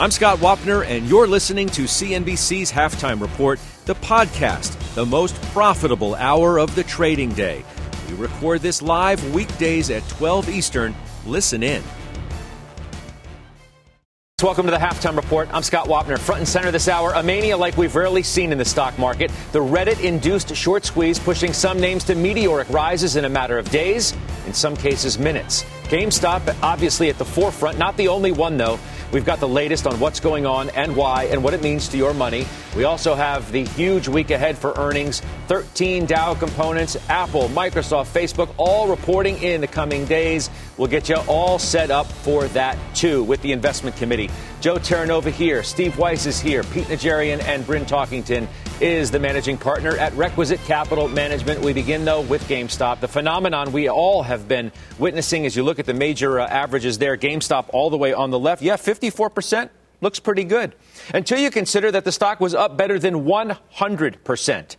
I'm 0.00 0.10
Scott 0.10 0.38
Wapner, 0.38 0.82
and 0.86 1.06
you're 1.10 1.26
listening 1.26 1.68
to 1.68 1.82
CNBC's 1.82 2.72
Halftime 2.72 3.20
Report, 3.20 3.60
the 3.84 3.94
podcast, 3.96 4.94
the 4.94 5.04
most 5.04 5.34
profitable 5.52 6.14
hour 6.14 6.58
of 6.58 6.74
the 6.74 6.84
trading 6.84 7.34
day. 7.34 7.62
We 8.08 8.14
record 8.14 8.62
this 8.62 8.80
live 8.80 9.22
weekdays 9.34 9.90
at 9.90 10.08
12 10.08 10.48
Eastern. 10.48 10.94
Listen 11.26 11.62
in. 11.62 11.82
Welcome 14.42 14.64
to 14.64 14.70
the 14.70 14.78
halftime 14.78 15.16
report. 15.16 15.50
I'm 15.52 15.62
Scott 15.62 15.86
Wapner. 15.86 16.18
Front 16.18 16.38
and 16.38 16.48
center 16.48 16.70
this 16.70 16.88
hour, 16.88 17.12
a 17.12 17.22
mania 17.22 17.58
like 17.58 17.76
we've 17.76 17.94
rarely 17.94 18.22
seen 18.22 18.52
in 18.52 18.56
the 18.56 18.64
stock 18.64 18.98
market. 18.98 19.30
The 19.52 19.58
Reddit 19.58 20.02
induced 20.02 20.56
short 20.56 20.86
squeeze 20.86 21.18
pushing 21.18 21.52
some 21.52 21.78
names 21.78 22.04
to 22.04 22.14
meteoric 22.14 22.70
rises 22.70 23.16
in 23.16 23.26
a 23.26 23.28
matter 23.28 23.58
of 23.58 23.68
days, 23.68 24.16
in 24.46 24.54
some 24.54 24.74
cases, 24.78 25.18
minutes. 25.18 25.64
GameStop, 25.90 26.56
obviously 26.62 27.10
at 27.10 27.18
the 27.18 27.24
forefront, 27.26 27.76
not 27.76 27.98
the 27.98 28.08
only 28.08 28.32
one, 28.32 28.56
though. 28.56 28.78
We've 29.12 29.24
got 29.24 29.40
the 29.40 29.48
latest 29.48 29.88
on 29.88 29.98
what's 29.98 30.20
going 30.20 30.46
on 30.46 30.70
and 30.70 30.94
why 30.94 31.24
and 31.24 31.42
what 31.42 31.52
it 31.52 31.62
means 31.62 31.88
to 31.88 31.96
your 31.96 32.14
money. 32.14 32.46
We 32.76 32.84
also 32.84 33.16
have 33.16 33.50
the 33.50 33.64
huge 33.64 34.06
week 34.06 34.30
ahead 34.30 34.56
for 34.56 34.72
earnings 34.76 35.20
13 35.48 36.06
Dow 36.06 36.34
components, 36.34 36.96
Apple, 37.08 37.48
Microsoft, 37.48 38.06
Facebook, 38.06 38.54
all 38.56 38.86
reporting 38.86 39.42
in 39.42 39.60
the 39.60 39.66
coming 39.66 40.04
days. 40.04 40.48
We'll 40.76 40.86
get 40.86 41.08
you 41.08 41.16
all 41.26 41.58
set 41.58 41.90
up 41.90 42.06
for 42.06 42.44
that, 42.48 42.78
too, 42.94 43.24
with 43.24 43.42
the 43.42 43.50
investment 43.50 43.96
committee. 43.96 44.30
Joe 44.60 44.76
Terranova 44.76 45.30
here, 45.30 45.64
Steve 45.64 45.98
Weiss 45.98 46.26
is 46.26 46.38
here, 46.38 46.62
Pete 46.62 46.86
Najarian 46.86 47.42
and 47.42 47.66
Bryn 47.66 47.86
Talkington 47.86 48.46
is 48.80 49.10
the 49.10 49.18
managing 49.18 49.58
partner 49.58 49.96
at 49.96 50.14
Requisite 50.14 50.60
Capital 50.60 51.06
Management. 51.06 51.60
We 51.60 51.74
begin, 51.74 52.06
though, 52.06 52.22
with 52.22 52.42
GameStop. 52.48 53.00
The 53.00 53.08
phenomenon 53.08 53.72
we 53.72 53.90
all 53.90 54.22
have 54.22 54.48
been 54.48 54.72
witnessing 54.98 55.44
as 55.44 55.54
you 55.54 55.62
look 55.62 55.78
at 55.78 55.84
the 55.84 55.92
major 55.92 56.40
uh, 56.40 56.46
averages 56.46 56.96
there, 56.96 57.16
GameStop 57.18 57.66
all 57.74 57.90
the 57.90 57.98
way 57.98 58.14
on 58.14 58.30
the 58.30 58.38
left. 58.38 58.62
Yeah, 58.62 58.76
54% 58.76 59.68
looks 60.00 60.18
pretty 60.18 60.44
good. 60.44 60.74
Until 61.12 61.38
you 61.38 61.50
consider 61.50 61.90
that 61.90 62.04
the 62.04 62.12
stock 62.12 62.40
was 62.40 62.54
up 62.54 62.78
better 62.78 62.98
than 62.98 63.24
100% 63.24 64.76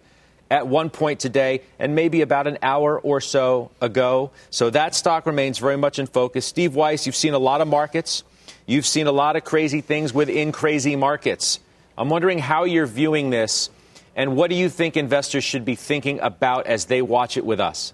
at 0.50 0.68
one 0.68 0.90
point 0.90 1.20
today 1.20 1.62
and 1.78 1.94
maybe 1.94 2.22
about 2.22 2.48
an 2.48 2.58
hour 2.64 3.00
or 3.00 3.22
so 3.22 3.70
ago. 3.82 4.32
So 4.50 4.72
that 4.72 4.96
stock 4.96 5.28
remains 5.28 5.60
very 5.60 5.78
much 5.78 6.00
in 6.00 6.08
focus. 6.08 6.46
Steve 6.46 6.76
Weiss, 6.76 7.06
you've 7.06 7.16
seen 7.16 7.34
a 7.34 7.40
lot 7.40 7.62
of 7.62 7.68
markets. 7.68 8.24
You've 8.66 8.88
seen 8.88 9.06
a 9.06 9.12
lot 9.12 9.36
of 9.36 9.44
crazy 9.44 9.82
things 9.82 10.12
within 10.12 10.52
crazy 10.52 10.96
markets. 10.96 11.60
I'm 11.98 12.10
wondering 12.10 12.40
how 12.40 12.64
you're 12.64 12.88
viewing 12.88 13.30
this 13.30 13.70
and 14.16 14.36
what 14.36 14.50
do 14.50 14.56
you 14.56 14.70
think 14.70 14.98
investors 14.98 15.44
should 15.44 15.66
be 15.66 15.76
thinking 15.76 16.20
about 16.20 16.68
as 16.68 16.86
they 16.86 17.02
watch 17.02 17.38
it 17.38 17.46
with 17.46 17.60
us? 17.60 17.94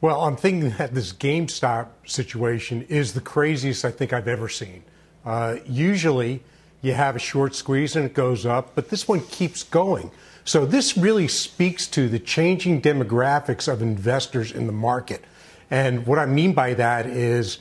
Well, 0.00 0.22
I'm 0.22 0.36
thinking 0.36 0.70
that 0.78 0.94
this 0.94 1.12
GameStop 1.12 1.88
situation 2.06 2.86
is 2.88 3.14
the 3.14 3.20
craziest 3.20 3.84
I 3.84 3.90
think 3.90 4.12
I've 4.12 4.28
ever 4.28 4.48
seen. 4.48 4.84
Uh, 5.24 5.56
usually, 5.66 6.42
you 6.82 6.94
have 6.94 7.16
a 7.16 7.18
short 7.18 7.54
squeeze 7.54 7.96
and 7.96 8.06
it 8.06 8.14
goes 8.14 8.46
up, 8.46 8.74
but 8.76 8.90
this 8.90 9.08
one 9.08 9.20
keeps 9.20 9.64
going. 9.64 10.10
So, 10.44 10.64
this 10.64 10.96
really 10.96 11.28
speaks 11.28 11.86
to 11.88 12.08
the 12.08 12.20
changing 12.20 12.80
demographics 12.80 13.70
of 13.70 13.82
investors 13.82 14.52
in 14.52 14.66
the 14.66 14.72
market. 14.72 15.24
And 15.70 16.06
what 16.06 16.18
I 16.18 16.26
mean 16.26 16.54
by 16.54 16.74
that 16.74 17.06
is 17.06 17.58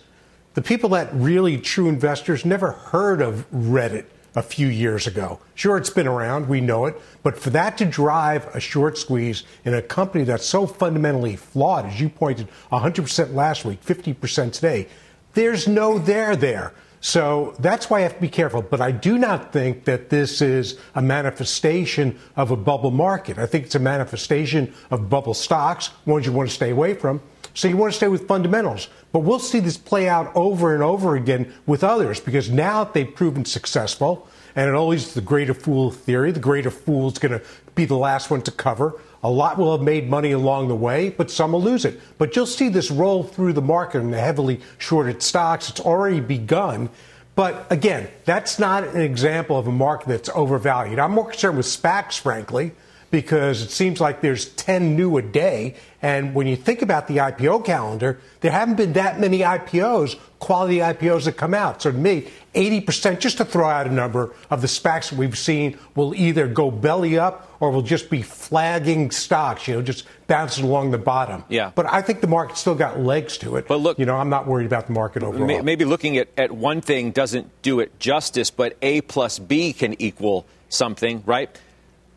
the 0.54 0.62
people 0.62 0.90
that 0.92 1.10
really 1.14 1.58
true 1.58 1.90
investors 1.90 2.46
never 2.46 2.72
heard 2.72 3.20
of 3.20 3.50
Reddit 3.52 4.06
a 4.38 4.42
few 4.44 4.68
years 4.68 5.08
ago. 5.08 5.40
Sure, 5.56 5.78
it's 5.78 5.90
been 5.90 6.08
around, 6.08 6.48
we 6.48 6.62
know 6.62 6.86
it, 6.86 6.96
but 7.24 7.36
for 7.36 7.50
that 7.50 7.76
to 7.80 7.86
drive 7.86 8.46
a 8.56 8.60
short 8.60 8.96
squeeze 8.96 9.44
in 9.66 9.74
a 9.74 9.82
company 9.82 10.24
that's 10.24 10.46
so 10.46 10.68
fundamentally 10.68 11.36
flawed, 11.36 11.88
as 11.88 12.00
you 12.00 12.08
pointed 12.08 12.48
100% 12.72 13.34
last 13.34 13.66
week, 13.66 13.84
50% 13.84 14.54
today, 14.54 14.88
there's 15.34 15.68
no 15.68 15.98
there 15.98 16.36
there. 16.36 16.74
So 17.02 17.56
that's 17.58 17.90
why 17.90 18.00
I 18.00 18.02
have 18.02 18.14
to 18.14 18.22
be 18.22 18.30
careful. 18.30 18.62
But 18.62 18.80
I 18.80 18.92
do 18.92 19.18
not 19.18 19.52
think 19.52 19.86
that 19.86 20.10
this 20.10 20.40
is 20.40 20.80
a 20.94 21.02
manifestation 21.02 22.20
of 22.36 22.52
a 22.52 22.56
bubble 22.56 22.92
market. 22.92 23.40
I 23.40 23.48
think 23.48 23.66
it's 23.66 23.76
a 23.76 23.80
manifestation 23.80 24.72
of 24.92 25.10
bubble 25.10 25.34
stocks, 25.34 25.90
ones 26.06 26.28
you 26.28 26.32
want 26.32 26.50
to 26.50 26.56
stay 26.56 26.70
away 26.70 26.94
from. 26.94 27.22
So 27.58 27.68
you 27.68 27.76
want 27.76 27.92
to 27.92 27.98
stay 27.98 28.08
with 28.08 28.28
fundamentals. 28.28 28.88
But 29.12 29.22
we'll 29.22 29.40
see 29.40 29.60
this 29.60 29.78
play 29.78 30.08
out 30.08 30.32
over 30.36 30.76
and 30.76 30.84
over 30.84 31.16
again 31.16 31.52
with 31.66 31.84
others 31.84 32.20
because 32.20 32.52
now 32.52 32.84
that 32.84 32.94
they've 32.94 33.16
proven 33.16 33.46
successful. 33.46 34.28
And 34.56 34.70
it 34.70 34.76
always 34.76 35.16
the 35.16 35.22
greater 35.22 35.56
fool 35.56 35.90
theory. 35.90 36.32
The 36.32 36.40
greater 36.40 36.70
fool 36.70 37.08
is 37.08 37.18
going 37.18 37.32
to 37.32 37.44
be 37.74 37.86
the 37.86 37.98
last 37.98 38.30
one 38.30 38.44
to 38.44 38.52
cover. 38.52 39.02
A 39.24 39.30
lot 39.30 39.58
will 39.58 39.76
have 39.76 39.84
made 39.84 40.08
money 40.08 40.34
along 40.34 40.68
the 40.68 40.76
way, 40.76 41.10
but 41.10 41.32
some 41.32 41.52
will 41.52 41.62
lose 41.62 41.84
it. 41.84 42.00
But 42.20 42.36
you'll 42.36 42.46
see 42.46 42.70
this 42.70 42.92
roll 42.92 43.24
through 43.24 43.54
the 43.54 43.62
market 43.62 44.02
in 44.02 44.12
the 44.12 44.20
heavily 44.20 44.62
shorted 44.78 45.24
stocks. 45.24 45.68
It's 45.68 45.80
already 45.80 46.20
begun. 46.20 46.92
But 47.34 47.66
again, 47.72 48.08
that's 48.26 48.60
not 48.60 48.84
an 48.84 49.02
example 49.02 49.58
of 49.58 49.66
a 49.66 49.72
market 49.72 50.10
that's 50.10 50.30
overvalued. 50.30 51.00
I'm 51.00 51.12
more 51.12 51.30
concerned 51.30 51.58
with 51.58 51.66
SPACs, 51.66 52.20
frankly 52.20 52.74
because 53.10 53.62
it 53.62 53.72
seems 53.72 54.02
like 54.02 54.22
there's 54.22 54.50
10 54.56 54.96
new 54.96 55.18
a 55.18 55.22
day. 55.22 55.76
And 56.02 56.36
when 56.36 56.46
you 56.46 56.56
think 56.56 56.82
about 56.82 57.08
the 57.08 57.18
IPO 57.18 57.66
calendar, 57.66 58.20
there 58.42 58.52
haven't 58.52 58.76
been 58.76 58.94
that 58.94 59.20
many 59.20 59.40
IPOs, 59.40 60.20
quality 60.40 60.78
IPOs 60.78 61.26
that 61.26 61.34
come 61.38 61.54
out. 61.54 61.82
So 61.82 61.92
to 61.92 61.98
me, 61.98 62.28
80%, 62.54 63.20
just 63.20 63.38
to 63.38 63.46
throw 63.46 63.68
out 63.68 63.88
a 63.88 63.92
number, 63.92 64.34
of 64.50 64.62
the 64.62 64.68
SPACs 64.68 65.10
that 65.10 65.18
we've 65.18 65.38
seen 65.38 65.78
will 65.96 66.14
either 66.16 66.48
go 66.48 66.70
belly 66.70 67.18
up 67.18 67.56
or 67.60 67.72
will 67.72 67.82
just 67.82 68.10
be 68.10 68.22
flagging 68.22 69.10
stocks, 69.12 69.68
you 69.68 69.76
know, 69.76 69.82
just 69.82 70.06
bouncing 70.28 70.66
along 70.66 70.92
the 70.92 70.98
bottom. 70.98 71.44
Yeah. 71.50 71.72
But 71.74 71.92
I 71.92 72.02
think 72.02 72.22
the 72.22 72.28
market 72.28 72.58
still 72.58 72.76
got 72.76 73.00
legs 73.00 73.38
to 73.40 73.56
it. 73.56 73.68
But 73.68 73.80
look, 73.80 73.98
you 73.98 74.06
know, 74.06 74.16
I'm 74.16 74.30
not 74.30 74.48
worried 74.48 74.68
about 74.68 74.88
the 74.88 74.94
market 74.94 75.24
overall. 75.24 75.64
Maybe 75.64 75.86
looking 75.86 76.18
at, 76.18 76.30
at 76.38 76.52
one 76.52 76.82
thing 76.82 77.12
doesn't 77.12 77.62
do 77.62 77.80
it 77.80 78.00
justice, 78.00 78.52
but 78.52 78.78
A 78.82 79.02
plus 79.02 79.40
B 79.40 79.74
can 79.74 80.00
equal 80.02 80.46
something, 80.70 81.24
right? 81.26 81.50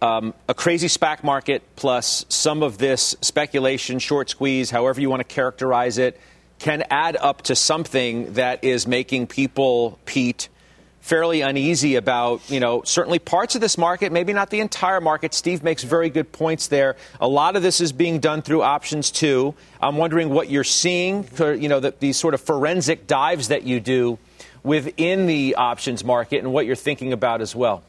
Um, 0.02 0.34
a 0.48 0.54
crazy 0.54 0.88
SPAC 0.88 1.22
market 1.22 1.62
plus 1.76 2.24
some 2.28 2.62
of 2.62 2.78
this 2.78 3.14
speculation, 3.20 3.98
short 3.98 4.30
squeeze, 4.30 4.70
however 4.70 5.00
you 5.00 5.10
want 5.10 5.20
to 5.20 5.34
characterize 5.34 5.98
it, 5.98 6.18
can 6.58 6.84
add 6.90 7.16
up 7.16 7.42
to 7.42 7.56
something 7.56 8.34
that 8.34 8.62
is 8.64 8.86
making 8.86 9.26
people, 9.26 9.98
Pete, 10.04 10.48
fairly 11.00 11.40
uneasy 11.40 11.96
about, 11.96 12.48
you 12.50 12.60
know, 12.60 12.82
certainly 12.82 13.18
parts 13.18 13.54
of 13.54 13.60
this 13.60 13.78
market, 13.78 14.12
maybe 14.12 14.32
not 14.32 14.50
the 14.50 14.60
entire 14.60 15.00
market. 15.00 15.32
Steve 15.32 15.62
makes 15.62 15.82
very 15.82 16.10
good 16.10 16.30
points 16.30 16.66
there. 16.68 16.96
A 17.20 17.26
lot 17.28 17.56
of 17.56 17.62
this 17.62 17.80
is 17.80 17.92
being 17.92 18.20
done 18.20 18.42
through 18.42 18.62
options 18.62 19.10
too. 19.10 19.54
I'm 19.80 19.96
wondering 19.96 20.28
what 20.28 20.50
you're 20.50 20.62
seeing, 20.62 21.26
you 21.38 21.68
know, 21.68 21.80
the, 21.80 21.94
these 21.98 22.18
sort 22.18 22.34
of 22.34 22.40
forensic 22.42 23.06
dives 23.06 23.48
that 23.48 23.62
you 23.62 23.80
do 23.80 24.18
within 24.62 25.26
the 25.26 25.54
options 25.56 26.04
market 26.04 26.38
and 26.38 26.52
what 26.52 26.66
you're 26.66 26.76
thinking 26.76 27.14
about 27.14 27.40
as 27.40 27.56
well. 27.56 27.82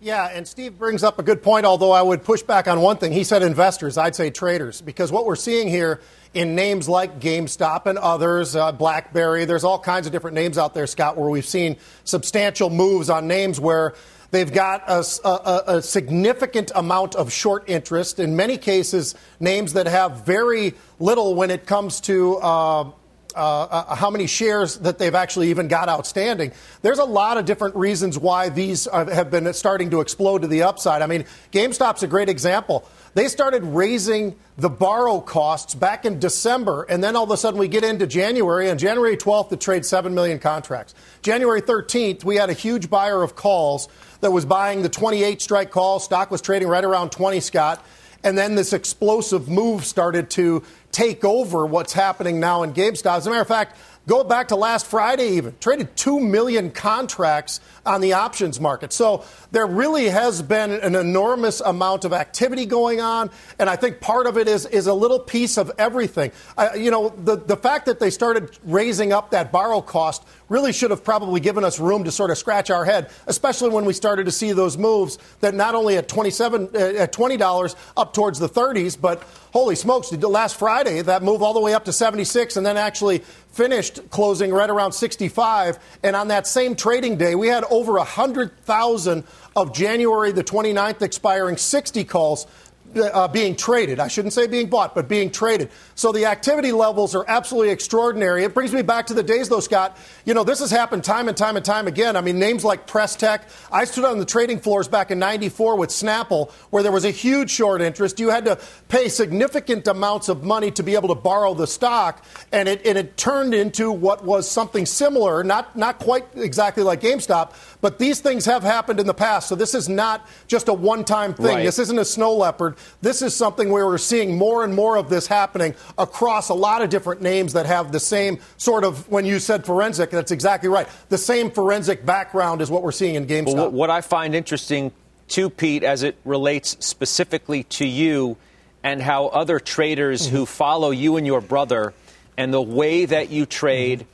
Yeah, 0.00 0.28
and 0.32 0.46
Steve 0.46 0.78
brings 0.78 1.02
up 1.02 1.18
a 1.18 1.24
good 1.24 1.42
point, 1.42 1.66
although 1.66 1.90
I 1.90 2.02
would 2.02 2.22
push 2.22 2.42
back 2.42 2.68
on 2.68 2.80
one 2.80 2.98
thing. 2.98 3.10
He 3.10 3.24
said 3.24 3.42
investors, 3.42 3.98
I'd 3.98 4.14
say 4.14 4.30
traders, 4.30 4.80
because 4.80 5.10
what 5.10 5.26
we're 5.26 5.34
seeing 5.34 5.66
here 5.66 6.00
in 6.34 6.54
names 6.54 6.88
like 6.88 7.18
GameStop 7.18 7.86
and 7.86 7.98
others, 7.98 8.54
uh, 8.54 8.70
BlackBerry, 8.70 9.44
there's 9.44 9.64
all 9.64 9.78
kinds 9.78 10.06
of 10.06 10.12
different 10.12 10.36
names 10.36 10.56
out 10.56 10.72
there, 10.72 10.86
Scott, 10.86 11.16
where 11.16 11.28
we've 11.28 11.44
seen 11.44 11.78
substantial 12.04 12.70
moves 12.70 13.10
on 13.10 13.26
names 13.26 13.58
where 13.58 13.94
they've 14.30 14.52
got 14.52 14.84
a, 14.86 15.04
a, 15.24 15.62
a 15.78 15.82
significant 15.82 16.70
amount 16.76 17.16
of 17.16 17.32
short 17.32 17.64
interest, 17.68 18.20
in 18.20 18.36
many 18.36 18.56
cases, 18.56 19.16
names 19.40 19.72
that 19.72 19.86
have 19.86 20.24
very 20.24 20.74
little 21.00 21.34
when 21.34 21.50
it 21.50 21.66
comes 21.66 22.00
to. 22.02 22.36
Uh, 22.36 22.90
uh, 23.38 23.68
uh, 23.70 23.94
how 23.94 24.10
many 24.10 24.26
shares 24.26 24.78
that 24.78 24.98
they've 24.98 25.14
actually 25.14 25.50
even 25.50 25.68
got 25.68 25.88
outstanding. 25.88 26.52
There's 26.82 26.98
a 26.98 27.04
lot 27.04 27.38
of 27.38 27.44
different 27.44 27.76
reasons 27.76 28.18
why 28.18 28.48
these 28.48 28.88
have 28.92 29.30
been 29.30 29.52
starting 29.54 29.90
to 29.90 30.00
explode 30.00 30.42
to 30.42 30.48
the 30.48 30.64
upside. 30.64 31.02
I 31.02 31.06
mean, 31.06 31.24
GameStop's 31.52 32.02
a 32.02 32.08
great 32.08 32.28
example. 32.28 32.84
They 33.14 33.28
started 33.28 33.62
raising 33.64 34.36
the 34.56 34.68
borrow 34.68 35.20
costs 35.20 35.74
back 35.74 36.04
in 36.04 36.18
December, 36.18 36.82
and 36.84 37.02
then 37.02 37.16
all 37.16 37.24
of 37.24 37.30
a 37.30 37.36
sudden 37.36 37.60
we 37.60 37.68
get 37.68 37.84
into 37.84 38.06
January. 38.06 38.70
On 38.70 38.76
January 38.76 39.16
12th, 39.16 39.52
it 39.52 39.60
trades 39.60 39.88
7 39.88 40.14
million 40.14 40.38
contracts. 40.38 40.94
January 41.22 41.62
13th, 41.62 42.24
we 42.24 42.36
had 42.36 42.50
a 42.50 42.54
huge 42.54 42.90
buyer 42.90 43.22
of 43.22 43.36
calls 43.36 43.88
that 44.20 44.32
was 44.32 44.44
buying 44.44 44.82
the 44.82 44.88
28 44.88 45.40
strike 45.40 45.70
call. 45.70 46.00
Stock 46.00 46.30
was 46.30 46.42
trading 46.42 46.68
right 46.68 46.84
around 46.84 47.10
20, 47.12 47.40
Scott. 47.40 47.84
And 48.24 48.36
then 48.36 48.56
this 48.56 48.72
explosive 48.72 49.48
move 49.48 49.84
started 49.84 50.28
to 50.30 50.64
take 50.92 51.24
over 51.24 51.66
what's 51.66 51.92
happening 51.92 52.40
now 52.40 52.62
in 52.62 52.72
GameStop. 52.72 53.18
As 53.18 53.26
a 53.26 53.30
matter 53.30 53.42
of 53.42 53.48
fact, 53.48 53.76
Go 54.08 54.24
back 54.24 54.48
to 54.48 54.56
last 54.56 54.86
Friday, 54.86 55.36
even 55.36 55.54
traded 55.60 55.94
2 55.94 56.18
million 56.18 56.70
contracts 56.70 57.60
on 57.84 58.00
the 58.00 58.14
options 58.14 58.58
market. 58.58 58.90
So 58.90 59.22
there 59.50 59.66
really 59.66 60.08
has 60.08 60.40
been 60.40 60.70
an 60.70 60.94
enormous 60.94 61.60
amount 61.60 62.06
of 62.06 62.14
activity 62.14 62.64
going 62.64 63.02
on. 63.02 63.30
And 63.58 63.68
I 63.68 63.76
think 63.76 64.00
part 64.00 64.26
of 64.26 64.38
it 64.38 64.48
is, 64.48 64.64
is 64.64 64.86
a 64.86 64.94
little 64.94 65.18
piece 65.18 65.58
of 65.58 65.70
everything. 65.76 66.32
Uh, 66.56 66.70
you 66.74 66.90
know, 66.90 67.10
the, 67.10 67.36
the 67.36 67.56
fact 67.56 67.84
that 67.84 68.00
they 68.00 68.08
started 68.08 68.58
raising 68.64 69.12
up 69.12 69.32
that 69.32 69.52
borrow 69.52 69.82
cost 69.82 70.26
really 70.48 70.72
should 70.72 70.90
have 70.90 71.04
probably 71.04 71.40
given 71.40 71.62
us 71.62 71.78
room 71.78 72.04
to 72.04 72.10
sort 72.10 72.30
of 72.30 72.38
scratch 72.38 72.70
our 72.70 72.86
head, 72.86 73.10
especially 73.26 73.68
when 73.68 73.84
we 73.84 73.92
started 73.92 74.24
to 74.24 74.32
see 74.32 74.52
those 74.52 74.78
moves 74.78 75.18
that 75.40 75.54
not 75.54 75.74
only 75.74 75.98
at 75.98 76.08
27 76.08 76.70
uh, 76.74 76.78
at 76.78 77.12
$20 77.12 77.76
up 77.96 78.14
towards 78.14 78.38
the 78.38 78.48
30s, 78.48 78.98
but 78.98 79.22
holy 79.52 79.74
smokes, 79.74 80.10
last 80.12 80.58
Friday 80.58 81.02
that 81.02 81.22
move 81.22 81.42
all 81.42 81.52
the 81.52 81.60
way 81.60 81.74
up 81.74 81.84
to 81.84 81.92
76 81.92 82.56
and 82.56 82.64
then 82.64 82.78
actually 82.78 83.22
finished 83.58 84.08
closing 84.10 84.52
right 84.52 84.70
around 84.70 84.92
65 84.92 85.80
and 86.04 86.14
on 86.14 86.28
that 86.28 86.46
same 86.46 86.76
trading 86.76 87.16
day 87.16 87.34
we 87.34 87.48
had 87.48 87.64
over 87.64 87.94
100,000 87.94 89.24
of 89.56 89.74
January 89.74 90.30
the 90.30 90.44
29th 90.44 91.02
expiring 91.02 91.56
60 91.56 92.04
calls 92.04 92.46
uh, 92.96 93.28
being 93.28 93.56
traded. 93.56 94.00
I 94.00 94.08
shouldn't 94.08 94.32
say 94.32 94.46
being 94.46 94.68
bought, 94.68 94.94
but 94.94 95.08
being 95.08 95.30
traded. 95.30 95.70
So 95.94 96.12
the 96.12 96.26
activity 96.26 96.72
levels 96.72 97.14
are 97.14 97.24
absolutely 97.28 97.70
extraordinary. 97.70 98.44
It 98.44 98.54
brings 98.54 98.72
me 98.72 98.82
back 98.82 99.06
to 99.06 99.14
the 99.14 99.22
days, 99.22 99.48
though, 99.48 99.60
Scott. 99.60 99.96
You 100.24 100.34
know, 100.34 100.44
this 100.44 100.60
has 100.60 100.70
happened 100.70 101.04
time 101.04 101.28
and 101.28 101.36
time 101.36 101.56
and 101.56 101.64
time 101.64 101.86
again. 101.86 102.16
I 102.16 102.20
mean, 102.20 102.38
names 102.38 102.64
like 102.64 102.86
Presstek. 102.86 103.42
I 103.70 103.84
stood 103.84 104.04
on 104.04 104.18
the 104.18 104.24
trading 104.24 104.60
floors 104.60 104.88
back 104.88 105.10
in 105.10 105.18
94 105.18 105.76
with 105.76 105.90
Snapple, 105.90 106.50
where 106.70 106.82
there 106.82 106.92
was 106.92 107.04
a 107.04 107.10
huge 107.10 107.50
short 107.50 107.80
interest. 107.80 108.20
You 108.20 108.30
had 108.30 108.44
to 108.46 108.58
pay 108.88 109.08
significant 109.08 109.86
amounts 109.86 110.28
of 110.28 110.44
money 110.44 110.70
to 110.72 110.82
be 110.82 110.94
able 110.94 111.08
to 111.08 111.20
borrow 111.20 111.54
the 111.54 111.66
stock, 111.66 112.24
and 112.52 112.68
it, 112.68 112.86
and 112.86 112.96
it 112.96 113.16
turned 113.16 113.54
into 113.54 113.92
what 113.92 114.24
was 114.24 114.50
something 114.50 114.86
similar, 114.86 115.44
not, 115.44 115.76
not 115.76 115.98
quite 115.98 116.26
exactly 116.34 116.82
like 116.82 117.00
GameStop, 117.00 117.52
but 117.80 117.98
these 117.98 118.20
things 118.20 118.44
have 118.46 118.62
happened 118.62 119.00
in 119.00 119.06
the 119.06 119.14
past. 119.14 119.48
So 119.48 119.54
this 119.54 119.74
is 119.74 119.88
not 119.88 120.26
just 120.46 120.68
a 120.68 120.72
one 120.72 121.04
time 121.04 121.34
thing. 121.34 121.46
Right. 121.46 121.64
This 121.64 121.78
isn't 121.78 121.98
a 121.98 122.04
snow 122.04 122.34
leopard. 122.34 122.76
This 123.00 123.22
is 123.22 123.34
something 123.34 123.70
where 123.70 123.86
we're 123.86 123.98
seeing 123.98 124.36
more 124.36 124.64
and 124.64 124.74
more 124.74 124.96
of 124.96 125.08
this 125.08 125.26
happening 125.26 125.74
across 125.96 126.48
a 126.48 126.54
lot 126.54 126.82
of 126.82 126.90
different 126.90 127.22
names 127.22 127.52
that 127.52 127.66
have 127.66 127.92
the 127.92 128.00
same 128.00 128.38
sort 128.56 128.84
of, 128.84 129.08
when 129.08 129.24
you 129.24 129.38
said 129.38 129.64
forensic, 129.64 130.10
that's 130.10 130.32
exactly 130.32 130.68
right. 130.68 130.88
The 131.08 131.18
same 131.18 131.50
forensic 131.50 132.04
background 132.04 132.60
is 132.60 132.70
what 132.70 132.82
we're 132.82 132.92
seeing 132.92 133.14
in 133.14 133.26
GameStop. 133.26 133.54
Well, 133.54 133.70
what 133.70 133.90
I 133.90 134.00
find 134.00 134.34
interesting, 134.34 134.92
too, 135.28 135.50
Pete, 135.50 135.84
as 135.84 136.02
it 136.02 136.16
relates 136.24 136.76
specifically 136.84 137.62
to 137.64 137.86
you 137.86 138.36
and 138.82 139.02
how 139.02 139.26
other 139.26 139.60
traders 139.60 140.26
mm-hmm. 140.26 140.36
who 140.36 140.46
follow 140.46 140.90
you 140.90 141.16
and 141.16 141.26
your 141.26 141.40
brother 141.40 141.94
and 142.36 142.52
the 142.52 142.62
way 142.62 143.04
that 143.04 143.30
you 143.30 143.46
trade, 143.46 144.06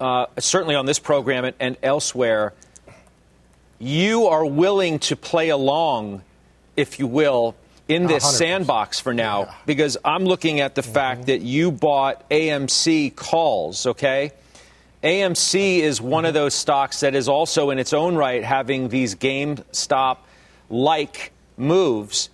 mm-hmm. 0.00 0.04
uh, 0.04 0.40
certainly 0.40 0.74
on 0.74 0.86
this 0.86 0.98
program 0.98 1.44
and, 1.44 1.56
and 1.60 1.76
elsewhere, 1.82 2.54
you 3.78 4.26
are 4.26 4.44
willing 4.44 4.98
to 4.98 5.16
play 5.16 5.50
along, 5.50 6.22
if 6.76 6.98
you 6.98 7.06
will, 7.06 7.54
in 7.86 8.06
this 8.06 8.24
100%. 8.24 8.38
sandbox 8.38 9.00
for 9.00 9.14
now 9.14 9.44
yeah. 9.44 9.54
because 9.64 9.96
I'm 10.04 10.24
looking 10.24 10.60
at 10.60 10.74
the 10.74 10.82
mm-hmm. 10.82 10.92
fact 10.92 11.26
that 11.26 11.40
you 11.40 11.70
bought 11.70 12.28
AMC 12.28 13.16
calls, 13.16 13.86
okay? 13.86 14.32
AMC 15.02 15.78
is 15.78 16.00
one 16.00 16.24
of 16.24 16.30
mm-hmm. 16.30 16.34
those 16.34 16.54
stocks 16.54 17.00
that 17.00 17.14
is 17.14 17.28
also 17.28 17.70
in 17.70 17.78
its 17.78 17.92
own 17.92 18.16
right 18.16 18.44
having 18.44 18.88
these 18.88 19.14
GameStop 19.14 20.18
like 20.68 21.32
moves. 21.56 22.28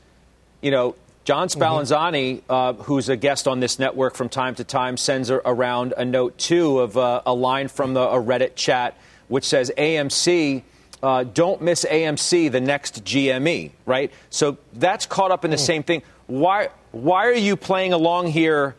You 0.60 0.70
know, 0.70 0.96
John 1.24 1.48
mm-hmm. 1.48 1.62
Spallanzani, 1.62 2.40
mm-hmm. 2.40 2.52
uh, 2.52 2.72
who's 2.84 3.08
a 3.08 3.16
guest 3.16 3.46
on 3.46 3.60
this 3.60 3.78
network 3.78 4.16
from 4.16 4.28
time 4.28 4.54
to 4.56 4.64
time, 4.64 4.96
sends 4.96 5.30
around 5.30 5.94
a 5.96 6.04
note 6.04 6.36
too 6.38 6.80
of 6.80 6.96
uh, 6.96 7.22
a 7.26 7.34
line 7.34 7.68
from 7.68 7.94
the, 7.94 8.00
a 8.00 8.20
Reddit 8.20 8.56
chat 8.56 8.96
which 9.28 9.44
says 9.44 9.72
AMC 9.76 10.62
uh, 11.04 11.22
don't 11.22 11.60
miss 11.60 11.84
AMC, 11.84 12.50
the 12.50 12.62
next 12.62 13.04
GME, 13.04 13.72
right? 13.84 14.10
So 14.30 14.56
that's 14.72 15.04
caught 15.04 15.30
up 15.30 15.44
in 15.44 15.50
the 15.50 15.58
mm. 15.58 15.66
same 15.66 15.82
thing. 15.82 16.02
Why, 16.28 16.70
why 16.92 17.26
are 17.26 17.34
you 17.34 17.56
playing 17.56 17.92
along 17.92 18.28
here 18.28 18.74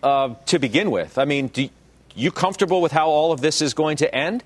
uh, 0.00 0.34
to 0.46 0.60
begin 0.60 0.92
with? 0.92 1.18
I 1.18 1.24
mean, 1.24 1.48
do 1.48 1.68
you 2.14 2.30
comfortable 2.30 2.80
with 2.80 2.92
how 2.92 3.08
all 3.08 3.32
of 3.32 3.40
this 3.40 3.60
is 3.60 3.74
going 3.74 3.96
to 3.96 4.14
end? 4.14 4.44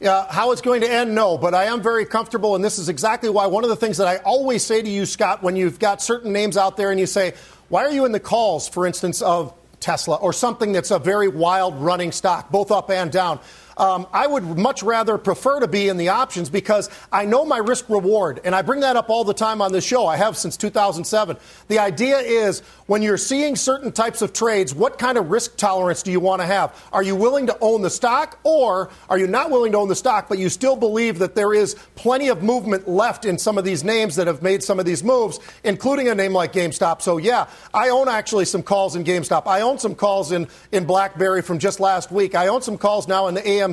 Yeah, 0.00 0.30
how 0.30 0.52
it's 0.52 0.60
going 0.60 0.82
to 0.82 0.92
end, 0.92 1.14
no, 1.14 1.38
but 1.38 1.54
I 1.54 1.64
am 1.64 1.82
very 1.82 2.04
comfortable, 2.04 2.54
and 2.54 2.62
this 2.62 2.78
is 2.78 2.90
exactly 2.90 3.30
why 3.30 3.46
one 3.46 3.64
of 3.64 3.70
the 3.70 3.76
things 3.76 3.96
that 3.96 4.06
I 4.06 4.18
always 4.18 4.62
say 4.62 4.82
to 4.82 4.90
you, 4.90 5.06
Scott, 5.06 5.42
when 5.42 5.56
you've 5.56 5.78
got 5.78 6.02
certain 6.02 6.34
names 6.34 6.58
out 6.58 6.76
there 6.76 6.90
and 6.90 7.00
you 7.00 7.06
say, 7.06 7.32
why 7.70 7.86
are 7.86 7.90
you 7.90 8.04
in 8.04 8.12
the 8.12 8.20
calls, 8.20 8.68
for 8.68 8.86
instance, 8.86 9.22
of 9.22 9.54
Tesla 9.80 10.16
or 10.16 10.34
something 10.34 10.72
that's 10.72 10.90
a 10.90 10.98
very 10.98 11.28
wild 11.28 11.76
running 11.76 12.12
stock, 12.12 12.50
both 12.50 12.70
up 12.70 12.90
and 12.90 13.10
down? 13.10 13.40
Um, 13.76 14.06
I 14.12 14.26
would 14.26 14.44
much 14.44 14.82
rather 14.82 15.18
prefer 15.18 15.60
to 15.60 15.68
be 15.68 15.88
in 15.88 15.98
the 15.98 16.08
options 16.08 16.48
because 16.48 16.88
I 17.12 17.26
know 17.26 17.44
my 17.44 17.58
risk 17.58 17.88
reward. 17.90 18.40
And 18.44 18.54
I 18.54 18.62
bring 18.62 18.80
that 18.80 18.96
up 18.96 19.10
all 19.10 19.24
the 19.24 19.34
time 19.34 19.60
on 19.60 19.72
this 19.72 19.84
show. 19.84 20.06
I 20.06 20.16
have 20.16 20.36
since 20.36 20.56
2007. 20.56 21.36
The 21.68 21.78
idea 21.78 22.18
is 22.18 22.60
when 22.86 23.02
you're 23.02 23.18
seeing 23.18 23.54
certain 23.54 23.92
types 23.92 24.22
of 24.22 24.32
trades, 24.32 24.74
what 24.74 24.98
kind 24.98 25.18
of 25.18 25.30
risk 25.30 25.56
tolerance 25.56 26.02
do 26.02 26.10
you 26.10 26.20
want 26.20 26.40
to 26.40 26.46
have? 26.46 26.74
Are 26.92 27.02
you 27.02 27.14
willing 27.14 27.46
to 27.48 27.58
own 27.60 27.82
the 27.82 27.90
stock 27.90 28.38
or 28.44 28.90
are 29.10 29.18
you 29.18 29.26
not 29.26 29.50
willing 29.50 29.72
to 29.72 29.78
own 29.78 29.88
the 29.88 29.96
stock, 29.96 30.28
but 30.28 30.38
you 30.38 30.48
still 30.48 30.76
believe 30.76 31.18
that 31.18 31.34
there 31.34 31.52
is 31.52 31.74
plenty 31.96 32.28
of 32.28 32.42
movement 32.42 32.88
left 32.88 33.26
in 33.26 33.36
some 33.36 33.58
of 33.58 33.64
these 33.64 33.84
names 33.84 34.16
that 34.16 34.26
have 34.26 34.42
made 34.42 34.62
some 34.62 34.80
of 34.80 34.86
these 34.86 35.04
moves, 35.04 35.38
including 35.64 36.08
a 36.08 36.14
name 36.14 36.32
like 36.32 36.52
GameStop? 36.52 37.02
So, 37.02 37.18
yeah, 37.18 37.46
I 37.74 37.90
own 37.90 38.08
actually 38.08 38.46
some 38.46 38.62
calls 38.62 38.96
in 38.96 39.04
GameStop. 39.04 39.46
I 39.46 39.60
own 39.60 39.78
some 39.78 39.94
calls 39.94 40.32
in, 40.32 40.48
in 40.72 40.86
BlackBerry 40.86 41.42
from 41.42 41.58
just 41.58 41.78
last 41.78 42.10
week. 42.10 42.34
I 42.34 42.46
own 42.46 42.62
some 42.62 42.78
calls 42.78 43.06
now 43.06 43.26
in 43.26 43.34
the 43.34 43.46
AM 43.46 43.65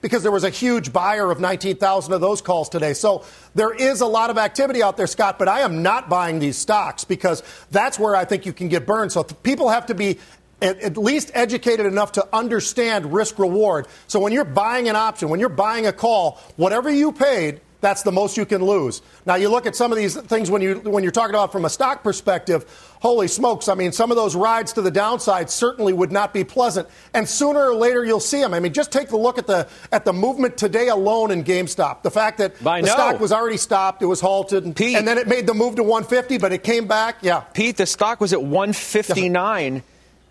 Because 0.00 0.22
there 0.22 0.32
was 0.32 0.44
a 0.44 0.50
huge 0.50 0.92
buyer 0.92 1.30
of 1.30 1.40
19,000 1.40 2.12
of 2.12 2.20
those 2.20 2.40
calls 2.40 2.68
today. 2.68 2.92
So 2.92 3.24
there 3.54 3.72
is 3.72 4.00
a 4.00 4.06
lot 4.06 4.30
of 4.30 4.38
activity 4.38 4.82
out 4.82 4.96
there, 4.96 5.06
Scott, 5.06 5.38
but 5.38 5.48
I 5.48 5.60
am 5.60 5.82
not 5.82 6.08
buying 6.08 6.38
these 6.38 6.56
stocks 6.56 7.04
because 7.04 7.42
that's 7.70 7.98
where 7.98 8.16
I 8.16 8.24
think 8.24 8.46
you 8.46 8.52
can 8.52 8.68
get 8.68 8.86
burned. 8.86 9.12
So 9.12 9.22
people 9.22 9.68
have 9.68 9.86
to 9.86 9.94
be 9.94 10.18
at, 10.62 10.96
least 10.96 11.30
educated 11.34 11.86
enough 11.86 12.12
to 12.12 12.28
understand 12.32 13.12
risk 13.12 13.38
reward. 13.38 13.86
So 14.06 14.20
when 14.20 14.32
you're 14.32 14.44
buying 14.44 14.88
an 14.88 14.96
option, 14.96 15.28
when 15.28 15.40
you're 15.40 15.48
buying 15.48 15.86
a 15.86 15.92
call, 15.92 16.40
whatever 16.56 16.90
you 16.90 17.12
paid, 17.12 17.60
that's 17.80 18.02
the 18.02 18.12
most 18.12 18.36
you 18.36 18.44
can 18.44 18.62
lose. 18.64 19.02
Now 19.26 19.36
you 19.36 19.48
look 19.48 19.66
at 19.66 19.74
some 19.74 19.92
of 19.92 19.98
these 19.98 20.16
things 20.16 20.50
when 20.50 20.62
you 20.62 20.76
when 20.76 21.02
you're 21.02 21.12
talking 21.12 21.34
about 21.34 21.52
from 21.52 21.64
a 21.64 21.70
stock 21.70 22.02
perspective. 22.02 22.66
Holy 23.00 23.28
smokes! 23.28 23.68
I 23.68 23.74
mean, 23.74 23.92
some 23.92 24.10
of 24.10 24.16
those 24.16 24.36
rides 24.36 24.74
to 24.74 24.82
the 24.82 24.90
downside 24.90 25.48
certainly 25.48 25.92
would 25.92 26.12
not 26.12 26.34
be 26.34 26.44
pleasant. 26.44 26.88
And 27.14 27.26
sooner 27.28 27.70
or 27.70 27.74
later 27.74 28.04
you'll 28.04 28.20
see 28.20 28.40
them. 28.40 28.52
I 28.52 28.60
mean, 28.60 28.72
just 28.72 28.92
take 28.92 29.10
a 29.10 29.16
look 29.16 29.38
at 29.38 29.46
the 29.46 29.66
at 29.90 30.04
the 30.04 30.12
movement 30.12 30.58
today 30.58 30.88
alone 30.88 31.30
in 31.30 31.42
GameStop. 31.42 32.02
The 32.02 32.10
fact 32.10 32.38
that 32.38 32.54
I 32.66 32.82
the 32.82 32.88
know. 32.88 32.92
stock 32.92 33.20
was 33.20 33.32
already 33.32 33.56
stopped, 33.56 34.02
it 34.02 34.06
was 34.06 34.20
halted, 34.20 34.64
and, 34.64 34.76
Pete, 34.76 34.96
and, 34.96 35.08
then 35.08 35.16
it 35.16 35.28
made 35.28 35.46
the 35.46 35.54
move 35.54 35.76
to 35.76 35.82
150, 35.82 36.38
but 36.38 36.52
it 36.52 36.62
came 36.62 36.86
back. 36.86 37.16
Yeah, 37.22 37.40
Pete, 37.40 37.78
the 37.78 37.86
stock 37.86 38.20
was 38.20 38.32
at 38.32 38.42
159. 38.42 39.82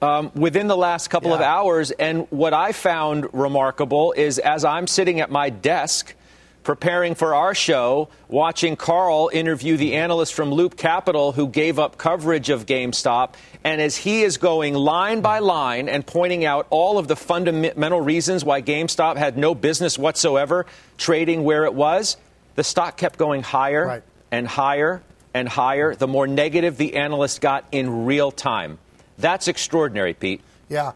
Um, 0.02 0.32
within 0.34 0.68
the 0.68 0.78
last 0.78 1.10
couple 1.10 1.32
yeah. 1.32 1.36
of 1.36 1.42
hours. 1.42 1.92
And 1.92 2.26
what 2.30 2.54
I 2.54 2.72
found 2.72 3.28
remarkable 3.34 4.14
is 4.14 4.40
as 4.40 4.64
I'm 4.64 4.88
sitting 4.88 5.20
at 5.20 5.30
my 5.30 5.50
desk 5.50 6.16
preparing 6.64 7.16
for 7.16 7.34
our 7.34 7.56
show, 7.56 8.10
watching 8.28 8.76
Carl 8.76 9.30
interview 9.34 9.78
the 9.78 9.96
analyst 9.96 10.34
from 10.34 10.52
Loop 10.52 10.78
Capital 10.78 11.32
who 11.32 11.48
gave 11.48 11.80
up 11.80 11.98
coverage 11.98 12.50
of 12.50 12.66
GameStop. 12.66 13.34
And 13.64 13.82
as 13.82 13.98
he 13.98 14.24
is 14.24 14.38
going 14.38 14.74
line 14.74 15.22
by 15.22 15.40
line 15.40 15.90
and 15.90 16.06
pointing 16.06 16.46
out 16.46 16.68
all 16.70 16.98
of 16.98 17.08
the 17.08 17.16
fundamental 17.16 18.02
reasons 18.02 18.46
why 18.46 18.62
GameStop 18.62 19.18
had 19.18 19.38
no 19.38 19.56
business 19.56 19.98
whatsoever 19.98 20.66
trading 20.98 21.44
where 21.44 21.66
it 21.66 21.74
was, 21.74 22.18
the 22.56 22.64
stock 22.64 22.98
kept 22.98 23.18
going 23.18 23.42
higher 23.42 23.86
right. 23.86 24.04
and 24.32 24.48
higher 24.48 25.02
and 25.34 25.48
higher 25.48 25.96
the 25.96 26.08
more 26.08 26.28
negative 26.28 26.78
the 26.78 26.96
analyst 26.96 27.42
got 27.42 27.66
in 27.72 28.06
real 28.06 28.32
time. 28.32 28.78
That's 29.18 29.48
extraordinary, 29.48 30.14
Pete. 30.14 30.42
Yeah. 30.70 30.94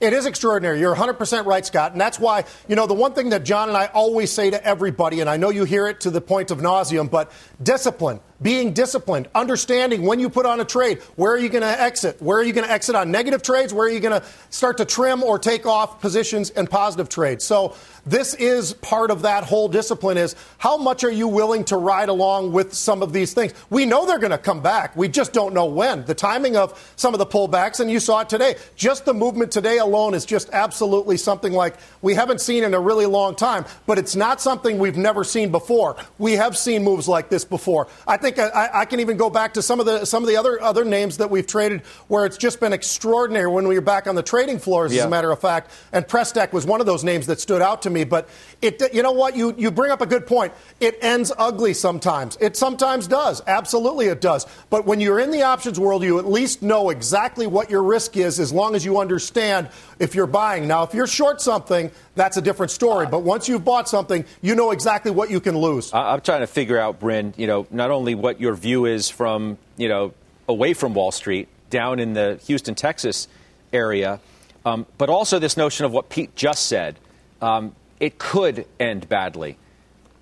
It 0.00 0.14
is 0.14 0.24
extraordinary. 0.24 0.80
You're 0.80 0.96
100% 0.96 1.44
right, 1.44 1.64
Scott. 1.64 1.92
And 1.92 2.00
that's 2.00 2.18
why, 2.18 2.44
you 2.68 2.74
know, 2.74 2.86
the 2.86 2.94
one 2.94 3.12
thing 3.12 3.30
that 3.30 3.44
John 3.44 3.68
and 3.68 3.76
I 3.76 3.86
always 3.86 4.32
say 4.32 4.50
to 4.50 4.64
everybody, 4.64 5.20
and 5.20 5.28
I 5.28 5.36
know 5.36 5.50
you 5.50 5.64
hear 5.64 5.86
it 5.86 6.00
to 6.00 6.10
the 6.10 6.22
point 6.22 6.50
of 6.50 6.58
nauseum, 6.58 7.10
but 7.10 7.30
discipline 7.62 8.20
being 8.42 8.72
disciplined, 8.72 9.28
understanding 9.34 10.02
when 10.02 10.20
you 10.20 10.30
put 10.30 10.46
on 10.46 10.60
a 10.60 10.64
trade, 10.64 10.98
where 11.16 11.32
are 11.32 11.38
you 11.38 11.48
going 11.48 11.62
to 11.62 11.80
exit? 11.80 12.20
Where 12.22 12.38
are 12.38 12.42
you 12.42 12.52
going 12.52 12.66
to 12.66 12.72
exit 12.72 12.94
on 12.94 13.10
negative 13.10 13.42
trades? 13.42 13.74
Where 13.74 13.86
are 13.86 13.90
you 13.90 14.00
going 14.00 14.20
to 14.20 14.26
start 14.48 14.78
to 14.78 14.84
trim 14.84 15.22
or 15.22 15.38
take 15.38 15.66
off 15.66 16.00
positions 16.00 16.50
and 16.50 16.68
positive 16.68 17.08
trades? 17.08 17.44
So 17.44 17.74
this 18.06 18.34
is 18.34 18.72
part 18.74 19.10
of 19.10 19.22
that 19.22 19.44
whole 19.44 19.68
discipline 19.68 20.16
is 20.16 20.34
how 20.58 20.78
much 20.78 21.04
are 21.04 21.10
you 21.10 21.28
willing 21.28 21.64
to 21.64 21.76
ride 21.76 22.08
along 22.08 22.52
with 22.52 22.72
some 22.72 23.02
of 23.02 23.12
these 23.12 23.34
things? 23.34 23.52
We 23.68 23.84
know 23.84 24.06
they're 24.06 24.18
going 24.18 24.30
to 24.30 24.38
come 24.38 24.62
back. 24.62 24.96
We 24.96 25.08
just 25.08 25.32
don't 25.32 25.52
know 25.52 25.66
when. 25.66 26.04
The 26.06 26.14
timing 26.14 26.56
of 26.56 26.92
some 26.96 27.14
of 27.14 27.18
the 27.18 27.26
pullbacks, 27.26 27.80
and 27.80 27.90
you 27.90 28.00
saw 28.00 28.20
it 28.20 28.28
today. 28.28 28.56
Just 28.74 29.04
the 29.04 29.12
movement 29.12 29.52
today 29.52 29.78
alone 29.78 30.14
is 30.14 30.24
just 30.24 30.48
absolutely 30.52 31.18
something 31.18 31.52
like 31.52 31.76
we 32.00 32.14
haven't 32.14 32.40
seen 32.40 32.64
in 32.64 32.72
a 32.72 32.80
really 32.80 33.06
long 33.06 33.34
time, 33.34 33.66
but 33.86 33.98
it's 33.98 34.16
not 34.16 34.40
something 34.40 34.78
we've 34.78 34.96
never 34.96 35.24
seen 35.24 35.50
before. 35.50 35.96
We 36.18 36.32
have 36.32 36.56
seen 36.56 36.82
moves 36.82 37.06
like 37.06 37.28
this 37.28 37.44
before. 37.44 37.88
I 38.06 38.16
think 38.16 38.29
think 38.30 38.54
I, 38.54 38.70
I, 38.80 38.84
can 38.84 39.00
even 39.00 39.16
go 39.16 39.30
back 39.30 39.54
to 39.54 39.62
some 39.62 39.80
of 39.80 39.86
the 39.86 40.04
some 40.04 40.22
of 40.22 40.28
the 40.28 40.36
other 40.36 40.60
other 40.60 40.84
names 40.84 41.18
that 41.18 41.30
we've 41.30 41.46
traded 41.46 41.82
where 42.08 42.24
it's 42.26 42.36
just 42.36 42.60
been 42.60 42.72
extraordinary 42.72 43.50
when 43.50 43.68
we 43.68 43.74
were 43.74 43.80
back 43.80 44.06
on 44.06 44.14
the 44.14 44.22
trading 44.22 44.58
floors. 44.58 44.92
Yeah. 44.92 45.00
As 45.00 45.06
a 45.06 45.10
matter 45.10 45.30
of 45.30 45.40
fact, 45.40 45.70
and 45.92 46.06
Presstek 46.06 46.52
was 46.52 46.66
one 46.66 46.80
of 46.80 46.86
those 46.86 47.04
names 47.04 47.26
that 47.26 47.40
stood 47.40 47.62
out 47.62 47.82
to 47.82 47.90
me. 47.90 48.04
But 48.04 48.28
it, 48.62 48.82
you 48.92 49.02
know 49.02 49.12
what, 49.12 49.36
you 49.36 49.54
you 49.56 49.70
bring 49.70 49.90
up 49.90 50.00
a 50.00 50.06
good 50.06 50.26
point. 50.26 50.52
It 50.80 50.98
ends 51.02 51.32
ugly 51.36 51.74
sometimes. 51.74 52.36
It 52.40 52.56
sometimes 52.56 53.06
does. 53.06 53.42
Absolutely, 53.46 54.06
it 54.06 54.20
does. 54.20 54.46
But 54.70 54.86
when 54.86 55.00
you're 55.00 55.20
in 55.20 55.30
the 55.30 55.42
options 55.42 55.78
world, 55.78 56.02
you 56.02 56.18
at 56.18 56.26
least 56.26 56.62
know 56.62 56.90
exactly 56.90 57.46
what 57.46 57.70
your 57.70 57.82
risk 57.82 58.16
is, 58.16 58.40
as 58.40 58.52
long 58.52 58.74
as 58.74 58.84
you 58.84 58.98
understand 58.98 59.68
if 59.98 60.14
you're 60.14 60.26
buying. 60.26 60.66
Now, 60.66 60.82
if 60.82 60.94
you're 60.94 61.06
short 61.06 61.40
something, 61.40 61.90
that's 62.14 62.36
a 62.36 62.42
different 62.42 62.70
story. 62.70 63.06
But 63.06 63.20
once 63.20 63.48
you've 63.48 63.64
bought 63.64 63.88
something, 63.88 64.24
you 64.42 64.54
know 64.54 64.72
exactly 64.72 65.10
what 65.10 65.30
you 65.30 65.40
can 65.40 65.56
lose. 65.56 65.92
I'm 65.92 66.20
trying 66.20 66.40
to 66.40 66.46
figure 66.46 66.78
out, 66.78 67.00
Bryn, 67.00 67.34
you 67.36 67.46
know, 67.46 67.66
not 67.70 67.90
only 67.90 68.14
what 68.20 68.40
your 68.40 68.54
view 68.54 68.86
is 68.86 69.08
from, 69.08 69.58
you 69.76 69.88
know, 69.88 70.14
away 70.48 70.74
from 70.74 70.94
Wall 70.94 71.12
Street, 71.12 71.48
down 71.70 72.00
in 72.00 72.12
the 72.12 72.40
Houston, 72.46 72.74
Texas 72.74 73.28
area, 73.72 74.20
um, 74.64 74.86
but 74.98 75.08
also 75.08 75.38
this 75.38 75.56
notion 75.56 75.86
of 75.86 75.92
what 75.92 76.08
Pete 76.08 76.34
just 76.34 76.66
said. 76.66 76.98
Um, 77.40 77.74
it 77.98 78.18
could 78.18 78.66
end 78.78 79.08
badly. 79.08 79.56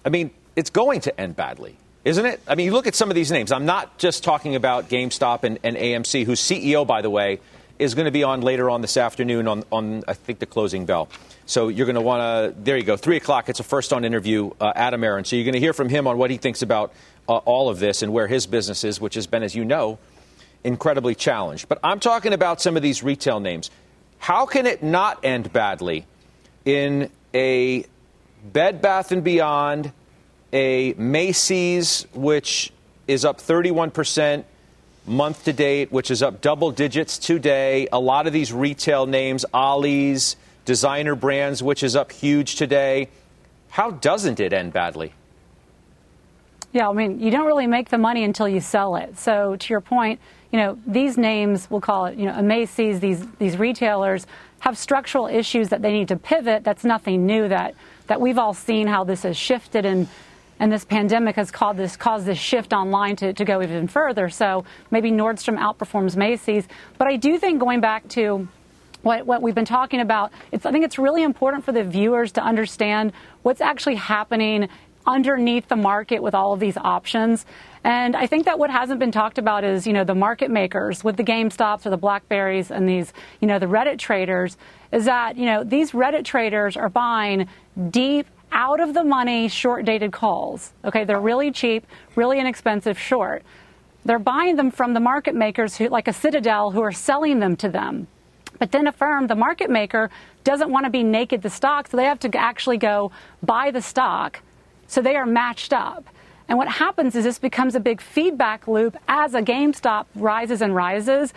I 0.05 0.11
mean, 0.11 0.31
it's 0.57 0.71
going 0.71 1.00
to 1.02 1.21
end 1.21 1.37
badly, 1.37 1.76
isn't 2.05 2.25
it? 2.25 2.40
I 2.47 2.55
mean, 2.55 2.67
you 2.67 2.73
look 2.73 2.87
at 2.87 2.95
some 2.95 3.11
of 3.11 3.14
these 3.14 3.31
names. 3.31 3.52
I'm 3.52 3.67
not 3.67 3.99
just 3.99 4.25
talking 4.25 4.55
about 4.55 4.88
GameStop 4.88 5.45
and, 5.45 5.59
and 5.62 5.76
AMC, 5.76 6.25
whose 6.25 6.40
CEO, 6.40 6.87
by 6.87 7.02
the 7.02 7.11
way, 7.11 7.40
is 7.78 7.95
going 7.95 8.07
to 8.07 8.11
be 8.11 8.25
on 8.25 8.40
later 8.40 8.69
on 8.69 8.81
this 8.81 8.97
afternoon 8.97 9.47
on, 9.47 9.64
on 9.71 10.02
I 10.09 10.14
think, 10.14 10.40
the 10.40 10.47
closing 10.47 10.85
bell. 10.85 11.09
So 11.47 11.69
you're 11.69 11.87
going 11.87 11.95
to 11.95 12.00
want 12.00 12.21
to, 12.57 12.61
there 12.61 12.76
you 12.76 12.83
go, 12.83 12.97
3 12.97 13.17
o'clock, 13.17 13.49
it's 13.49 13.61
a 13.61 13.64
first 13.64 13.93
on 13.93 14.05
interview, 14.05 14.50
uh, 14.61 14.73
Adam 14.75 15.02
Aron. 15.05 15.25
So 15.25 15.37
you're 15.37 15.45
going 15.45 15.55
to 15.55 15.61
hear 15.61 15.73
from 15.73 15.88
him 15.88 16.07
on 16.07 16.19
what 16.19 16.31
he 16.31 16.37
thinks 16.37 16.62
about 16.62 16.93
Uh, 17.29 17.37
all 17.39 17.69
of 17.69 17.79
this 17.79 18.03
and 18.03 18.13
where 18.13 18.27
his 18.27 18.47
business 18.47 18.85
is, 18.85 19.01
which 19.01 19.15
has 19.15 19.27
been, 19.27 19.43
as 19.43 19.55
you 19.55 19.65
know, 19.65 19.99
incredibly 20.65 21.15
challenged. 21.15 21.69
But 21.69 21.79
I'm 21.85 22.01
talking 22.01 22.33
about 22.33 22.61
some 22.61 22.77
of 22.77 22.83
these 22.83 23.03
retail 23.03 23.39
names. 23.39 23.71
How 24.19 24.47
can 24.47 24.67
it 24.67 24.83
not 24.83 25.25
end 25.25 25.53
badly 25.53 26.07
in 26.65 27.11
a 27.35 27.85
Bed 28.45 28.81
Bath 28.81 29.13
& 29.23 29.23
Beyond, 29.23 29.93
a 30.53 30.95
Macy's, 30.95 32.07
which 32.15 32.73
is 33.07 33.25
up 33.25 33.41
31 33.41 33.91
percent, 33.91 34.47
month 35.07 35.45
to 35.45 35.53
date, 35.53 35.91
which 35.91 36.11
is 36.11 36.23
up 36.23 36.41
double 36.41 36.71
digits 36.71 37.19
today. 37.19 37.89
A 37.93 37.99
lot 37.99 38.27
of 38.27 38.33
these 38.33 38.53
retail 38.53 39.07
names, 39.07 39.45
Ollie's, 39.53 40.37
designer 40.65 41.15
brands, 41.15 41.63
which 41.63 41.83
is 41.83 41.97
up 41.97 42.13
huge 42.13 42.57
today. 42.57 43.09
How 43.71 43.91
doesn't 43.91 44.41
it 44.41 44.53
end 44.53 44.73
badly? 44.73 45.13
Yeah, 46.73 46.89
I 46.89 46.93
mean, 46.93 47.19
you 47.21 47.31
don't 47.31 47.47
really 47.47 47.67
make 47.67 47.89
the 47.89 47.99
money 47.99 48.25
until 48.25 48.49
you 48.49 48.61
sell 48.61 48.97
it. 48.97 49.19
So 49.19 49.57
to 49.57 49.73
your 49.73 49.81
point, 49.81 50.21
you 50.53 50.59
know, 50.59 50.79
these 50.87 51.17
names, 51.17 51.71
we'll 51.71 51.81
call 51.81 52.07
it, 52.07 52.19
you 52.19 52.27
know, 52.27 52.41
Macy's, 52.43 53.01
these 53.01 53.27
these 53.39 53.57
retailers 53.57 54.27
have 54.61 54.77
structural 54.77 55.27
issues 55.27 55.69
that 55.69 55.83
they 55.83 55.93
need 55.93 56.09
to 56.09 56.17
pivot. 56.17 56.65
That's 56.65 56.85
nothing 56.85 57.27
new 57.27 57.49
that 57.49 57.75
that 58.07 58.21
we've 58.21 58.39
all 58.39 58.55
seen 58.55 58.87
how 58.87 59.05
this 59.05 59.23
has 59.23 59.37
shifted 59.37 59.85
and 59.85 60.09
and 60.61 60.73
this 60.73 60.85
pandemic 60.85 61.37
has 61.37 61.51
caused 61.51 61.79
this, 61.79 61.97
caused 61.97 62.27
this 62.27 62.39
shift 62.39 62.73
online 62.73 63.17
to, 63.17 63.33
to 63.33 63.45
go 63.45 63.63
even 63.63 63.87
further. 63.87 64.29
So 64.29 64.65
maybe 64.91 65.11
Nordstrom 65.11 65.57
outperforms 65.59 66.17
Macy's. 66.17 66.67
But 66.97 67.09
I 67.09 67.17
do 67.17 67.39
think 67.39 67.61
going 67.61 67.81
back 67.81 68.09
to 68.11 68.49
what, 69.03 69.25
what, 69.27 69.41
we've 69.41 69.55
been 69.55 69.65
talking 69.65 70.01
about, 70.01 70.33
I 70.53 70.57
think 70.59 70.85
it's 70.85 70.99
really 70.99 71.23
important 71.23 71.65
for 71.65 71.71
the 71.71 71.85
viewers 71.85 72.33
to 72.33 72.43
understand 72.43 73.13
what's 73.43 73.61
actually 73.61 73.95
happening 73.95 74.69
underneath 75.09 75.67
the 75.69 75.77
market 75.77 76.23
with 76.23 76.35
all 76.35 76.53
of 76.53 76.61
these 76.61 76.77
options. 76.77 77.47
And 77.83 78.15
I 78.15 78.27
think 78.27 78.45
that 78.45 78.59
what 78.59 78.71
hasn't 78.71 79.00
been 79.00 79.11
talked 79.11 79.38
about 79.38 79.65
is, 79.65 79.87
you 79.87 79.93
know, 79.93 80.05
the 80.05 80.15
market 80.15 80.50
makers 80.50 81.03
with 81.03 81.17
the 81.17 81.25
GameStops 81.25 81.87
or 81.87 81.91
the 81.91 81.97
Blackberries 81.97 82.71
and 82.71 82.88
these, 82.88 83.12
you 83.41 83.49
know, 83.49 83.59
the 83.59 83.67
Reddit 83.67 83.99
traders 83.99 84.59
is 84.93 85.07
that, 85.07 85.37
you 85.37 85.47
know, 85.47 85.65
these 85.65 85.93
Reddit 85.93 86.25
traders 86.25 86.77
are 86.77 86.91
buying 86.91 87.49
deep 87.91 88.27
out 88.53 88.81
of 88.81 88.95
the 88.95 89.05
money 89.05 89.49
short 89.49 89.85
dated 89.85 90.12
calls. 90.12 90.73
Okay, 90.85 91.05
they're 91.05 91.21
really 91.21 91.50
cheap, 91.50 91.87
really 92.15 92.38
inexpensive 92.38 92.99
short. 92.99 93.43
They're 94.05 94.19
buying 94.19 94.57
them 94.57 94.71
from 94.71 94.95
the 94.95 95.00
market 95.00 95.35
makers 95.35 95.77
who, 95.77 95.88
like 95.88 96.09
a 96.09 96.12
Citadel, 96.12 96.71
who 96.71 96.83
are 96.83 96.93
selling 96.93 97.41
them 97.41 97.57
to 97.57 97.69
them. 97.69 98.07
But 98.59 98.73
then 98.73 98.87
a 98.87 98.93
firm, 98.93 99.27
the 99.27 99.37
market 99.37 99.71
maker, 99.71 100.11
doesn't 100.45 100.71
want 100.71 100.85
to 100.85 100.91
be 100.91 101.03
naked 101.03 101.43
the 101.43 101.50
stock, 101.50 101.88
so 101.88 101.97
they 101.97 102.05
have 102.05 102.19
to 102.21 102.37
actually 102.37 102.79
go 102.79 103.12
buy 103.43 103.71
the 103.71 103.83
stock. 103.83 104.41
So 104.88 105.00
they 105.00 105.14
are 105.14 105.26
matched 105.26 105.73
up. 105.73 106.04
And 106.49 106.59
what 106.59 106.68
happens 106.68 107.14
is 107.14 107.25
this 107.25 107.38
becomes 107.38 107.75
a 107.75 107.80
big 107.80 108.00
feedback 108.00 108.66
loop 108.66 108.97
as 109.07 109.35
a 109.35 109.42
GameStop 109.42 110.07
rises 110.14 110.62
and 110.62 110.75
rises. 110.75 111.33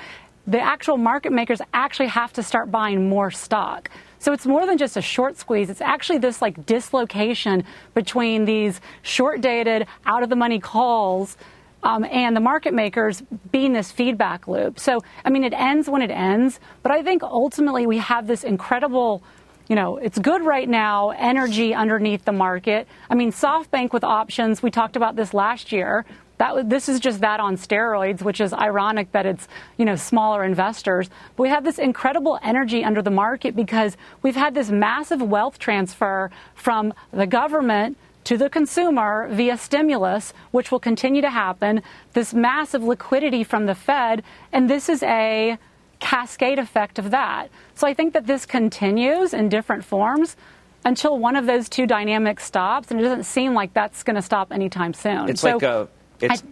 The 0.47 0.59
actual 0.59 0.97
market 0.97 1.31
makers 1.31 1.61
actually 1.73 2.07
have 2.07 2.33
to 2.33 2.43
start 2.43 2.71
buying 2.71 3.09
more 3.09 3.29
stock. 3.29 3.91
So 4.19 4.31
it's 4.33 4.45
more 4.45 4.65
than 4.65 4.77
just 4.77 4.97
a 4.97 5.01
short 5.01 5.37
squeeze. 5.37 5.69
It's 5.69 5.81
actually 5.81 6.19
this 6.19 6.41
like 6.41 6.65
dislocation 6.65 7.65
between 7.93 8.45
these 8.45 8.79
short 9.01 9.41
dated, 9.41 9.85
out 10.05 10.23
of 10.23 10.29
the 10.29 10.35
money 10.35 10.59
calls 10.59 11.37
um, 11.83 12.05
and 12.05 12.35
the 12.35 12.41
market 12.41 12.73
makers 12.73 13.21
being 13.51 13.73
this 13.73 13.91
feedback 13.91 14.47
loop. 14.47 14.79
So, 14.79 15.01
I 15.25 15.29
mean, 15.29 15.43
it 15.43 15.53
ends 15.53 15.89
when 15.89 16.01
it 16.01 16.11
ends, 16.11 16.59
but 16.83 16.91
I 16.91 17.03
think 17.03 17.23
ultimately 17.23 17.85
we 17.85 17.97
have 17.97 18.27
this 18.27 18.43
incredible. 18.43 19.23
You 19.71 19.75
know, 19.75 19.95
it's 19.95 20.19
good 20.19 20.41
right 20.41 20.67
now, 20.67 21.11
energy 21.11 21.73
underneath 21.73 22.25
the 22.25 22.33
market. 22.33 22.89
I 23.09 23.15
mean, 23.15 23.31
SoftBank 23.31 23.93
with 23.93 24.03
options, 24.03 24.61
we 24.61 24.69
talked 24.69 24.97
about 24.97 25.15
this 25.15 25.33
last 25.33 25.71
year. 25.71 26.03
That, 26.39 26.69
this 26.69 26.89
is 26.89 26.99
just 26.99 27.21
that 27.21 27.39
on 27.39 27.55
steroids, 27.55 28.21
which 28.21 28.41
is 28.41 28.51
ironic 28.51 29.13
that 29.13 29.25
it's 29.25 29.47
you 29.77 29.85
know 29.85 29.95
smaller 29.95 30.43
investors. 30.43 31.09
But 31.37 31.43
we 31.43 31.47
have 31.47 31.63
this 31.63 31.79
incredible 31.79 32.37
energy 32.43 32.83
under 32.83 33.01
the 33.01 33.11
market 33.11 33.55
because 33.55 33.95
we've 34.21 34.35
had 34.35 34.55
this 34.55 34.69
massive 34.69 35.21
wealth 35.21 35.57
transfer 35.57 36.31
from 36.53 36.93
the 37.13 37.25
government 37.25 37.95
to 38.25 38.37
the 38.37 38.49
consumer 38.49 39.29
via 39.31 39.55
stimulus, 39.55 40.33
which 40.51 40.69
will 40.69 40.81
continue 40.81 41.21
to 41.21 41.29
happen. 41.29 41.81
This 42.11 42.33
massive 42.33 42.83
liquidity 42.83 43.45
from 43.45 43.67
the 43.67 43.75
Fed, 43.75 44.21
and 44.51 44.69
this 44.69 44.89
is 44.89 45.01
a 45.01 45.57
cascade 46.01 46.59
effect 46.59 46.99
of 46.99 47.11
that. 47.11 47.49
So 47.75 47.87
I 47.87 47.93
think 47.93 48.13
that 48.13 48.27
this 48.27 48.45
continues 48.45 49.33
in 49.33 49.47
different 49.47 49.85
forms 49.85 50.35
until 50.83 51.17
one 51.17 51.35
of 51.35 51.45
those 51.45 51.69
two 51.69 51.87
dynamics 51.87 52.43
stops, 52.43 52.91
and 52.91 52.99
it 52.99 53.03
doesn't 53.03 53.23
seem 53.23 53.53
like 53.53 53.73
that's 53.73 54.03
going 54.03 54.15
to 54.15 54.21
stop 54.21 54.51
anytime 54.51 54.93
soon. 54.93 55.29
It's 55.29 55.41
so, 55.41 55.53
like 55.53 55.63
a 55.63 55.87
it's, 56.19 56.43
I, 56.43 56.45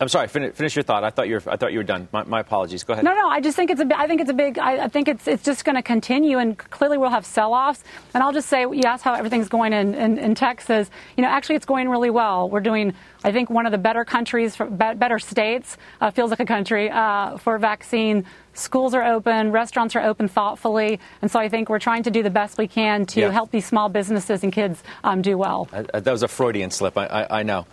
I'm 0.00 0.08
sorry. 0.08 0.28
Finish, 0.28 0.54
finish, 0.54 0.76
your 0.76 0.82
thought. 0.82 1.04
I 1.04 1.10
thought 1.10 1.28
you 1.28 1.34
were. 1.34 1.52
I 1.52 1.56
thought 1.56 1.72
you 1.72 1.78
were 1.78 1.84
done. 1.84 2.08
My, 2.12 2.24
my 2.24 2.40
apologies. 2.40 2.84
Go 2.84 2.92
ahead. 2.92 3.04
No, 3.04 3.14
no. 3.14 3.28
I 3.28 3.40
just 3.40 3.56
think 3.56 3.70
it's 3.70 3.80
a. 3.80 3.88
I 3.98 4.06
think 4.06 4.20
it's 4.20 4.30
a 4.30 4.34
big. 4.34 4.58
I, 4.58 4.84
I 4.84 4.88
think 4.88 5.08
it's 5.08 5.26
it's 5.26 5.42
just 5.42 5.64
going 5.64 5.76
to 5.76 5.82
continue, 5.82 6.38
and 6.38 6.56
clearly 6.56 6.98
we'll 6.98 7.10
have 7.10 7.26
sell-offs. 7.26 7.82
And 8.14 8.22
I'll 8.22 8.32
just 8.32 8.48
say, 8.48 8.62
you 8.62 8.82
asked 8.84 9.04
how 9.04 9.14
everything's 9.14 9.48
going 9.48 9.72
in, 9.72 9.94
in, 9.94 10.18
in 10.18 10.34
Texas. 10.34 10.90
You 11.16 11.22
know, 11.22 11.28
actually, 11.28 11.56
it's 11.56 11.66
going 11.66 11.88
really 11.88 12.10
well. 12.10 12.48
We're 12.48 12.60
doing. 12.60 12.94
I 13.22 13.32
think 13.32 13.50
one 13.50 13.66
of 13.66 13.72
the 13.72 13.78
better 13.78 14.04
countries, 14.04 14.56
better 14.56 15.18
states, 15.18 15.76
uh, 16.00 16.10
feels 16.10 16.30
like 16.30 16.40
a 16.40 16.46
country 16.46 16.90
uh, 16.90 17.36
for 17.36 17.58
vaccine. 17.58 18.24
Schools 18.54 18.94
are 18.94 19.04
open, 19.04 19.52
restaurants 19.52 19.94
are 19.94 20.02
open 20.02 20.26
thoughtfully, 20.26 20.98
and 21.22 21.30
so 21.30 21.38
I 21.38 21.48
think 21.48 21.68
we're 21.68 21.78
trying 21.78 22.02
to 22.04 22.10
do 22.10 22.22
the 22.22 22.30
best 22.30 22.58
we 22.58 22.66
can 22.66 23.06
to 23.06 23.20
yeah. 23.20 23.30
help 23.30 23.50
these 23.50 23.66
small 23.66 23.88
businesses 23.88 24.42
and 24.42 24.52
kids 24.52 24.82
um, 25.04 25.22
do 25.22 25.38
well. 25.38 25.68
that 25.70 26.06
was 26.06 26.22
a 26.22 26.28
Freudian 26.28 26.70
slip. 26.70 26.98
I, 26.98 27.06
I, 27.06 27.40
I 27.40 27.42
know. 27.42 27.66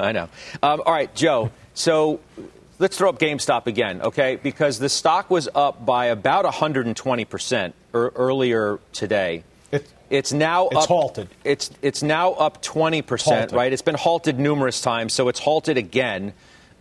I 0.04 0.12
know. 0.12 0.28
Um, 0.62 0.82
all 0.84 0.92
right, 0.92 1.14
Joe. 1.14 1.50
So 1.74 2.20
let's 2.78 2.96
throw 2.96 3.08
up 3.10 3.18
GameStop 3.18 3.66
again, 3.66 4.02
okay? 4.02 4.36
Because 4.36 4.78
the 4.78 4.88
stock 4.88 5.30
was 5.30 5.48
up 5.54 5.84
by 5.84 6.06
about 6.06 6.44
120 6.44 7.24
percent 7.26 7.74
er- 7.94 8.12
earlier 8.16 8.80
today. 8.92 9.44
It, 9.70 9.92
it's 10.08 10.32
now 10.32 10.68
it's 10.68 10.82
up, 10.82 10.88
halted. 10.88 11.28
It's 11.44 11.70
it's 11.82 12.02
now 12.02 12.32
up 12.32 12.60
20 12.62 13.02
percent, 13.02 13.52
right? 13.52 13.72
It's 13.72 13.82
been 13.82 13.94
halted 13.94 14.38
numerous 14.38 14.80
times, 14.80 15.12
so 15.12 15.28
it's 15.28 15.38
halted 15.38 15.76
again. 15.76 16.32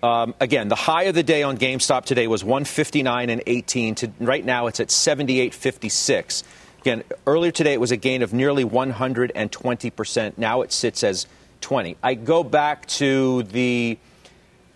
Um, 0.01 0.33
again, 0.39 0.69
the 0.69 0.75
high 0.75 1.03
of 1.03 1.15
the 1.15 1.23
day 1.23 1.43
on 1.43 1.57
GameStop 1.57 2.05
today 2.05 2.25
was 2.27 2.41
159 2.41 3.29
and 3.29 3.43
18. 3.45 3.95
To, 3.95 4.11
right 4.21 4.45
now, 4.45 4.67
it's 4.67 4.79
at 4.79 4.87
78.56. 4.87 6.43
Again, 6.79 7.03
earlier 7.27 7.51
today 7.51 7.73
it 7.73 7.81
was 7.81 7.91
a 7.91 7.97
gain 7.97 8.21
of 8.21 8.31
nearly 8.31 8.63
120 8.63 9.89
percent. 9.89 10.37
Now 10.37 10.61
it 10.61 10.71
sits 10.71 11.03
as 11.03 11.27
20. 11.61 11.97
I 12.01 12.13
go 12.15 12.43
back 12.43 12.85
to 12.87 13.43
the 13.43 13.97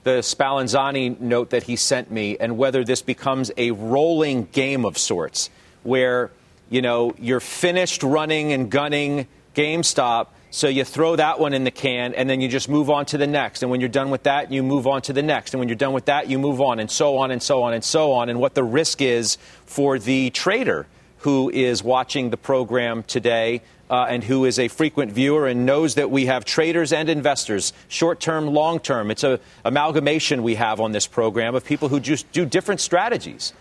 the 0.03 0.19
Spallanzani 0.19 1.19
note 1.21 1.51
that 1.51 1.63
he 1.63 1.77
sent 1.77 2.11
me 2.11 2.37
and 2.37 2.57
whether 2.57 2.83
this 2.83 3.01
becomes 3.01 3.51
a 3.55 3.71
rolling 3.71 4.49
game 4.51 4.83
of 4.83 4.97
sorts 4.97 5.49
where 5.83 6.29
you 6.69 6.81
know 6.81 7.13
you're 7.17 7.39
finished 7.39 8.03
running 8.03 8.51
and 8.51 8.69
gunning 8.69 9.27
GameStop 9.55 10.27
so 10.51 10.67
you 10.67 10.83
throw 10.83 11.15
that 11.15 11.39
one 11.39 11.53
in 11.53 11.63
the 11.63 11.71
can 11.71 12.13
and 12.13 12.29
then 12.29 12.41
you 12.41 12.47
just 12.47 12.69
move 12.69 12.89
on 12.89 13.05
to 13.07 13.17
the 13.17 13.25
next. 13.25 13.63
And 13.63 13.71
when 13.71 13.79
you're 13.79 13.89
done 13.89 14.09
with 14.09 14.23
that 14.23 14.51
you 14.51 14.61
move 14.61 14.87
on 14.87 15.01
to 15.03 15.13
the 15.13 15.23
next. 15.23 15.53
And 15.53 15.59
when 15.59 15.69
you're 15.69 15.75
done 15.75 15.93
with 15.93 16.05
that 16.05 16.29
you 16.29 16.37
move 16.37 16.61
on 16.61 16.79
and 16.79 16.91
so 16.91 17.17
on 17.17 17.31
and 17.31 17.41
so 17.41 17.63
on 17.63 17.73
and 17.73 17.83
so 17.83 18.11
on. 18.11 18.29
And 18.29 18.39
what 18.39 18.55
the 18.55 18.63
risk 18.63 19.01
is 19.01 19.37
for 19.65 19.97
the 19.97 20.29
trader 20.31 20.85
who 21.19 21.49
is 21.49 21.81
watching 21.81 22.29
the 22.29 22.37
program 22.37 23.03
today 23.03 23.61
uh, 23.89 24.05
and 24.09 24.23
who 24.23 24.45
is 24.45 24.59
a 24.59 24.67
frequent 24.67 25.11
viewer 25.11 25.47
and 25.47 25.65
knows 25.65 25.95
that 25.95 26.09
we 26.09 26.25
have 26.25 26.45
traders 26.45 26.93
and 26.93 27.09
investors, 27.09 27.73
short 27.87 28.19
term, 28.19 28.47
long 28.47 28.79
term. 28.79 29.11
It's 29.11 29.23
an 29.23 29.39
amalgamation 29.65 30.43
we 30.43 30.55
have 30.55 30.79
on 30.79 30.91
this 30.91 31.07
program 31.07 31.55
of 31.55 31.65
people 31.65 31.89
who 31.89 31.99
just 31.99 32.31
do 32.31 32.45
different 32.45 32.81
strategies. 32.81 33.53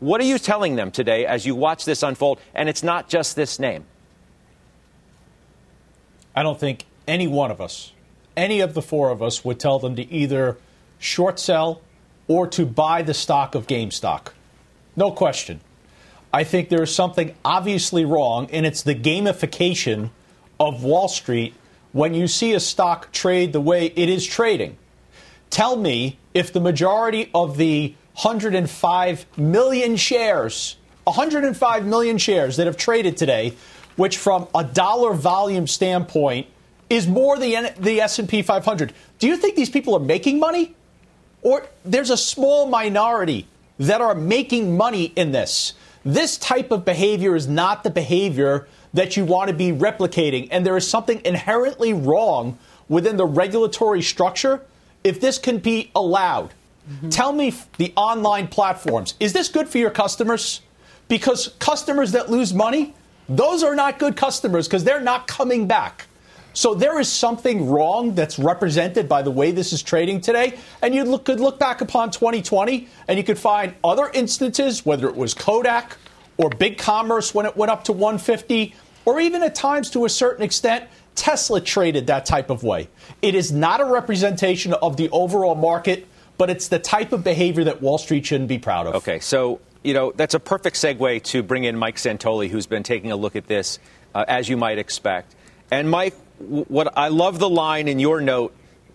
What 0.00 0.20
are 0.20 0.24
you 0.24 0.38
telling 0.38 0.76
them 0.76 0.90
today 0.90 1.26
as 1.26 1.46
you 1.46 1.54
watch 1.54 1.84
this 1.84 2.02
unfold? 2.02 2.40
And 2.54 2.68
it's 2.68 2.82
not 2.82 3.08
just 3.08 3.36
this 3.36 3.58
name. 3.58 3.84
I 6.34 6.42
don't 6.42 6.58
think 6.58 6.84
any 7.06 7.28
one 7.28 7.50
of 7.50 7.60
us, 7.60 7.92
any 8.36 8.60
of 8.60 8.74
the 8.74 8.82
four 8.82 9.10
of 9.10 9.22
us, 9.22 9.44
would 9.44 9.60
tell 9.60 9.78
them 9.78 9.96
to 9.96 10.12
either 10.12 10.56
short 10.98 11.38
sell 11.38 11.80
or 12.26 12.46
to 12.48 12.66
buy 12.66 13.02
the 13.02 13.14
stock 13.14 13.54
of 13.54 13.66
GameStop. 13.66 14.28
No 14.96 15.10
question. 15.12 15.60
I 16.32 16.44
think 16.44 16.68
there 16.68 16.82
is 16.82 16.94
something 16.94 17.34
obviously 17.44 18.04
wrong, 18.04 18.48
and 18.52 18.66
it's 18.66 18.82
the 18.82 18.94
gamification 18.94 20.10
of 20.60 20.84
Wall 20.84 21.08
Street 21.08 21.54
when 21.92 22.12
you 22.12 22.28
see 22.28 22.52
a 22.52 22.60
stock 22.60 23.12
trade 23.12 23.52
the 23.52 23.60
way 23.60 23.86
it 23.86 24.08
is 24.08 24.26
trading. 24.26 24.76
Tell 25.50 25.76
me 25.76 26.18
if 26.34 26.52
the 26.52 26.60
majority 26.60 27.30
of 27.34 27.56
the 27.56 27.94
105 28.22 29.26
million 29.38 29.96
shares, 29.96 30.76
105 31.04 31.86
million 31.86 32.18
shares 32.18 32.56
that 32.56 32.66
have 32.66 32.76
traded 32.76 33.16
today, 33.16 33.54
which 33.96 34.18
from 34.18 34.48
a 34.54 34.64
dollar 34.64 35.14
volume 35.14 35.66
standpoint 35.66 36.46
is 36.90 37.06
more 37.06 37.38
than 37.38 37.72
the 37.78 38.00
S&P 38.00 38.42
500. 38.42 38.92
Do 39.18 39.26
you 39.26 39.36
think 39.36 39.56
these 39.56 39.70
people 39.70 39.96
are 39.96 40.00
making 40.00 40.38
money? 40.38 40.74
Or 41.42 41.66
there's 41.84 42.10
a 42.10 42.16
small 42.16 42.66
minority 42.66 43.46
that 43.78 44.00
are 44.00 44.14
making 44.14 44.76
money 44.76 45.04
in 45.16 45.32
this. 45.32 45.74
This 46.08 46.38
type 46.38 46.70
of 46.70 46.86
behavior 46.86 47.36
is 47.36 47.46
not 47.46 47.84
the 47.84 47.90
behavior 47.90 48.66
that 48.94 49.18
you 49.18 49.26
want 49.26 49.48
to 49.48 49.54
be 49.54 49.72
replicating. 49.72 50.48
And 50.50 50.64
there 50.64 50.74
is 50.78 50.88
something 50.88 51.20
inherently 51.22 51.92
wrong 51.92 52.58
within 52.88 53.18
the 53.18 53.26
regulatory 53.26 54.00
structure 54.00 54.62
if 55.04 55.20
this 55.20 55.36
can 55.36 55.58
be 55.58 55.90
allowed. 55.94 56.54
Mm-hmm. 56.90 57.10
Tell 57.10 57.34
me 57.34 57.52
the 57.76 57.92
online 57.94 58.48
platforms. 58.48 59.16
Is 59.20 59.34
this 59.34 59.50
good 59.50 59.68
for 59.68 59.76
your 59.76 59.90
customers? 59.90 60.62
Because 61.08 61.48
customers 61.58 62.12
that 62.12 62.30
lose 62.30 62.54
money, 62.54 62.94
those 63.28 63.62
are 63.62 63.76
not 63.76 63.98
good 63.98 64.16
customers 64.16 64.66
because 64.66 64.84
they're 64.84 65.02
not 65.02 65.26
coming 65.26 65.66
back. 65.66 66.06
So 66.54 66.74
there 66.74 66.98
is 66.98 67.10
something 67.10 67.68
wrong 67.68 68.14
that's 68.14 68.38
represented 68.38 69.08
by 69.08 69.22
the 69.22 69.30
way 69.30 69.50
this 69.52 69.72
is 69.72 69.82
trading 69.82 70.20
today. 70.20 70.58
And 70.82 70.94
you 70.94 71.04
look, 71.04 71.24
could 71.24 71.40
look 71.40 71.58
back 71.58 71.80
upon 71.80 72.10
2020 72.10 72.88
and 73.06 73.16
you 73.18 73.24
could 73.24 73.38
find 73.38 73.74
other 73.84 74.10
instances, 74.12 74.84
whether 74.84 75.08
it 75.08 75.16
was 75.16 75.34
Kodak 75.34 75.96
or 76.36 76.50
BigCommerce 76.50 77.34
when 77.34 77.46
it 77.46 77.56
went 77.56 77.70
up 77.70 77.84
to 77.84 77.92
150, 77.92 78.74
or 79.04 79.20
even 79.20 79.42
at 79.42 79.54
times 79.54 79.90
to 79.90 80.04
a 80.04 80.08
certain 80.08 80.44
extent, 80.44 80.88
Tesla 81.14 81.60
traded 81.60 82.06
that 82.06 82.24
type 82.26 82.48
of 82.48 82.62
way. 82.62 82.88
It 83.20 83.34
is 83.34 83.50
not 83.50 83.80
a 83.80 83.84
representation 83.84 84.72
of 84.74 84.96
the 84.96 85.10
overall 85.10 85.56
market, 85.56 86.06
but 86.38 86.48
it's 86.48 86.68
the 86.68 86.78
type 86.78 87.12
of 87.12 87.24
behavior 87.24 87.64
that 87.64 87.82
Wall 87.82 87.98
Street 87.98 88.24
shouldn't 88.24 88.48
be 88.48 88.58
proud 88.58 88.86
of. 88.86 88.94
Okay, 88.96 89.18
so 89.18 89.60
you 89.82 89.94
know 89.94 90.12
that's 90.14 90.34
a 90.34 90.40
perfect 90.40 90.76
segue 90.76 91.22
to 91.24 91.42
bring 91.42 91.64
in 91.64 91.76
Mike 91.76 91.96
Santoli, 91.96 92.48
who's 92.48 92.66
been 92.66 92.84
taking 92.84 93.10
a 93.10 93.16
look 93.16 93.34
at 93.34 93.46
this, 93.46 93.80
uh, 94.14 94.24
as 94.28 94.48
you 94.48 94.56
might 94.56 94.78
expect. 94.78 95.34
And 95.70 95.90
Mike, 95.90 96.14
what 96.38 96.96
I 96.96 97.08
love 97.08 97.38
the 97.38 97.48
line 97.48 97.88
in 97.88 97.98
your 97.98 98.20
note 98.20 98.54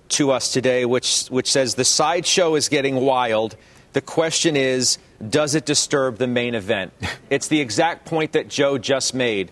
to 0.09 0.31
us 0.31 0.51
today, 0.51 0.85
which 0.85 1.27
which 1.27 1.51
says 1.51 1.75
the 1.75 1.85
sideshow 1.85 2.55
is 2.55 2.69
getting 2.69 2.97
wild. 2.97 3.55
The 3.93 4.01
question 4.01 4.57
is, 4.57 4.97
does 5.29 5.53
it 5.53 5.65
disturb 5.65 6.17
the 6.17 6.27
main 6.27 6.55
event? 6.55 6.93
It's 7.29 7.47
the 7.47 7.61
exact 7.61 8.05
point 8.05 8.33
that 8.33 8.47
Joe 8.47 8.77
just 8.77 9.15
made. 9.15 9.49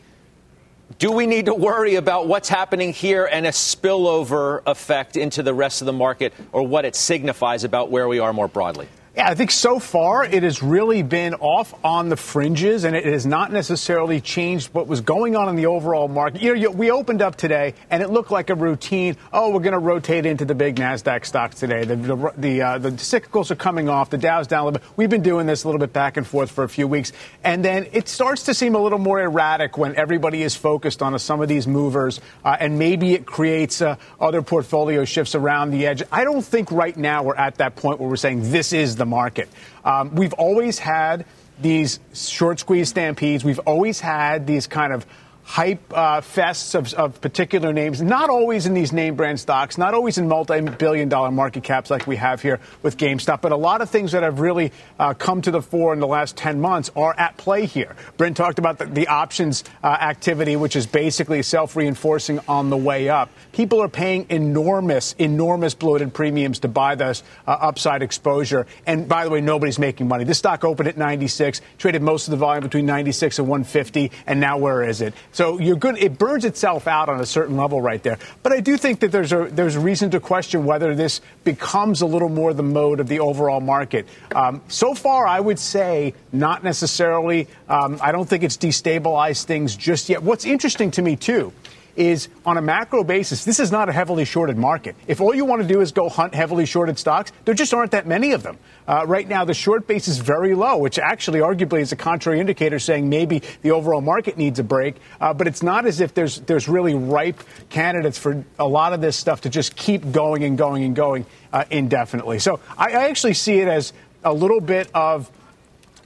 Do 0.99 1.11
we 1.11 1.25
need 1.25 1.45
to 1.47 1.53
worry 1.55 1.95
about 1.95 2.27
what's 2.27 2.47
happening 2.47 2.93
here 2.93 3.25
and 3.25 3.47
a 3.47 3.49
spillover 3.49 4.61
effect 4.67 5.17
into 5.17 5.41
the 5.41 5.53
rest 5.53 5.81
of 5.81 5.87
the 5.87 5.93
market 5.93 6.31
or 6.51 6.61
what 6.61 6.85
it 6.85 6.95
signifies 6.95 7.63
about 7.63 7.89
where 7.89 8.07
we 8.07 8.19
are 8.19 8.33
more 8.33 8.47
broadly? 8.47 8.87
Yeah, 9.13 9.27
I 9.27 9.35
think 9.35 9.51
so 9.51 9.77
far 9.77 10.23
it 10.23 10.43
has 10.43 10.63
really 10.63 11.03
been 11.03 11.33
off 11.33 11.73
on 11.83 12.07
the 12.07 12.15
fringes, 12.15 12.85
and 12.85 12.95
it 12.95 13.03
has 13.03 13.25
not 13.25 13.51
necessarily 13.51 14.21
changed 14.21 14.73
what 14.73 14.87
was 14.87 15.01
going 15.01 15.35
on 15.35 15.49
in 15.49 15.57
the 15.57 15.65
overall 15.65 16.07
market. 16.07 16.41
You 16.41 16.55
know, 16.55 16.71
we 16.71 16.91
opened 16.91 17.21
up 17.21 17.35
today, 17.35 17.73
and 17.89 18.01
it 18.01 18.09
looked 18.09 18.31
like 18.31 18.49
a 18.49 18.55
routine. 18.55 19.17
Oh, 19.33 19.49
we're 19.49 19.59
going 19.59 19.73
to 19.73 19.79
rotate 19.79 20.25
into 20.25 20.45
the 20.45 20.55
big 20.55 20.77
Nasdaq 20.77 21.25
stocks 21.25 21.59
today. 21.59 21.83
The 21.83 21.97
the 21.97 22.33
the, 22.37 22.61
uh, 22.61 22.77
the, 22.77 22.91
cyclicals 22.91 23.51
are 23.51 23.57
coming 23.57 23.89
off. 23.89 24.09
The 24.09 24.17
Dow's 24.17 24.47
down 24.47 24.61
a 24.61 24.65
little 24.67 24.79
bit. 24.79 24.89
We've 24.95 25.09
been 25.09 25.23
doing 25.23 25.45
this 25.45 25.65
a 25.65 25.67
little 25.67 25.79
bit 25.79 25.91
back 25.91 26.15
and 26.15 26.25
forth 26.25 26.49
for 26.49 26.63
a 26.63 26.69
few 26.69 26.87
weeks, 26.87 27.11
and 27.43 27.65
then 27.65 27.87
it 27.91 28.07
starts 28.07 28.43
to 28.43 28.53
seem 28.53 28.75
a 28.75 28.79
little 28.79 28.97
more 28.97 29.21
erratic 29.21 29.77
when 29.77 29.93
everybody 29.97 30.41
is 30.41 30.55
focused 30.55 31.01
on 31.01 31.19
some 31.19 31.41
of 31.41 31.49
these 31.49 31.67
movers, 31.67 32.21
uh, 32.45 32.55
and 32.61 32.79
maybe 32.79 33.13
it 33.13 33.25
creates 33.25 33.81
uh, 33.81 33.97
other 34.21 34.41
portfolio 34.41 35.03
shifts 35.03 35.35
around 35.35 35.71
the 35.71 35.85
edge. 35.85 36.01
I 36.13 36.23
don't 36.23 36.45
think 36.45 36.71
right 36.71 36.95
now 36.95 37.23
we're 37.23 37.35
at 37.35 37.55
that 37.55 37.75
point 37.75 37.99
where 37.99 38.07
we're 38.07 38.15
saying 38.15 38.51
this 38.51 38.71
is 38.71 39.00
the 39.01 39.05
market. 39.05 39.49
Um, 39.83 40.13
we've 40.13 40.33
always 40.33 40.77
had 40.77 41.25
these 41.59 41.99
short 42.13 42.59
squeeze 42.59 42.89
stampedes. 42.89 43.43
We've 43.43 43.59
always 43.59 43.99
had 43.99 44.45
these 44.45 44.67
kind 44.67 44.93
of 44.93 45.05
hype 45.43 45.81
uh, 45.93 46.21
fests 46.21 46.75
of, 46.75 46.93
of, 46.93 47.19
particular 47.21 47.73
names, 47.73 48.01
not 48.01 48.29
always 48.29 48.65
in 48.65 48.73
these 48.73 48.93
name 48.93 49.15
brand 49.15 49.39
stocks, 49.39 49.77
not 49.77 49.93
always 49.93 50.17
in 50.17 50.27
multi 50.27 50.61
billion 50.61 51.09
dollar 51.09 51.31
market 51.31 51.63
caps 51.63 51.89
like 51.89 52.07
we 52.07 52.15
have 52.15 52.41
here 52.41 52.59
with 52.83 52.97
GameStop, 52.97 53.41
but 53.41 53.51
a 53.51 53.57
lot 53.57 53.81
of 53.81 53.89
things 53.89 54.11
that 54.13 54.23
have 54.23 54.39
really 54.39 54.71
uh, 54.99 55.13
come 55.13 55.41
to 55.41 55.51
the 55.51 55.61
fore 55.61 55.93
in 55.93 55.99
the 55.99 56.07
last 56.07 56.37
10 56.37 56.61
months 56.61 56.89
are 56.95 57.13
at 57.17 57.37
play 57.37 57.65
here. 57.65 57.95
Bryn 58.17 58.33
talked 58.33 58.59
about 58.59 58.77
the, 58.77 58.85
the 58.85 59.07
options 59.07 59.63
uh, 59.83 59.87
activity, 59.87 60.55
which 60.55 60.75
is 60.75 60.85
basically 60.87 61.41
self 61.43 61.75
reinforcing 61.75 62.39
on 62.47 62.69
the 62.69 62.77
way 62.77 63.09
up. 63.09 63.29
People 63.51 63.81
are 63.81 63.89
paying 63.89 64.25
enormous, 64.29 65.13
enormous 65.17 65.73
bloated 65.73 66.13
premiums 66.13 66.59
to 66.59 66.67
buy 66.67 66.95
this 66.95 67.23
uh, 67.47 67.51
upside 67.51 68.01
exposure. 68.01 68.67
And 68.85 69.07
by 69.07 69.25
the 69.25 69.29
way, 69.29 69.41
nobody's 69.41 69.79
making 69.79 70.07
money. 70.07 70.23
This 70.23 70.37
stock 70.37 70.63
opened 70.63 70.87
at 70.87 70.97
96, 70.97 71.61
traded 71.77 72.01
most 72.01 72.27
of 72.27 72.31
the 72.31 72.37
volume 72.37 72.63
between 72.63 72.85
96 72.85 73.39
and 73.39 73.47
150, 73.47 74.11
and 74.27 74.39
now 74.39 74.57
where 74.57 74.83
is 74.83 75.01
it? 75.01 75.13
So 75.31 75.59
you're 75.59 75.77
good. 75.77 75.97
It 75.97 76.17
burns 76.17 76.45
itself 76.45 76.87
out 76.87 77.09
on 77.09 77.19
a 77.19 77.25
certain 77.25 77.57
level 77.57 77.81
right 77.81 78.01
there. 78.01 78.19
But 78.43 78.51
I 78.51 78.59
do 78.59 78.77
think 78.77 78.99
that 78.99 79.11
there's 79.11 79.31
a 79.31 79.45
there's 79.45 79.77
reason 79.77 80.11
to 80.11 80.19
question 80.19 80.65
whether 80.65 80.93
this 80.95 81.21
becomes 81.43 82.01
a 82.01 82.05
little 82.05 82.29
more 82.29 82.53
the 82.53 82.63
mode 82.63 82.99
of 82.99 83.07
the 83.07 83.19
overall 83.19 83.61
market. 83.61 84.07
Um, 84.35 84.61
so 84.67 84.93
far, 84.93 85.27
I 85.27 85.39
would 85.39 85.59
say 85.59 86.13
not 86.31 86.63
necessarily. 86.63 87.47
Um, 87.69 87.99
I 88.01 88.11
don't 88.11 88.27
think 88.27 88.43
it's 88.43 88.57
destabilized 88.57 89.45
things 89.45 89.75
just 89.75 90.09
yet. 90.09 90.23
What's 90.23 90.45
interesting 90.45 90.91
to 90.91 91.01
me 91.01 91.15
too 91.15 91.53
is 91.95 92.29
on 92.45 92.57
a 92.57 92.61
macro 92.61 93.03
basis, 93.03 93.45
this 93.45 93.59
is 93.59 93.71
not 93.71 93.89
a 93.89 93.91
heavily 93.91 94.25
shorted 94.25 94.57
market. 94.57 94.95
If 95.07 95.21
all 95.21 95.33
you 95.33 95.45
want 95.45 95.61
to 95.61 95.67
do 95.67 95.81
is 95.81 95.91
go 95.91 96.09
hunt 96.09 96.33
heavily 96.33 96.65
shorted 96.65 96.97
stocks, 96.97 97.31
there 97.45 97.53
just 97.53 97.73
aren't 97.73 97.91
that 97.91 98.07
many 98.07 98.31
of 98.31 98.43
them. 98.43 98.57
Uh, 98.87 99.05
right 99.07 99.27
now, 99.27 99.45
the 99.45 99.53
short 99.53 99.87
base 99.87 100.07
is 100.07 100.17
very 100.17 100.55
low, 100.55 100.77
which 100.77 100.99
actually 100.99 101.39
arguably 101.39 101.81
is 101.81 101.91
a 101.91 101.95
contrary 101.95 102.39
indicator 102.39 102.79
saying 102.79 103.07
maybe 103.09 103.41
the 103.61 103.71
overall 103.71 104.01
market 104.01 104.37
needs 104.37 104.59
a 104.59 104.63
break. 104.63 104.95
Uh, 105.19 105.33
but 105.33 105.47
it's 105.47 105.63
not 105.63 105.85
as 105.85 106.01
if 106.01 106.13
there's, 106.13 106.41
there's 106.41 106.67
really 106.67 106.93
ripe 106.93 107.41
candidates 107.69 108.17
for 108.17 108.43
a 108.59 108.67
lot 108.67 108.93
of 108.93 109.01
this 109.01 109.15
stuff 109.15 109.41
to 109.41 109.49
just 109.49 109.75
keep 109.75 110.11
going 110.11 110.43
and 110.43 110.57
going 110.57 110.83
and 110.83 110.95
going 110.95 111.25
uh, 111.53 111.63
indefinitely. 111.69 112.39
So 112.39 112.59
I, 112.77 112.91
I 112.91 113.09
actually 113.09 113.33
see 113.33 113.59
it 113.59 113.67
as 113.67 113.93
a 114.23 114.33
little 114.33 114.61
bit 114.61 114.89
of 114.93 115.31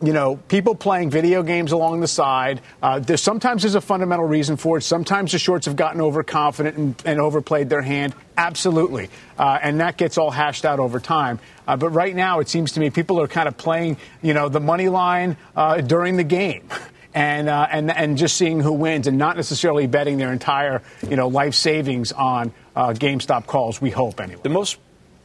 you 0.02 0.14
know, 0.14 0.36
people 0.36 0.76
playing 0.76 1.10
video 1.10 1.42
games 1.44 1.72
along 1.72 2.02
the 2.02 2.08
side. 2.08 2.62
Uh, 2.82 3.00
there's 3.00 3.22
sometimes 3.22 3.62
there's 3.64 3.76
a 3.76 3.82
fundamental 3.82 4.26
reason 4.26 4.58
for 4.58 4.78
it. 4.78 4.82
Sometimes 4.82 5.32
the 5.32 5.40
shorts 5.40 5.66
have 5.66 5.76
gotten 5.76 6.02
overconfident 6.02 6.78
and, 6.78 7.04
and 7.06 7.20
overplayed 7.20 7.70
their 7.70 7.82
hand. 7.82 8.14
Absolutely, 8.38 9.10
uh, 9.40 9.58
and 9.62 9.80
that 9.80 9.98
gets 9.98 10.18
all 10.18 10.32
hashed 10.32 10.66
out 10.66 10.80
over 10.80 11.00
time. 11.00 11.40
Uh, 11.68 11.78
but 11.78 11.90
right 11.90 12.16
now, 12.16 12.40
it 12.40 12.50
seems 12.50 12.74
to 12.74 12.80
me 12.80 12.90
people 12.90 13.22
are 13.22 13.28
kind 13.28 13.48
of 13.48 13.58
playing, 13.58 13.98
you 14.22 14.34
know, 14.34 14.50
the 14.50 14.60
money 14.60 14.90
line 14.90 15.38
uh, 15.56 15.82
during 15.82 16.18
the 16.18 16.24
game. 16.24 16.68
And, 17.18 17.48
uh, 17.48 17.66
and, 17.72 17.90
and 17.90 18.18
just 18.18 18.36
seeing 18.36 18.60
who 18.60 18.74
wins 18.74 19.08
and 19.08 19.18
not 19.18 19.38
necessarily 19.38 19.88
betting 19.88 20.18
their 20.18 20.34
entire 20.34 20.82
you 21.08 21.16
know, 21.16 21.30
life 21.30 21.56
savings 21.56 22.12
on 22.12 22.52
uh, 22.76 22.90
GameStop 22.90 23.48
calls, 23.48 23.80
we 23.80 23.90
hope 23.90 24.20
anyway. 24.20 24.42
The 24.44 24.50
most 24.50 24.78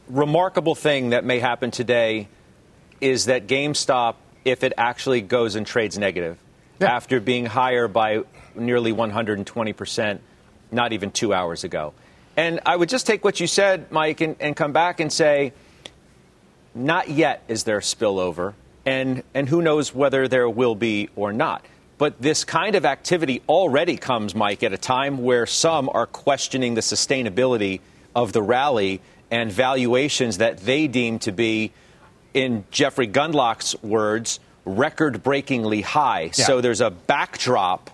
remarkable 0.07 0.73
thing 0.73 1.09
that 1.09 1.25
may 1.25 1.39
happen 1.39 1.69
today 1.69 2.29
is 3.01 3.25
that 3.25 3.45
GameStop 3.45 4.15
if 4.45 4.63
it 4.63 4.73
actually 4.77 5.21
goes 5.21 5.55
and 5.55 5.65
trades 5.65 5.97
negative 5.97 6.37
yeah. 6.79 6.93
after 6.93 7.19
being 7.19 7.45
higher 7.45 7.87
by 7.87 8.23
nearly 8.55 8.93
120% 8.93 10.19
not 10.71 10.93
even 10.93 11.11
two 11.11 11.33
hours 11.33 11.63
ago. 11.63 11.93
And 12.37 12.61
I 12.65 12.75
would 12.75 12.89
just 12.89 13.05
take 13.05 13.23
what 13.23 13.39
you 13.39 13.47
said, 13.47 13.91
Mike, 13.91 14.21
and, 14.21 14.35
and 14.39 14.55
come 14.55 14.71
back 14.71 14.99
and 14.99 15.11
say, 15.11 15.53
not 16.73 17.09
yet 17.09 17.43
is 17.47 17.65
there 17.65 17.77
a 17.77 17.81
spillover, 17.81 18.53
and, 18.85 19.23
and 19.33 19.49
who 19.49 19.61
knows 19.61 19.93
whether 19.93 20.27
there 20.27 20.49
will 20.49 20.75
be 20.75 21.09
or 21.15 21.33
not. 21.33 21.65
But 21.97 22.21
this 22.21 22.43
kind 22.43 22.75
of 22.75 22.85
activity 22.85 23.43
already 23.47 23.97
comes, 23.97 24.33
Mike, 24.33 24.63
at 24.63 24.73
a 24.73 24.77
time 24.77 25.19
where 25.19 25.45
some 25.45 25.89
are 25.93 26.07
questioning 26.07 26.73
the 26.73 26.81
sustainability 26.81 27.81
of 28.15 28.33
the 28.33 28.41
rally 28.41 29.01
and 29.29 29.51
valuations 29.51 30.39
that 30.39 30.57
they 30.57 30.87
deem 30.87 31.19
to 31.19 31.31
be 31.31 31.71
in 32.33 32.65
Jeffrey 32.71 33.07
Gundlach's 33.07 33.75
words, 33.83 34.39
record 34.65 35.23
breakingly 35.23 35.81
high. 35.81 36.23
Yeah. 36.23 36.31
So 36.31 36.61
there's 36.61 36.81
a 36.81 36.89
backdrop 36.89 37.89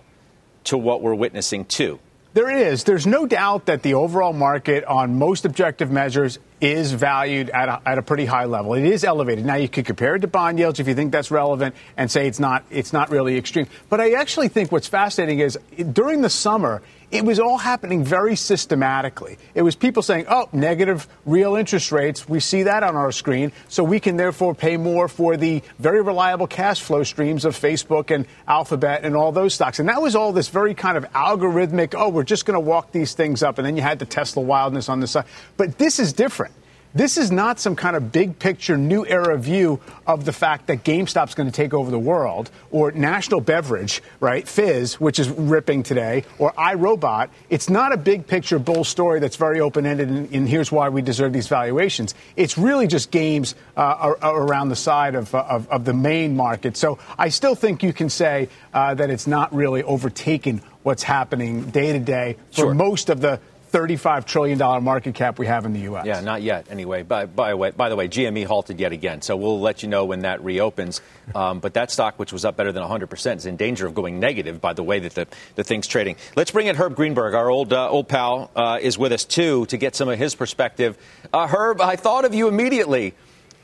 to 0.64 0.78
what 0.78 1.02
we're 1.02 1.14
witnessing, 1.14 1.64
too. 1.64 1.98
There 2.34 2.50
is. 2.50 2.84
There's 2.84 3.06
no 3.06 3.26
doubt 3.26 3.66
that 3.66 3.82
the 3.82 3.94
overall 3.94 4.32
market 4.32 4.84
on 4.84 5.18
most 5.18 5.44
objective 5.44 5.90
measures 5.90 6.38
is 6.60 6.92
valued 6.92 7.50
at 7.50 7.68
a, 7.68 7.80
at 7.86 7.98
a 7.98 8.02
pretty 8.02 8.26
high 8.26 8.44
level. 8.44 8.74
It 8.74 8.84
is 8.84 9.02
elevated. 9.02 9.44
Now 9.44 9.54
you 9.54 9.68
could 9.68 9.86
compare 9.86 10.14
it 10.16 10.20
to 10.20 10.28
bond 10.28 10.58
yields 10.58 10.78
if 10.78 10.86
you 10.86 10.94
think 10.94 11.10
that's 11.10 11.30
relevant 11.30 11.74
and 11.96 12.10
say 12.10 12.26
it's 12.26 12.38
not 12.38 12.64
it's 12.70 12.92
not 12.92 13.10
really 13.10 13.36
extreme. 13.36 13.66
But 13.88 14.00
I 14.00 14.12
actually 14.12 14.48
think 14.48 14.70
what's 14.70 14.88
fascinating 14.88 15.38
is 15.38 15.58
during 15.92 16.20
the 16.20 16.30
summer 16.30 16.82
it 17.10 17.24
was 17.24 17.40
all 17.40 17.56
happening 17.56 18.04
very 18.04 18.36
systematically. 18.36 19.38
It 19.54 19.62
was 19.62 19.74
people 19.74 20.02
saying, 20.02 20.26
oh, 20.28 20.48
negative 20.52 21.08
real 21.24 21.56
interest 21.56 21.90
rates. 21.90 22.28
We 22.28 22.40
see 22.40 22.64
that 22.64 22.82
on 22.82 22.96
our 22.96 23.12
screen. 23.12 23.52
So 23.68 23.82
we 23.82 23.98
can 23.98 24.16
therefore 24.16 24.54
pay 24.54 24.76
more 24.76 25.08
for 25.08 25.36
the 25.36 25.62
very 25.78 26.02
reliable 26.02 26.46
cash 26.46 26.82
flow 26.82 27.02
streams 27.04 27.44
of 27.44 27.56
Facebook 27.56 28.14
and 28.14 28.26
Alphabet 28.46 29.04
and 29.04 29.16
all 29.16 29.32
those 29.32 29.54
stocks. 29.54 29.78
And 29.78 29.88
that 29.88 30.02
was 30.02 30.14
all 30.14 30.32
this 30.32 30.48
very 30.48 30.74
kind 30.74 30.98
of 30.98 31.04
algorithmic, 31.12 31.94
oh, 31.96 32.10
we're 32.10 32.24
just 32.24 32.44
going 32.44 32.54
to 32.54 32.60
walk 32.60 32.92
these 32.92 33.14
things 33.14 33.42
up. 33.42 33.58
And 33.58 33.66
then 33.66 33.76
you 33.76 33.82
had 33.82 33.98
the 33.98 34.06
Tesla 34.06 34.42
wildness 34.42 34.88
on 34.88 35.00
the 35.00 35.06
side. 35.06 35.24
But 35.56 35.78
this 35.78 35.98
is 35.98 36.12
different. 36.12 36.52
This 36.98 37.16
is 37.16 37.30
not 37.30 37.60
some 37.60 37.76
kind 37.76 37.94
of 37.94 38.10
big 38.10 38.40
picture, 38.40 38.76
new 38.76 39.06
era 39.06 39.38
view 39.38 39.78
of 40.04 40.24
the 40.24 40.32
fact 40.32 40.66
that 40.66 40.82
GameStop's 40.82 41.36
going 41.36 41.48
to 41.48 41.54
take 41.54 41.72
over 41.72 41.92
the 41.92 41.98
world, 41.98 42.50
or 42.72 42.90
National 42.90 43.40
Beverage, 43.40 44.02
right, 44.18 44.48
Fizz, 44.48 44.98
which 44.98 45.20
is 45.20 45.28
ripping 45.28 45.84
today, 45.84 46.24
or 46.40 46.52
iRobot. 46.54 47.28
It's 47.50 47.70
not 47.70 47.92
a 47.92 47.96
big 47.96 48.26
picture 48.26 48.58
bull 48.58 48.82
story 48.82 49.20
that's 49.20 49.36
very 49.36 49.60
open 49.60 49.86
ended, 49.86 50.08
and, 50.08 50.34
and, 50.34 50.48
here's 50.48 50.72
why 50.72 50.88
we 50.88 51.00
deserve 51.00 51.32
these 51.32 51.46
valuations. 51.46 52.16
It's 52.34 52.58
really 52.58 52.88
just 52.88 53.12
games 53.12 53.54
uh, 53.76 54.14
around 54.20 54.70
the 54.70 54.76
side 54.76 55.14
of, 55.14 55.32
of, 55.36 55.68
of, 55.68 55.84
the 55.84 55.94
main 55.94 56.34
market. 56.34 56.76
So 56.76 56.98
I 57.16 57.28
still 57.28 57.54
think 57.54 57.84
you 57.84 57.92
can 57.92 58.10
say 58.10 58.48
uh, 58.74 58.94
that 58.94 59.08
it's 59.08 59.28
not 59.28 59.54
really 59.54 59.84
overtaken 59.84 60.62
what's 60.82 61.04
happening 61.04 61.70
day 61.70 61.92
to 61.92 62.00
day 62.00 62.36
for 62.50 62.62
sure. 62.62 62.74
most 62.74 63.08
of 63.08 63.20
the 63.20 63.38
$35 63.72 64.24
trillion 64.24 64.58
market 64.82 65.14
cap 65.14 65.38
we 65.38 65.46
have 65.46 65.64
in 65.64 65.72
the 65.72 65.80
U.S. 65.80 66.06
Yeah, 66.06 66.20
not 66.20 66.42
yet, 66.42 66.66
anyway. 66.70 67.02
By, 67.02 67.26
by, 67.26 67.54
way, 67.54 67.70
by 67.70 67.88
the 67.88 67.96
way, 67.96 68.08
GME 68.08 68.46
halted 68.46 68.80
yet 68.80 68.92
again, 68.92 69.22
so 69.22 69.36
we'll 69.36 69.60
let 69.60 69.82
you 69.82 69.88
know 69.88 70.04
when 70.04 70.20
that 70.20 70.42
reopens. 70.42 71.00
Um, 71.34 71.60
but 71.60 71.74
that 71.74 71.90
stock, 71.90 72.18
which 72.18 72.32
was 72.32 72.44
up 72.44 72.56
better 72.56 72.72
than 72.72 72.82
100%, 72.82 73.36
is 73.36 73.46
in 73.46 73.56
danger 73.56 73.86
of 73.86 73.94
going 73.94 74.20
negative 74.20 74.60
by 74.60 74.72
the 74.72 74.82
way 74.82 74.98
that 75.00 75.14
the, 75.14 75.26
the 75.54 75.64
thing's 75.64 75.86
trading. 75.86 76.16
Let's 76.36 76.50
bring 76.50 76.66
in 76.66 76.76
Herb 76.76 76.94
Greenberg, 76.94 77.34
our 77.34 77.50
old, 77.50 77.72
uh, 77.72 77.90
old 77.90 78.08
pal, 78.08 78.50
uh, 78.56 78.78
is 78.80 78.96
with 78.96 79.12
us 79.12 79.24
too 79.24 79.66
to 79.66 79.76
get 79.76 79.94
some 79.94 80.08
of 80.08 80.18
his 80.18 80.34
perspective. 80.34 80.96
Uh, 81.32 81.46
Herb, 81.46 81.80
I 81.80 81.96
thought 81.96 82.24
of 82.24 82.34
you 82.34 82.48
immediately. 82.48 83.14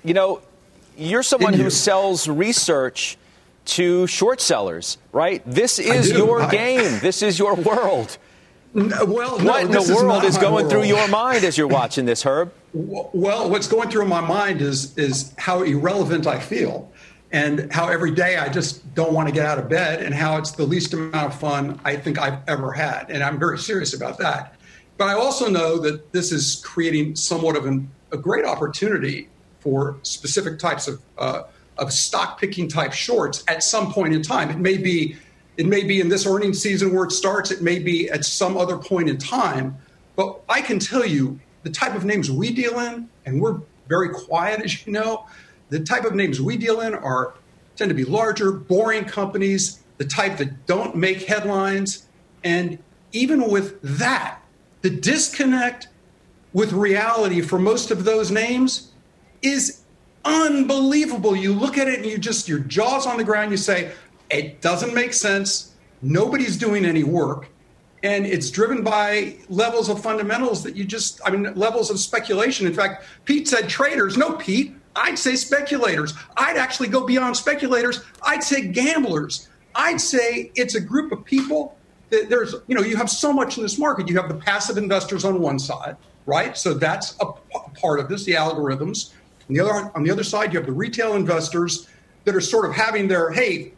You 0.03 0.15
know, 0.15 0.43
you're 0.97 1.23
someone 1.23 1.55
who 1.55 1.71
sells 1.71 2.29
research 2.29 3.17
to 3.65 4.07
short 4.07 4.41
sellers, 4.41 4.99
right? 5.13 5.43
This 5.47 5.79
is 5.79 6.11
your 6.11 6.43
I... 6.43 6.51
game, 6.51 7.01
this 7.01 7.23
is 7.23 7.39
your 7.39 7.55
world. 7.55 8.19
No, 8.75 9.05
well, 9.05 9.39
what 9.39 9.65
in 9.65 9.71
the 9.71 9.95
world 9.95 10.25
is, 10.25 10.35
is 10.35 10.39
going 10.39 10.67
world. 10.67 10.71
through 10.71 10.83
your 10.83 11.07
mind 11.09 11.45
as 11.45 11.57
you're 11.57 11.69
watching 11.69 12.07
this, 12.07 12.23
Herb? 12.23 12.53
Well, 12.73 13.49
what's 13.49 13.69
going 13.69 13.89
through 13.89 14.07
my 14.07 14.21
mind 14.21 14.61
is 14.61 14.99
is 14.99 15.33
how 15.39 15.63
irrelevant 15.63 16.27
I 16.27 16.41
feel, 16.41 16.91
and 17.31 17.73
how 17.73 17.87
every 17.87 18.11
day 18.11 18.37
I 18.37 18.49
just 18.49 18.93
don't 18.97 19.13
want 19.13 19.29
to 19.29 19.35
get 19.35 19.47
out 19.47 19.61
of 19.61 19.69
bed, 19.69 20.03
and 20.03 20.13
how 20.13 20.39
it's 20.39 20.51
the 20.51 20.67
least 20.67 20.93
amount 20.93 21.33
of 21.33 21.39
fun 21.39 21.81
I 21.85 21.95
think 21.95 22.19
I've 22.19 22.39
ever 22.49 22.73
had, 22.73 23.11
and 23.11 23.23
I'm 23.23 23.39
very 23.39 23.59
serious 23.59 23.95
about 23.95 24.19
that. 24.19 24.57
But 24.97 25.09
I 25.09 25.15
also 25.15 25.49
know 25.49 25.79
that 25.79 26.13
this 26.13 26.33
is 26.33 26.61
creating 26.65 27.15
somewhat 27.15 27.57
of 27.57 27.67
an, 27.67 27.89
a 28.11 28.17
great 28.17 28.45
opportunity 28.45 29.29
for 29.61 29.97
specific 30.03 30.59
types 30.59 30.89
of 30.89 31.01
uh, 31.17 31.45
of 31.79 31.93
stock 31.93 32.41
picking 32.41 32.69
type 32.69 32.93
shorts 32.93 33.45
at 33.49 33.63
some 33.63 33.93
point 33.93 34.15
in 34.15 34.23
time. 34.23 34.51
It 34.51 34.59
may 34.59 34.79
be 34.79 35.17
it 35.57 35.67
may 35.67 35.85
be 35.85 36.01
in 36.01 36.09
this 36.09 36.27
earnings 36.27 36.61
season 36.61 36.95
where 36.95 37.05
it 37.05 37.13
starts, 37.13 37.51
it 37.51 37.63
may 37.63 37.79
be 37.79 38.11
at 38.11 38.25
some 38.25 38.57
other 38.57 38.77
point 38.77 39.09
in 39.09 39.19
time. 39.19 39.77
But 40.17 40.41
I 40.49 40.61
can 40.61 40.79
tell 40.79 41.05
you 41.05 41.39
the 41.63 41.71
type 41.71 41.95
of 41.95 42.05
names 42.05 42.31
we 42.31 42.53
deal 42.53 42.79
in, 42.81 43.09
and 43.25 43.41
we're 43.41 43.61
very 43.89 44.11
quiet, 44.11 44.63
as 44.63 44.87
you 44.87 44.93
know, 44.93 45.27
the 45.71 45.81
type 45.81 46.05
of 46.05 46.15
names 46.15 46.41
we 46.41 46.57
deal 46.57 46.81
in 46.81 46.95
are 46.95 47.35
tend 47.77 47.89
to 47.89 47.95
be 47.95 48.05
larger, 48.05 48.53
boring 48.53 49.05
companies, 49.05 49.83
the 49.99 50.05
type 50.05 50.37
that 50.39 50.67
don't 50.67 50.95
make 50.95 51.23
headlines. 51.23 52.07
And 52.45 52.79
even 53.13 53.51
with 53.51 53.81
that, 53.83 54.41
the 54.83 54.91
disconnect 54.91 55.89
with 56.53 56.73
reality 56.73 57.41
for 57.41 57.59
most 57.59 57.91
of 57.91 58.05
those 58.05 58.31
names 58.31 58.93
is 59.43 59.81
unbelievable. 60.25 61.35
You 61.35 61.53
look 61.53 61.79
at 61.79 61.89
it 61.89 61.99
and 61.99 62.07
you 62.07 62.19
just, 62.19 62.49
your 62.49 62.61
jaw's 62.61 63.07
on 63.07 63.17
the 63.17 63.25
ground, 63.25 63.51
you 63.51 63.57
say, 63.57 63.93
it 64.35 64.61
doesn't 64.61 64.95
make 64.95 65.13
sense. 65.13 65.75
Nobody's 66.03 66.57
doing 66.57 66.85
any 66.85 67.05
work. 67.05 67.49
And 68.03 68.27
it's 68.27 68.51
driven 68.51 68.85
by 68.85 69.37
levels 69.49 69.89
of 69.89 70.03
fundamentals 70.03 70.63
that 70.65 70.77
you 70.77 70.85
just, 70.85 71.21
I 71.25 71.31
mean, 71.31 71.55
levels 71.55 71.91
of 71.91 71.99
speculation. 71.99 72.67
In 72.67 72.75
fact, 72.75 73.07
Pete 73.25 73.49
said 73.49 73.69
traders. 73.69 74.19
No, 74.19 74.33
Pete, 74.33 74.75
I'd 74.95 75.19
say 75.19 75.37
speculators. 75.37 76.13
I'd 76.37 76.59
actually 76.59 76.89
go 76.89 77.07
beyond 77.07 77.37
speculators. 77.37 78.03
I'd 78.23 78.45
say 78.45 78.69
gamblers. 78.69 79.49
I'd 79.75 80.01
say 80.01 80.53
it's 80.55 80.75
a 80.75 80.81
group 80.81 81.13
of 81.13 81.25
people 81.25 81.79
that 82.11 82.29
there's, 82.29 82.55
you 82.67 82.75
know, 82.75 82.83
you 82.83 82.97
have 82.97 83.09
so 83.09 83.33
much 83.33 83.57
in 83.57 83.63
this 83.63 83.79
market. 83.79 84.07
You 84.07 84.17
have 84.19 84.29
the 84.29 84.35
passive 84.35 84.77
investors 84.77 85.25
on 85.25 85.41
one 85.41 85.59
side, 85.59 85.97
right? 86.27 86.57
So 86.57 86.75
that's 86.75 87.17
a 87.21 87.27
part 87.81 88.01
of 88.01 88.09
this, 88.09 88.25
the 88.25 88.33
algorithms. 88.33 89.15
On 89.49 89.55
the 89.55 89.61
other, 89.61 89.91
on 89.95 90.03
the 90.05 90.11
other 90.11 90.25
side, 90.25 90.53
you 90.53 90.59
have 90.59 90.67
the 90.67 90.73
retail 90.73 91.15
investors 91.15 91.89
that 92.25 92.35
are 92.35 92.41
sort 92.41 92.69
of 92.69 92.75
having 92.75 93.09
their, 93.09 93.31
hey, 93.31 93.73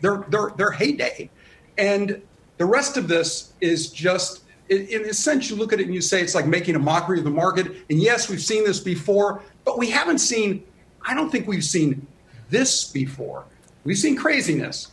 their, 0.00 0.24
their, 0.28 0.50
their 0.56 0.70
heyday. 0.70 1.30
And 1.76 2.22
the 2.56 2.66
rest 2.66 2.96
of 2.96 3.08
this 3.08 3.52
is 3.60 3.90
just, 3.90 4.42
in 4.68 5.04
a 5.04 5.14
sense, 5.14 5.48
you 5.48 5.56
look 5.56 5.72
at 5.72 5.80
it 5.80 5.86
and 5.86 5.94
you 5.94 6.00
say 6.00 6.20
it's 6.20 6.34
like 6.34 6.46
making 6.46 6.74
a 6.74 6.78
mockery 6.78 7.18
of 7.18 7.24
the 7.24 7.30
market. 7.30 7.66
And 7.88 8.02
yes, 8.02 8.28
we've 8.28 8.42
seen 8.42 8.64
this 8.64 8.80
before, 8.80 9.42
but 9.64 9.78
we 9.78 9.90
haven't 9.90 10.18
seen, 10.18 10.64
I 11.02 11.14
don't 11.14 11.30
think 11.30 11.46
we've 11.46 11.64
seen 11.64 12.06
this 12.50 12.84
before. 12.84 13.44
We've 13.84 13.96
seen 13.96 14.16
craziness, 14.16 14.92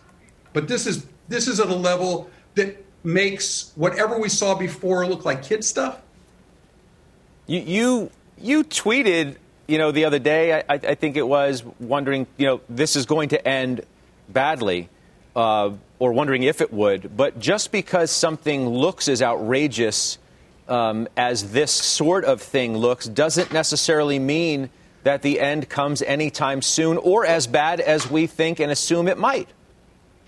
but 0.54 0.68
this 0.68 0.88
is 0.88 1.06
this 1.28 1.48
is 1.48 1.60
at 1.60 1.68
a 1.68 1.76
level 1.76 2.30
that 2.54 2.86
makes 3.04 3.72
whatever 3.76 4.18
we 4.18 4.30
saw 4.30 4.56
before 4.56 5.06
look 5.08 5.26
like 5.26 5.44
kid 5.44 5.64
stuff. 5.64 6.02
You 7.48 7.60
you, 7.60 8.12
you 8.38 8.64
tweeted, 8.64 9.36
you 9.68 9.78
know, 9.78 9.92
the 9.92 10.06
other 10.06 10.20
day. 10.20 10.54
I, 10.54 10.64
I 10.70 10.96
think 10.96 11.18
it 11.18 11.28
was 11.28 11.64
wondering, 11.80 12.28
you 12.38 12.46
know, 12.46 12.62
this 12.70 12.96
is 12.96 13.06
going 13.06 13.30
to 13.30 13.48
end 13.48 13.82
badly 14.30 14.90
uh, 15.36 15.72
or 16.00 16.14
wondering 16.14 16.44
if 16.44 16.62
it 16.62 16.74
would. 16.74 17.16
But 17.16 17.40
just 17.40 17.72
because 17.72 18.12
something 18.12 18.70
looks 18.70 19.08
as 19.08 19.22
outrageous 19.22 20.18
um, 20.68 21.08
as 21.16 21.52
this 21.52 21.72
sort 21.72 22.26
of 22.26 22.42
thing 22.42 22.78
looks 22.78 23.06
doesn't 23.06 23.54
necessarily 23.54 24.20
mean 24.20 24.70
that 25.04 25.22
the 25.22 25.40
end 25.40 25.70
comes 25.70 26.02
anytime 26.02 26.62
soon 26.62 26.98
or 26.98 27.26
as 27.26 27.46
bad 27.46 27.80
as 27.80 28.10
we 28.10 28.26
think 28.26 28.60
and 28.60 28.72
assume 28.72 29.08
it 29.08 29.18
might. 29.18 29.48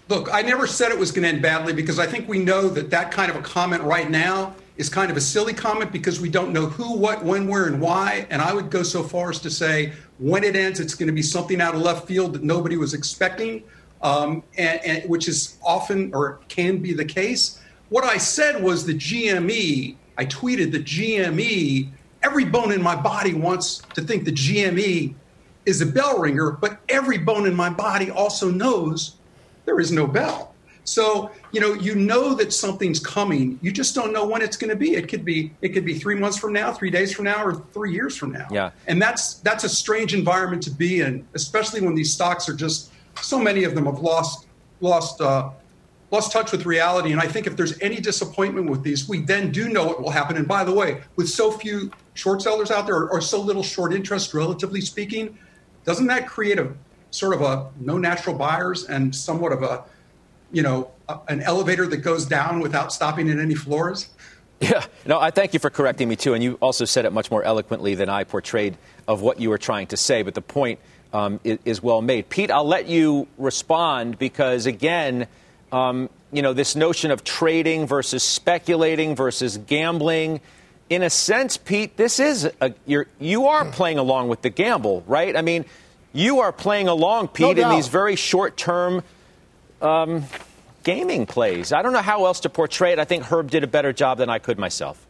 Look, 0.09 0.29
I 0.31 0.41
never 0.41 0.67
said 0.67 0.91
it 0.91 0.99
was 0.99 1.11
going 1.11 1.23
to 1.23 1.29
end 1.29 1.41
badly 1.41 1.73
because 1.73 1.99
I 1.99 2.05
think 2.05 2.29
we 2.29 2.39
know 2.39 2.69
that 2.69 2.91
that 2.91 3.11
kind 3.11 3.29
of 3.29 3.35
a 3.35 3.41
comment 3.41 3.83
right 3.83 4.09
now 4.09 4.55
is 4.77 4.87
kind 4.87 5.09
of 5.09 5.17
a 5.17 5.21
silly 5.21 5.53
comment 5.53 5.91
because 5.91 6.21
we 6.21 6.29
don't 6.29 6.53
know 6.53 6.67
who, 6.67 6.95
what, 6.95 7.25
when, 7.25 7.47
where, 7.47 7.65
and 7.65 7.81
why. 7.81 8.27
And 8.29 8.41
I 8.41 8.53
would 8.53 8.69
go 8.69 8.83
so 8.83 9.03
far 9.03 9.31
as 9.31 9.39
to 9.39 9.49
say 9.49 9.93
when 10.19 10.43
it 10.43 10.55
ends, 10.55 10.79
it's 10.79 10.93
going 10.93 11.07
to 11.07 11.13
be 11.13 11.23
something 11.23 11.59
out 11.59 11.75
of 11.75 11.81
left 11.81 12.07
field 12.07 12.33
that 12.33 12.43
nobody 12.43 12.77
was 12.77 12.93
expecting 12.93 13.63
um, 14.01 14.43
and, 14.57 14.83
and, 14.85 15.09
which 15.09 15.27
is 15.27 15.57
often 15.65 16.13
or 16.13 16.39
can 16.47 16.77
be 16.77 16.93
the 16.93 17.05
case. 17.05 17.61
What 17.89 18.03
I 18.03 18.17
said 18.17 18.61
was 18.61 18.85
the 18.85 18.93
GME, 18.93 19.95
I 20.17 20.25
tweeted 20.25 20.71
the 20.71 20.79
GME, 20.79 21.89
every 22.23 22.45
bone 22.45 22.71
in 22.71 22.81
my 22.81 22.95
body 22.95 23.33
wants 23.33 23.81
to 23.93 24.01
think 24.01 24.25
the 24.25 24.31
GME 24.31 25.13
is 25.65 25.81
a 25.81 25.85
bell 25.85 26.19
ringer, 26.19 26.51
but 26.51 26.79
every 26.89 27.17
bone 27.17 27.45
in 27.45 27.55
my 27.55 27.69
body 27.69 28.09
also 28.11 28.49
knows 28.49 29.15
there 29.65 29.79
is 29.79 29.91
no 29.91 30.07
bell. 30.07 30.53
So, 30.85 31.31
you 31.51 31.59
know, 31.59 31.73
you 31.73 31.95
know 31.95 32.33
that 32.35 32.53
something's 32.53 32.99
coming. 32.99 33.59
You 33.61 33.73
just 33.73 33.93
don't 33.93 34.13
know 34.13 34.25
when 34.25 34.41
it's 34.41 34.55
going 34.55 34.69
to 34.69 34.75
be. 34.75 34.95
It 34.95 35.09
could 35.09 35.25
be 35.25 35.53
it 35.61 35.69
could 35.69 35.83
be 35.83 35.93
3 35.93 36.15
months 36.15 36.37
from 36.37 36.53
now, 36.53 36.71
3 36.71 36.89
days 36.89 37.13
from 37.13 37.25
now 37.25 37.43
or 37.43 37.55
3 37.55 37.91
years 37.91 38.15
from 38.15 38.31
now. 38.31 38.47
Yeah. 38.49 38.71
And 38.87 39.01
that's 39.01 39.35
that's 39.35 39.65
a 39.65 39.69
strange 39.69 40.13
environment 40.13 40.63
to 40.63 40.71
be 40.71 41.01
in, 41.01 41.27
especially 41.33 41.81
when 41.81 41.93
these 41.93 42.13
stocks 42.13 42.47
are 42.47 42.53
just 42.53 42.91
so 43.21 43.39
many 43.39 43.63
of 43.63 43.75
them 43.75 43.85
have 43.85 43.99
lost 43.99 44.47
lost 44.81 45.21
uh, 45.21 45.49
lost 46.11 46.31
touch 46.31 46.51
with 46.51 46.65
reality. 46.65 47.11
And 47.11 47.21
I 47.21 47.27
think 47.27 47.47
if 47.47 47.55
there's 47.55 47.79
any 47.81 47.99
disappointment 47.99 48.69
with 48.69 48.83
these, 48.83 49.09
we 49.09 49.21
then 49.21 49.51
do 49.51 49.69
know 49.69 49.85
what 49.85 50.01
will 50.01 50.09
happen. 50.09 50.37
And 50.37 50.47
by 50.47 50.63
the 50.63 50.73
way, 50.73 51.01
with 51.15 51.29
so 51.29 51.51
few 51.51 51.91
short 52.13 52.41
sellers 52.41 52.71
out 52.71 52.85
there 52.85 52.95
or, 52.95 53.09
or 53.09 53.21
so 53.21 53.41
little 53.41 53.63
short 53.63 53.93
interest, 53.93 54.33
relatively 54.33 54.81
speaking, 54.81 55.37
doesn't 55.83 56.07
that 56.07 56.27
create 56.27 56.59
a 56.59 56.71
sort 57.11 57.33
of 57.33 57.41
a 57.41 57.69
no 57.79 57.97
natural 57.97 58.35
buyers 58.35 58.85
and 58.85 59.15
somewhat 59.15 59.51
of 59.51 59.63
a 59.63 59.83
you 60.51 60.61
know 60.61 60.91
a, 61.09 61.19
an 61.27 61.41
elevator 61.41 61.87
that 61.87 61.97
goes 61.97 62.25
down 62.25 62.59
without 62.59 62.93
stopping 62.93 63.29
at 63.29 63.39
any 63.39 63.55
floors? 63.55 64.09
Yeah, 64.59 64.83
no, 65.05 65.19
I 65.19 65.29
thank 65.29 65.53
you 65.53 65.59
for 65.59 65.69
correcting 65.69 66.09
me 66.09 66.15
too. 66.15 66.33
And 66.33 66.43
you 66.43 66.57
also 66.61 66.85
said 66.85 67.05
it 67.05 67.13
much 67.13 67.29
more 67.29 67.43
eloquently 67.43 67.93
than 67.93 68.09
I 68.09 68.23
portrayed 68.23 68.75
of 69.07 69.21
what 69.21 69.39
you 69.39 69.51
were 69.51 69.59
trying 69.59 69.85
to 69.87 69.97
say. 69.97 70.23
But 70.23 70.33
the 70.33 70.41
point 70.41 70.79
um, 71.13 71.39
is, 71.43 71.59
is, 71.65 71.83
well 71.83 72.01
made. 72.01 72.29
Pete, 72.29 72.51
I'll 72.51 72.67
let 72.67 72.87
you 72.87 73.27
respond 73.37 74.19
because, 74.19 74.65
again, 74.65 75.27
um, 75.71 76.09
you 76.31 76.41
know, 76.41 76.53
this 76.53 76.75
notion 76.75 77.11
of 77.11 77.23
trading 77.23 77.87
versus 77.87 78.23
speculating 78.23 79.15
versus 79.15 79.57
gambling. 79.57 80.41
In 80.89 81.03
a 81.03 81.09
sense, 81.09 81.57
Pete, 81.57 81.97
this 81.97 82.19
is 82.19 82.49
a, 82.61 82.73
you're, 82.85 83.07
you 83.19 83.47
are 83.47 83.65
playing 83.65 83.97
along 83.97 84.29
with 84.29 84.41
the 84.41 84.49
gamble, 84.49 85.03
right? 85.07 85.35
I 85.35 85.41
mean, 85.41 85.65
you 86.13 86.39
are 86.39 86.51
playing 86.51 86.87
along, 86.87 87.29
Pete, 87.29 87.57
no 87.57 87.69
in 87.69 87.75
these 87.75 87.87
very 87.87 88.15
short 88.15 88.57
term 88.57 89.03
um, 89.81 90.25
gaming 90.83 91.25
plays. 91.25 91.71
I 91.71 91.81
don't 91.81 91.93
know 91.93 92.01
how 92.01 92.25
else 92.25 92.41
to 92.41 92.49
portray 92.49 92.91
it. 92.93 92.99
I 92.99 93.05
think 93.05 93.23
Herb 93.23 93.51
did 93.51 93.63
a 93.63 93.67
better 93.67 93.93
job 93.93 94.17
than 94.17 94.29
I 94.29 94.39
could 94.39 94.57
myself. 94.57 95.06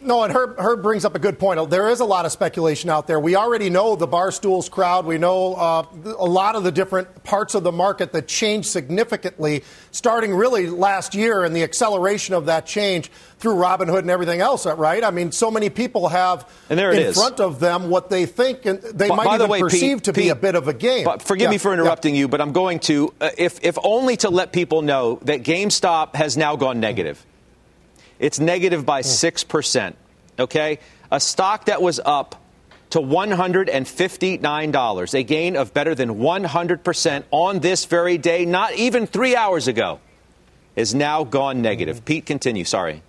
No, 0.00 0.22
and 0.22 0.32
Herb, 0.32 0.56
Herb 0.58 0.80
brings 0.80 1.04
up 1.04 1.16
a 1.16 1.18
good 1.18 1.40
point. 1.40 1.70
There 1.70 1.88
is 1.88 1.98
a 1.98 2.04
lot 2.04 2.24
of 2.24 2.30
speculation 2.30 2.88
out 2.88 3.08
there. 3.08 3.18
We 3.18 3.34
already 3.34 3.68
know 3.68 3.96
the 3.96 4.06
Barstools 4.06 4.70
crowd. 4.70 5.06
We 5.06 5.18
know 5.18 5.54
uh, 5.54 5.86
a 6.16 6.24
lot 6.24 6.54
of 6.54 6.62
the 6.62 6.70
different 6.70 7.24
parts 7.24 7.56
of 7.56 7.64
the 7.64 7.72
market 7.72 8.12
that 8.12 8.28
changed 8.28 8.68
significantly 8.68 9.64
starting 9.90 10.32
really 10.32 10.68
last 10.68 11.16
year 11.16 11.42
and 11.42 11.54
the 11.54 11.64
acceleration 11.64 12.36
of 12.36 12.46
that 12.46 12.64
change 12.64 13.10
through 13.38 13.54
Robinhood 13.54 13.98
and 14.00 14.10
everything 14.10 14.40
else, 14.40 14.66
right? 14.66 15.02
I 15.02 15.10
mean, 15.10 15.32
so 15.32 15.50
many 15.50 15.68
people 15.68 16.08
have 16.08 16.48
in 16.70 16.78
is. 16.78 17.16
front 17.16 17.40
of 17.40 17.58
them 17.58 17.90
what 17.90 18.08
they 18.08 18.24
think 18.24 18.66
and 18.66 18.80
they 18.80 19.08
might 19.08 19.26
even 19.26 19.38
the 19.40 19.46
way, 19.46 19.60
perceive 19.60 19.98
Pete, 19.98 20.04
to 20.04 20.12
Pete, 20.12 20.24
be 20.24 20.28
a 20.28 20.36
bit 20.36 20.54
of 20.54 20.68
a 20.68 20.74
game. 20.74 21.04
But 21.04 21.22
forgive 21.22 21.46
yeah, 21.46 21.50
me 21.50 21.58
for 21.58 21.72
interrupting 21.72 22.14
yeah. 22.14 22.20
you, 22.20 22.28
but 22.28 22.40
I'm 22.40 22.52
going 22.52 22.78
to, 22.80 23.12
uh, 23.20 23.30
if, 23.36 23.64
if 23.64 23.76
only 23.82 24.16
to 24.18 24.30
let 24.30 24.52
people 24.52 24.82
know 24.82 25.18
that 25.22 25.42
GameStop 25.42 26.14
has 26.14 26.36
now 26.36 26.54
gone 26.54 26.78
negative. 26.78 27.24
It's 28.18 28.40
negative 28.40 28.86
by 28.86 29.02
hmm. 29.02 29.08
6%. 29.08 29.94
Okay? 30.38 30.78
A 31.10 31.20
stock 31.20 31.66
that 31.66 31.82
was 31.82 32.00
up 32.04 32.42
to 32.90 33.00
$159, 33.00 35.14
a 35.14 35.22
gain 35.22 35.56
of 35.56 35.72
better 35.74 35.94
than 35.94 36.16
100% 36.16 37.24
on 37.30 37.60
this 37.60 37.84
very 37.84 38.18
day, 38.18 38.44
not 38.44 38.74
even 38.74 39.06
three 39.06 39.36
hours 39.36 39.68
ago, 39.68 40.00
is 40.74 40.92
now 40.94 41.22
gone 41.24 41.60
negative. 41.60 41.98
Hmm. 41.98 42.04
Pete, 42.04 42.24
continue. 42.26 42.64
Sorry. 42.64 43.02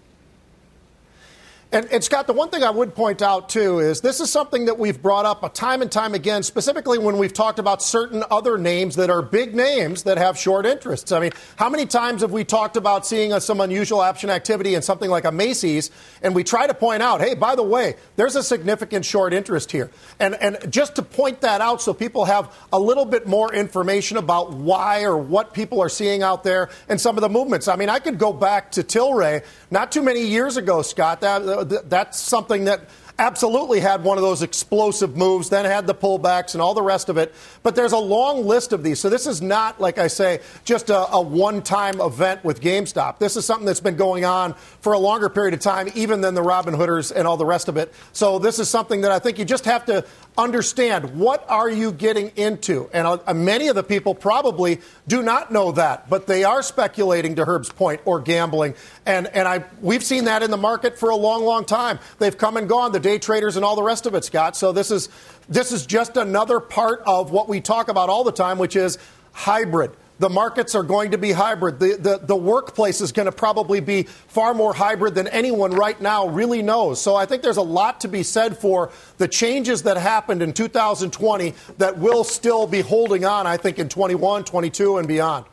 And, 1.71 1.85
and, 1.91 2.03
Scott, 2.03 2.25
the 2.25 2.33
one 2.33 2.49
thing 2.49 2.63
I 2.63 2.71
would 2.71 2.95
point 2.95 3.21
out, 3.21 3.47
too, 3.47 3.77
is 3.77 4.01
this 4.01 4.19
is 4.19 4.31
something 4.31 4.65
that 4.65 4.79
we've 4.79 4.99
brought 4.99 5.27
up 5.27 5.43
a 5.43 5.49
time 5.49 5.83
and 5.83 5.91
time 5.91 6.15
again, 6.15 6.41
specifically 6.41 6.97
when 6.97 7.19
we've 7.19 7.31
talked 7.31 7.59
about 7.59 7.83
certain 7.83 8.23
other 8.31 8.57
names 8.57 8.95
that 8.95 9.11
are 9.11 9.21
big 9.21 9.53
names 9.53 10.01
that 10.03 10.17
have 10.17 10.35
short 10.35 10.65
interests. 10.65 11.11
I 11.11 11.19
mean, 11.19 11.31
how 11.57 11.69
many 11.69 11.85
times 11.85 12.21
have 12.21 12.31
we 12.31 12.43
talked 12.43 12.75
about 12.75 13.05
seeing 13.05 13.33
a, 13.33 13.39
some 13.39 13.61
unusual 13.61 13.99
option 13.99 14.31
activity 14.31 14.73
in 14.73 14.81
something 14.81 15.11
like 15.11 15.25
a 15.25 15.31
Macy's, 15.31 15.91
and 16.23 16.33
we 16.33 16.43
try 16.43 16.65
to 16.65 16.73
point 16.73 17.03
out, 17.03 17.21
hey, 17.21 17.35
by 17.35 17.55
the 17.55 17.61
way, 17.61 17.93
there's 18.15 18.35
a 18.35 18.41
significant 18.41 19.05
short 19.05 19.31
interest 19.31 19.71
here. 19.71 19.91
And, 20.19 20.33
and 20.41 20.71
just 20.71 20.95
to 20.95 21.03
point 21.03 21.41
that 21.41 21.61
out 21.61 21.83
so 21.83 21.93
people 21.93 22.25
have 22.25 22.51
a 22.73 22.79
little 22.79 23.05
bit 23.05 23.27
more 23.27 23.53
information 23.53 24.17
about 24.17 24.53
why 24.53 25.03
or 25.03 25.15
what 25.15 25.53
people 25.53 25.81
are 25.81 25.89
seeing 25.89 26.23
out 26.23 26.43
there 26.43 26.71
and 26.87 26.99
some 26.99 27.15
of 27.15 27.21
the 27.21 27.29
movements. 27.29 27.67
I 27.67 27.75
mean, 27.75 27.89
I 27.89 27.99
could 27.99 28.17
go 28.17 28.33
back 28.33 28.71
to 28.71 28.81
Tilray 28.81 29.45
not 29.71 29.91
too 29.91 30.01
many 30.01 30.21
years 30.21 30.57
ago, 30.57 30.81
Scott. 30.81 31.21
That, 31.21 31.41
uh, 31.43 31.63
that's 31.85 32.19
something 32.19 32.65
that 32.65 32.81
absolutely 33.19 33.81
had 33.81 34.03
one 34.03 34.17
of 34.17 34.23
those 34.23 34.41
explosive 34.41 35.17
moves, 35.17 35.49
then 35.49 35.65
had 35.65 35.85
the 35.85 35.93
pullbacks 35.93 36.53
and 36.53 36.61
all 36.61 36.73
the 36.73 36.81
rest 36.81 37.09
of 37.09 37.17
it. 37.17 37.35
But 37.61 37.75
there's 37.75 37.91
a 37.91 37.97
long 37.97 38.45
list 38.47 38.71
of 38.71 38.81
these. 38.81 38.99
So 38.99 39.09
this 39.09 39.27
is 39.27 39.41
not, 39.41 39.79
like 39.79 39.97
I 39.97 40.07
say, 40.07 40.39
just 40.63 40.89
a, 40.89 41.11
a 41.11 41.21
one 41.21 41.61
time 41.61 41.99
event 41.99 42.43
with 42.43 42.61
GameStop. 42.61 43.19
This 43.19 43.35
is 43.35 43.45
something 43.45 43.65
that's 43.65 43.81
been 43.81 43.97
going 43.97 44.23
on 44.23 44.53
for 44.79 44.93
a 44.93 44.97
longer 44.99 45.29
period 45.29 45.53
of 45.53 45.59
time, 45.59 45.89
even 45.95 46.21
than 46.21 46.33
the 46.33 46.41
Robin 46.41 46.73
Hooders 46.73 47.11
and 47.13 47.27
all 47.27 47.35
the 47.35 47.45
rest 47.45 47.67
of 47.67 47.75
it. 47.75 47.93
So 48.13 48.39
this 48.39 48.57
is 48.57 48.69
something 48.69 49.01
that 49.01 49.11
I 49.11 49.19
think 49.19 49.37
you 49.37 49.45
just 49.45 49.65
have 49.65 49.85
to 49.85 50.05
understand 50.37 51.17
what 51.19 51.45
are 51.49 51.69
you 51.69 51.91
getting 51.91 52.31
into? 52.35 52.89
And 52.93 53.05
uh, 53.07 53.33
many 53.33 53.67
of 53.67 53.75
the 53.75 53.83
people 53.83 54.15
probably 54.15 54.79
do 55.07 55.21
not 55.21 55.51
know 55.51 55.71
that 55.73 56.09
but 56.09 56.27
they 56.27 56.43
are 56.43 56.61
speculating 56.63 57.35
to 57.35 57.45
herb's 57.45 57.69
point 57.69 58.01
or 58.05 58.19
gambling. 58.19 58.75
And, 59.05 59.27
and 59.27 59.47
I, 59.47 59.63
we've 59.81 60.03
seen 60.03 60.25
that 60.25 60.43
in 60.43 60.51
the 60.51 60.57
market 60.57 60.97
for 60.97 61.09
a 61.09 61.15
long 61.15 61.43
long 61.43 61.65
time. 61.65 61.99
They've 62.19 62.37
come 62.37 62.57
and 62.57 62.69
gone 62.69 62.91
the 62.91 62.99
day 62.99 63.19
traders 63.19 63.55
and 63.55 63.65
all 63.65 63.75
the 63.75 63.83
rest 63.83 64.05
of 64.05 64.15
it 64.15 64.23
scott. 64.23 64.55
So 64.55 64.71
this 64.71 64.91
is 64.91 65.09
this 65.47 65.71
is 65.71 65.85
just 65.85 66.17
another 66.17 66.59
part 66.59 67.01
of 67.05 67.31
what 67.31 67.49
we 67.49 67.61
talk 67.61 67.89
about 67.89 68.09
all 68.09 68.23
the 68.23 68.31
time 68.31 68.57
which 68.57 68.75
is 68.75 68.97
hybrid 69.33 69.91
the 70.19 70.29
markets 70.29 70.75
are 70.75 70.83
going 70.83 71.11
to 71.11 71.17
be 71.17 71.31
hybrid. 71.31 71.79
The, 71.79 71.95
the, 71.95 72.17
the 72.17 72.35
workplace 72.35 73.01
is 73.01 73.11
going 73.11 73.25
to 73.25 73.31
probably 73.31 73.79
be 73.79 74.03
far 74.03 74.53
more 74.53 74.73
hybrid 74.73 75.15
than 75.15 75.27
anyone 75.29 75.71
right 75.71 75.99
now 75.99 76.27
really 76.27 76.61
knows. 76.61 77.01
So 77.01 77.15
I 77.15 77.25
think 77.25 77.41
there's 77.41 77.57
a 77.57 77.61
lot 77.61 78.01
to 78.01 78.09
be 78.09 78.21
said 78.23 78.57
for 78.57 78.91
the 79.17 79.27
changes 79.27 79.83
that 79.83 79.97
happened 79.97 80.41
in 80.41 80.53
2020 80.53 81.53
that 81.77 81.97
will 81.97 82.25
still 82.25 82.67
be 82.67 82.81
holding 82.81 83.23
on, 83.23 83.47
I 83.47 83.57
think, 83.57 83.79
in 83.79 83.87
21, 83.87 84.43
22, 84.43 84.97
and 84.97 85.07
beyond. 85.07 85.45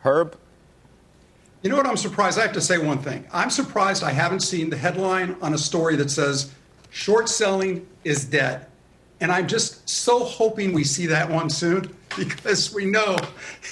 Herb? 0.00 0.36
You 1.62 1.70
know 1.70 1.76
what? 1.76 1.86
I'm 1.86 1.96
surprised. 1.96 2.38
I 2.38 2.42
have 2.42 2.52
to 2.54 2.60
say 2.60 2.78
one 2.78 2.98
thing. 2.98 3.26
I'm 3.32 3.50
surprised 3.50 4.02
I 4.02 4.12
haven't 4.12 4.40
seen 4.40 4.70
the 4.70 4.76
headline 4.76 5.36
on 5.40 5.54
a 5.54 5.58
story 5.58 5.94
that 5.96 6.10
says 6.10 6.52
short 6.90 7.28
selling 7.28 7.86
is 8.02 8.24
dead. 8.24 8.66
And 9.20 9.30
I'm 9.30 9.46
just 9.46 9.88
so 9.88 10.24
hoping 10.24 10.72
we 10.72 10.84
see 10.84 11.06
that 11.06 11.28
one 11.28 11.50
soon 11.50 11.94
because 12.16 12.72
we 12.74 12.86
know 12.86 13.18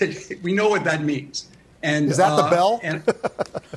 we 0.42 0.52
know 0.52 0.68
what 0.68 0.84
that 0.84 1.02
means. 1.02 1.48
And 1.82 2.11
is 2.11 2.16
that 2.16 2.32
uh, 2.32 2.42
the 2.42 2.50
bell? 2.50 2.80
and 2.82 3.02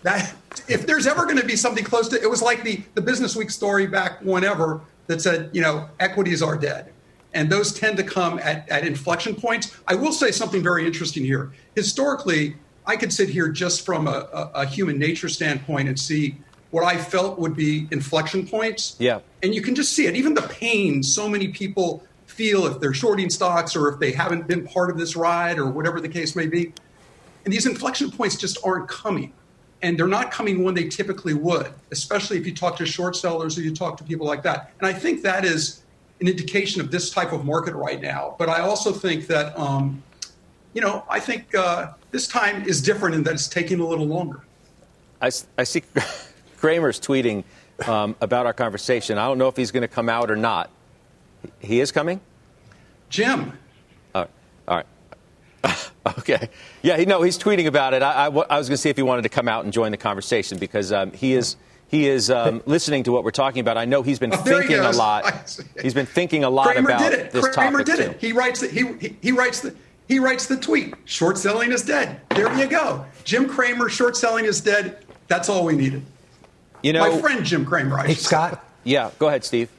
that 0.03 0.34
if 0.67 0.88
there's 0.88 1.05
ever 1.07 1.25
going 1.25 1.38
to 1.38 1.45
be 1.45 1.55
something 1.55 1.84
close 1.84 2.07
to 2.10 2.21
it 2.21 2.29
was 2.29 2.41
like 2.41 2.63
the 2.63 2.81
the 2.95 3.01
Business 3.01 3.36
Week 3.36 3.49
story 3.49 3.88
back 3.88 4.21
whenever 4.21 4.81
that 5.07 5.21
said 5.21 5.49
you 5.53 5.62
know 5.62 5.89
equities 5.99 6.41
are 6.41 6.57
dead. 6.57 6.91
And 7.34 7.49
those 7.49 7.73
tend 7.73 7.95
to 7.95 8.03
come 8.03 8.39
at, 8.39 8.67
at 8.67 8.86
inflection 8.86 9.36
points. 9.36 9.77
I 9.88 9.95
will 9.95 10.12
say 10.12 10.31
something 10.31 10.62
very 10.62 10.86
interesting 10.86 11.23
here. 11.23 11.53
Historically, 11.75 12.57
I 12.86 12.97
could 12.97 13.13
sit 13.13 13.29
here 13.29 13.47
just 13.47 13.86
from 13.86 14.05
a, 14.05 14.27
a, 14.34 14.51
a 14.55 14.65
human 14.65 14.99
nature 14.99 15.29
standpoint 15.29 15.88
and 15.88 15.97
see 15.97 16.36
what 16.71 16.84
I 16.84 16.97
felt 16.97 17.38
would 17.38 17.55
be 17.55 17.88
inflection 17.91 18.47
points. 18.47 18.95
Yeah. 18.97 19.19
And 19.43 19.53
you 19.53 19.62
can 19.62 19.75
just 19.75 19.93
see 19.93 20.07
it. 20.07 20.15
Even 20.15 20.34
the 20.34 20.43
pain 20.43 21.03
so 21.03 21.29
many 21.29 21.49
people 21.49 22.03
feel 22.25 22.65
if 22.65 22.79
they're 22.79 22.93
shorting 22.93 23.29
stocks 23.29 23.75
or 23.75 23.89
if 23.89 23.99
they 23.99 24.12
haven't 24.12 24.47
been 24.47 24.65
part 24.65 24.89
of 24.89 24.97
this 24.97 25.15
ride 25.15 25.60
or 25.60 25.69
whatever 25.69 25.99
the 25.99 26.10
case 26.10 26.36
may 26.36 26.47
be. 26.47 26.73
And 27.43 27.53
these 27.53 27.65
inflection 27.65 28.10
points 28.10 28.38
just 28.38 28.57
aren't 28.65 28.88
coming. 28.88 29.34
And 29.81 29.97
they're 29.97 30.07
not 30.07 30.31
coming 30.31 30.63
when 30.63 30.75
they 30.75 30.88
typically 30.88 31.34
would, 31.34 31.73
especially 31.91 32.38
if 32.38 32.45
you 32.45 32.53
talk 32.53 32.77
to 32.77 32.86
short 32.86 33.15
sellers 33.15 33.57
or 33.57 33.62
you 33.62 33.73
talk 33.73 33.97
to 33.97 34.03
people 34.03 34.27
like 34.27 34.43
that. 34.43 34.71
And 34.79 34.88
I 34.88 34.93
think 34.93 35.23
that 35.23 35.43
is 35.43 35.81
an 36.21 36.27
indication 36.27 36.81
of 36.81 36.91
this 36.91 37.10
type 37.10 37.34
of 37.34 37.45
market 37.45 37.73
right 37.73 37.99
now. 37.99 38.36
But 38.38 38.47
I 38.47 38.62
also 38.62 38.91
think 38.91 39.27
that, 39.27 39.57
um, 39.57 40.03
you 40.73 40.81
know, 40.81 41.03
I 41.10 41.19
think 41.19 41.53
uh, 41.55 41.93
this 42.12 42.27
time 42.27 42.63
is 42.63 42.81
different 42.81 43.15
in 43.15 43.23
that 43.23 43.34
it's 43.34 43.47
taking 43.47 43.79
a 43.79 43.86
little 43.86 44.05
longer. 44.05 44.41
I, 45.19 45.31
I 45.57 45.63
see 45.63 45.84
Cramer's 46.62 47.00
tweeting 47.00 47.43
um, 47.88 48.15
about 48.21 48.45
our 48.45 48.54
conversation. 48.54 49.17
I 49.17 49.26
don't 49.26 49.39
know 49.39 49.47
if 49.47 49.58
he's 49.58 49.71
going 49.71 49.82
to 49.82 49.88
come 49.88 50.10
out 50.10 50.30
or 50.30 50.36
not. 50.36 50.69
He 51.60 51.80
is 51.80 51.91
coming? 51.91 52.21
Jim. 53.10 53.58
All 54.13 54.21
right. 54.21 54.30
All 54.67 54.84
right. 55.63 55.91
okay. 56.19 56.50
Yeah, 56.84 56.97
he, 56.97 57.06
no, 57.06 57.24
he's 57.24 57.39
tweeting 57.39 57.65
about 57.65 57.95
it. 57.95 58.04
I, 58.04 58.12
I, 58.12 58.28
I 58.28 58.58
was 58.60 58.69
going 58.69 58.76
to 58.76 58.78
see 58.78 58.89
if 58.89 58.95
he 58.95 59.02
wanted 59.02 59.24
to 59.24 59.30
come 59.30 59.47
out 59.47 59.63
and 59.63 59.74
join 59.74 59.89
the 59.89 59.97
conversation 59.97 60.60
because 60.60 60.91
um, 60.91 61.12
he 61.13 61.34
is 61.34 61.56
he 61.88 62.08
is 62.08 62.30
um, 62.30 62.62
listening 62.67 63.04
to 63.04 63.12
what 63.12 63.24
we're 63.24 63.32
talking 63.32 63.60
about. 63.60 63.78
I 63.78 63.86
know 63.86 64.04
he's 64.04 64.19
been 64.19 64.32
oh, 64.32 64.38
thinking 64.38 64.69
he 64.69 64.76
a 64.76 64.91
lot. 64.91 65.60
He's 65.82 65.93
been 65.93 66.06
thinking 66.06 66.45
a 66.45 66.50
lot 66.50 66.67
Cramer 66.67 66.89
about 66.89 67.00
did 67.00 67.19
it. 67.19 67.32
this 67.32 67.50
Cramer 67.50 67.80
topic 67.80 67.86
did 67.97 68.00
it. 68.00 68.21
He 68.21 68.32
writes 68.32 68.62
that 68.62 68.71
he, 68.71 68.93
he, 68.93 69.17
he 69.21 69.32
writes 69.34 69.60
the 69.60 69.76
he 70.08 70.19
writes 70.19 70.45
the 70.45 70.56
tweet. 70.56 70.93
Short 71.06 71.38
selling 71.38 71.71
is 71.74 71.82
dead. 71.82 72.21
There 72.30 72.56
you 72.58 72.67
go. 72.67 73.04
Jim 73.26 73.50
Cramer. 73.50 73.89
short 73.89 74.15
selling 74.15 74.45
is 74.45 74.62
dead. 74.62 75.06
That's 75.28 75.50
all 75.50 75.65
we 75.65 75.76
needed. 75.76 76.06
You 76.82 76.94
know, 76.94 77.12
my 77.12 77.22
friend 77.22 77.46
Jim 77.46 77.65
Cramer. 77.65 78.00
I 78.00 78.08
hey, 78.08 78.13
Scott. 78.15 78.63
Yeah, 78.84 79.12
go 79.20 79.28
ahead, 79.28 79.44
Steve. 79.44 79.70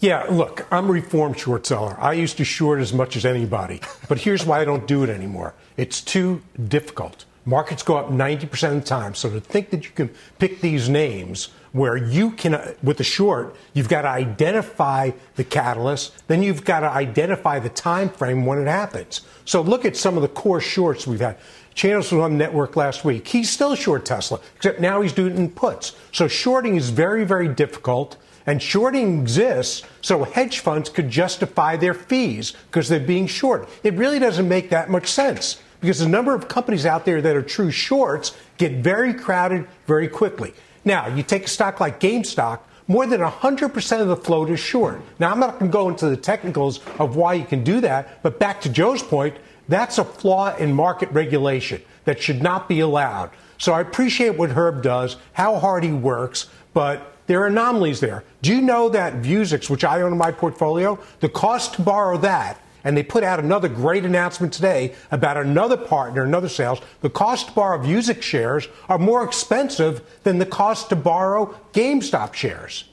Yeah, 0.00 0.24
look, 0.24 0.66
I'm 0.70 0.88
a 0.88 0.92
reformed 0.92 1.38
short 1.38 1.66
seller. 1.66 1.96
I 1.98 2.12
used 2.12 2.36
to 2.36 2.44
short 2.44 2.80
as 2.80 2.92
much 2.92 3.16
as 3.16 3.24
anybody, 3.24 3.80
but 4.08 4.18
here's 4.18 4.44
why 4.44 4.60
I 4.60 4.64
don't 4.64 4.86
do 4.86 5.02
it 5.02 5.08
anymore. 5.08 5.54
It's 5.76 6.00
too 6.00 6.42
difficult. 6.68 7.24
Markets 7.46 7.82
go 7.82 7.96
up 7.96 8.10
90% 8.10 8.68
of 8.68 8.74
the 8.74 8.86
time, 8.86 9.14
so 9.14 9.30
to 9.30 9.40
think 9.40 9.70
that 9.70 9.84
you 9.84 9.90
can 9.90 10.10
pick 10.38 10.60
these 10.60 10.88
names 10.88 11.48
where 11.74 11.96
you 11.96 12.30
can, 12.30 12.76
with 12.84 12.98
the 12.98 13.04
short, 13.04 13.56
you've 13.72 13.88
got 13.88 14.02
to 14.02 14.08
identify 14.08 15.10
the 15.34 15.42
catalyst, 15.42 16.12
then 16.28 16.40
you've 16.40 16.64
got 16.64 16.80
to 16.80 16.88
identify 16.88 17.58
the 17.58 17.68
time 17.68 18.08
frame 18.08 18.46
when 18.46 18.60
it 18.60 18.68
happens. 18.68 19.22
So 19.44 19.60
look 19.60 19.84
at 19.84 19.96
some 19.96 20.14
of 20.14 20.22
the 20.22 20.28
core 20.28 20.60
shorts 20.60 21.04
we've 21.04 21.18
had. 21.18 21.36
Chanos 21.74 22.12
was 22.12 22.12
on 22.12 22.38
network 22.38 22.76
last 22.76 23.04
week. 23.04 23.26
He's 23.26 23.50
still 23.50 23.74
short 23.74 24.04
Tesla, 24.04 24.38
except 24.54 24.78
now 24.78 25.02
he's 25.02 25.12
doing 25.12 25.50
puts. 25.50 25.96
So 26.12 26.28
shorting 26.28 26.76
is 26.76 26.90
very, 26.90 27.24
very 27.24 27.48
difficult. 27.48 28.18
And 28.46 28.62
shorting 28.62 29.22
exists 29.22 29.82
so 30.00 30.22
hedge 30.22 30.60
funds 30.60 30.88
could 30.88 31.10
justify 31.10 31.76
their 31.76 31.94
fees 31.94 32.52
because 32.70 32.88
they're 32.88 33.00
being 33.00 33.26
short. 33.26 33.68
It 33.82 33.94
really 33.94 34.20
doesn't 34.20 34.46
make 34.46 34.70
that 34.70 34.90
much 34.90 35.08
sense 35.08 35.60
because 35.80 35.98
the 35.98 36.08
number 36.08 36.36
of 36.36 36.46
companies 36.46 36.86
out 36.86 37.04
there 37.04 37.20
that 37.20 37.34
are 37.34 37.42
true 37.42 37.72
shorts 37.72 38.36
get 38.58 38.74
very 38.74 39.12
crowded 39.12 39.66
very 39.88 40.06
quickly. 40.06 40.54
Now, 40.84 41.08
you 41.08 41.22
take 41.22 41.44
a 41.44 41.48
stock 41.48 41.80
like 41.80 42.00
GameStop, 42.00 42.60
more 42.86 43.06
than 43.06 43.20
100% 43.20 44.00
of 44.00 44.08
the 44.08 44.16
float 44.16 44.50
is 44.50 44.60
short. 44.60 45.00
Now, 45.18 45.30
I'm 45.30 45.40
not 45.40 45.58
going 45.58 45.70
to 45.70 45.72
go 45.72 45.88
into 45.88 46.08
the 46.10 46.16
technicals 46.16 46.80
of 46.98 47.16
why 47.16 47.34
you 47.34 47.44
can 47.44 47.64
do 47.64 47.80
that, 47.80 48.22
but 48.22 48.38
back 48.38 48.60
to 48.62 48.68
Joe's 48.68 49.02
point, 49.02 49.36
that's 49.68 49.96
a 49.96 50.04
flaw 50.04 50.54
in 50.56 50.74
market 50.74 51.10
regulation 51.10 51.80
that 52.04 52.20
should 52.20 52.42
not 52.42 52.68
be 52.68 52.80
allowed. 52.80 53.30
So 53.56 53.72
I 53.72 53.80
appreciate 53.80 54.36
what 54.36 54.50
Herb 54.50 54.82
does, 54.82 55.16
how 55.32 55.58
hard 55.58 55.84
he 55.84 55.92
works, 55.92 56.48
but 56.74 57.14
there 57.26 57.40
are 57.40 57.46
anomalies 57.46 58.00
there. 58.00 58.24
Do 58.42 58.54
you 58.54 58.60
know 58.60 58.90
that 58.90 59.22
Vuzix, 59.22 59.70
which 59.70 59.84
I 59.84 60.02
own 60.02 60.12
in 60.12 60.18
my 60.18 60.30
portfolio, 60.30 60.98
the 61.20 61.30
cost 61.30 61.74
to 61.74 61.82
borrow 61.82 62.18
that, 62.18 62.60
and 62.84 62.96
they 62.96 63.02
put 63.02 63.24
out 63.24 63.40
another 63.40 63.68
great 63.68 64.04
announcement 64.04 64.52
today 64.52 64.94
about 65.10 65.36
another 65.36 65.76
partner, 65.76 66.22
another 66.22 66.48
sales, 66.48 66.80
the 67.00 67.10
cost 67.10 67.48
to 67.48 67.54
borrow 67.54 67.78
Vuzix 67.78 68.22
shares 68.22 68.68
are 68.88 68.98
more 68.98 69.24
expensive 69.24 70.02
than 70.22 70.38
the 70.38 70.46
cost 70.46 70.90
to 70.90 70.96
borrow 70.96 71.58
GameStop 71.72 72.34
shares. 72.34 72.84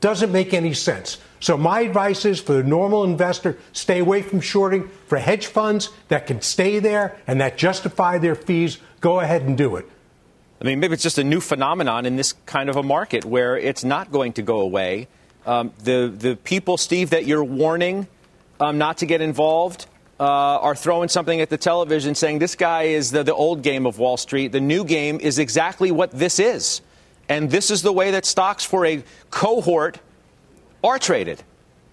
Doesn't 0.00 0.32
make 0.32 0.54
any 0.54 0.72
sense. 0.72 1.18
So 1.40 1.56
my 1.56 1.80
advice 1.80 2.24
is 2.24 2.40
for 2.40 2.54
the 2.54 2.62
normal 2.62 3.04
investor, 3.04 3.58
stay 3.72 3.98
away 3.98 4.22
from 4.22 4.40
shorting. 4.40 4.88
For 5.08 5.18
hedge 5.18 5.46
funds 5.46 5.90
that 6.08 6.26
can 6.26 6.40
stay 6.40 6.78
there 6.78 7.18
and 7.26 7.40
that 7.40 7.58
justify 7.58 8.18
their 8.18 8.34
fees, 8.34 8.78
go 9.00 9.20
ahead 9.20 9.42
and 9.42 9.58
do 9.58 9.76
it. 9.76 9.86
I 10.60 10.64
mean, 10.64 10.78
maybe 10.80 10.94
it's 10.94 11.02
just 11.02 11.18
a 11.18 11.24
new 11.24 11.40
phenomenon 11.40 12.04
in 12.04 12.16
this 12.16 12.34
kind 12.44 12.68
of 12.68 12.76
a 12.76 12.82
market 12.82 13.24
where 13.24 13.56
it's 13.56 13.82
not 13.82 14.12
going 14.12 14.34
to 14.34 14.42
go 14.42 14.60
away. 14.60 15.08
Um, 15.46 15.72
the 15.82 16.12
the 16.14 16.36
people, 16.36 16.76
Steve, 16.76 17.10
that 17.10 17.24
you're 17.24 17.42
warning 17.42 18.06
um, 18.60 18.78
not 18.78 18.98
to 18.98 19.06
get 19.06 19.20
involved 19.20 19.86
uh, 20.20 20.24
are 20.24 20.76
throwing 20.76 21.08
something 21.08 21.40
at 21.40 21.48
the 21.48 21.56
television 21.56 22.14
saying 22.14 22.38
this 22.38 22.54
guy 22.54 22.82
is 22.82 23.10
the, 23.10 23.22
the 23.22 23.34
old 23.34 23.62
game 23.62 23.86
of 23.86 23.98
Wall 23.98 24.18
Street. 24.18 24.52
The 24.52 24.60
new 24.60 24.84
game 24.84 25.18
is 25.18 25.38
exactly 25.38 25.90
what 25.90 26.10
this 26.10 26.38
is, 26.38 26.82
and 27.28 27.50
this 27.50 27.70
is 27.70 27.82
the 27.82 27.92
way 27.92 28.10
that 28.10 28.26
stocks 28.26 28.64
for 28.64 28.84
a 28.84 29.02
cohort 29.30 29.98
are 30.84 30.98
traded, 30.98 31.42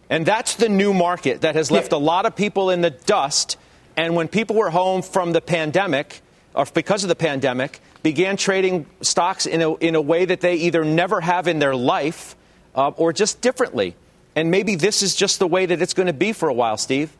and 0.09 0.25
that's 0.25 0.55
the 0.55 0.69
new 0.69 0.93
market 0.93 1.41
that 1.41 1.55
has 1.55 1.71
left 1.71 1.93
a 1.93 1.97
lot 1.97 2.25
of 2.25 2.35
people 2.35 2.69
in 2.69 2.81
the 2.81 2.89
dust. 2.89 3.57
And 3.95 4.15
when 4.15 4.27
people 4.27 4.55
were 4.55 4.69
home 4.69 5.01
from 5.01 5.31
the 5.31 5.41
pandemic, 5.41 6.21
or 6.53 6.65
because 6.73 7.03
of 7.03 7.07
the 7.07 7.15
pandemic 7.15 7.79
began 8.03 8.37
trading 8.37 8.85
stocks 9.01 9.45
in 9.45 9.61
a, 9.61 9.73
in 9.75 9.95
a 9.95 10.01
way 10.01 10.25
that 10.25 10.41
they 10.41 10.55
either 10.55 10.83
never 10.83 11.21
have 11.21 11.47
in 11.47 11.59
their 11.59 11.75
life 11.75 12.35
uh, 12.75 12.89
or 12.89 13.11
just 13.13 13.41
differently. 13.41 13.95
And 14.37 14.51
maybe 14.51 14.75
this 14.75 15.01
is 15.01 15.15
just 15.15 15.39
the 15.39 15.47
way 15.47 15.65
that 15.65 15.81
it's 15.81 15.95
going 15.95 16.05
to 16.05 16.13
be 16.13 16.31
for 16.31 16.47
a 16.47 16.53
while, 16.53 16.77
Steve. 16.77 17.11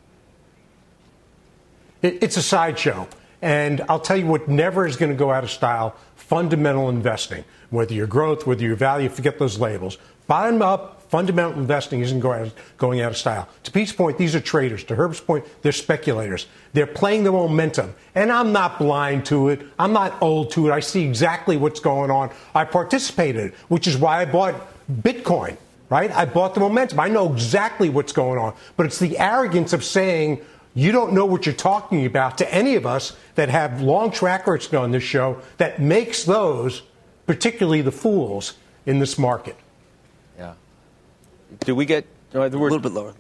It's 2.04 2.38
a 2.38 2.44
sideshow. 2.44 3.08
And 3.42 3.84
I'll 3.90 4.00
tell 4.00 4.18
you 4.18 4.28
what 4.28 4.48
never 4.48 4.86
is 4.86 4.98
going 4.98 5.12
to 5.12 5.18
go 5.18 5.32
out 5.32 5.44
of 5.44 5.50
style 5.50 5.96
fundamental 6.16 6.90
investing. 6.90 7.44
Whether 7.72 7.96
your 7.96 8.06
growth, 8.06 8.46
whether 8.46 8.62
your 8.62 8.76
value, 8.76 9.10
forget 9.10 9.40
those 9.40 9.60
labels. 9.60 9.98
Bottom 10.28 10.62
up 10.62 11.10
fundamental 11.10 11.54
investing 11.54 12.02
isn't 12.02 12.20
going, 12.20 12.52
out 13.02 13.12
of 13.12 13.18
style. 13.18 13.50
To 13.64 13.72
Pete's 13.72 13.94
point, 13.94 14.20
these 14.20 14.36
are 14.36 14.40
traders. 14.40 14.84
To 14.84 14.96
Herb's 14.96 15.20
point, 15.20 15.44
they're 15.64 15.72
speculators. 15.72 16.46
They're 16.74 16.86
playing 16.86 17.24
the 17.24 17.32
momentum. 17.32 17.96
And 18.14 18.32
I'm 18.32 18.52
not 18.52 18.78
blind 18.78 19.26
to 19.28 19.50
it. 19.50 19.62
I'm 19.80 19.92
not 19.92 20.22
old 20.22 20.52
to 20.52 20.68
it. 20.68 20.72
I 20.72 20.82
see 20.82 21.04
exactly 21.04 21.58
what's 21.58 21.80
going 21.80 22.12
on. 22.12 22.30
I 22.54 22.66
participated, 22.66 23.56
which 23.70 23.88
is 23.88 23.98
why 23.98 24.22
I 24.22 24.26
bought 24.26 24.54
Bitcoin, 24.92 25.58
right? 25.90 26.12
I 26.12 26.26
bought 26.26 26.54
the 26.54 26.60
momentum. 26.60 27.00
I 27.00 27.10
know 27.10 27.32
exactly 27.32 27.90
what's 27.90 28.12
going 28.12 28.40
on. 28.40 28.54
But 28.76 28.86
it's 28.86 29.00
the 29.00 29.18
arrogance 29.18 29.74
of 29.74 29.84
saying, 29.84 30.42
you 30.74 30.92
don't 30.92 31.14
know 31.14 31.26
what 31.26 31.46
you're 31.46 31.56
talking 31.56 32.06
about 32.06 32.38
to 32.40 32.54
any 32.54 32.76
of 32.76 32.86
us 32.86 33.16
that 33.36 33.50
have 33.50 33.82
long 33.82 34.12
track 34.12 34.42
records 34.42 34.74
on 34.74 34.92
this 34.92 35.04
show 35.04 35.42
that 35.58 35.82
makes 35.82 36.24
those, 36.24 36.84
particularly 37.26 37.82
the 37.82 37.92
fools, 37.92 38.54
in 38.86 39.00
this 39.00 39.18
market. 39.18 39.56
Yeah. 40.38 40.54
Do 41.62 41.76
we 41.76 41.86
get 41.86 42.06
uh, 42.34 42.42
a 42.42 42.50
little 42.50 42.80
bit 42.80 42.92
lower? 42.92 43.14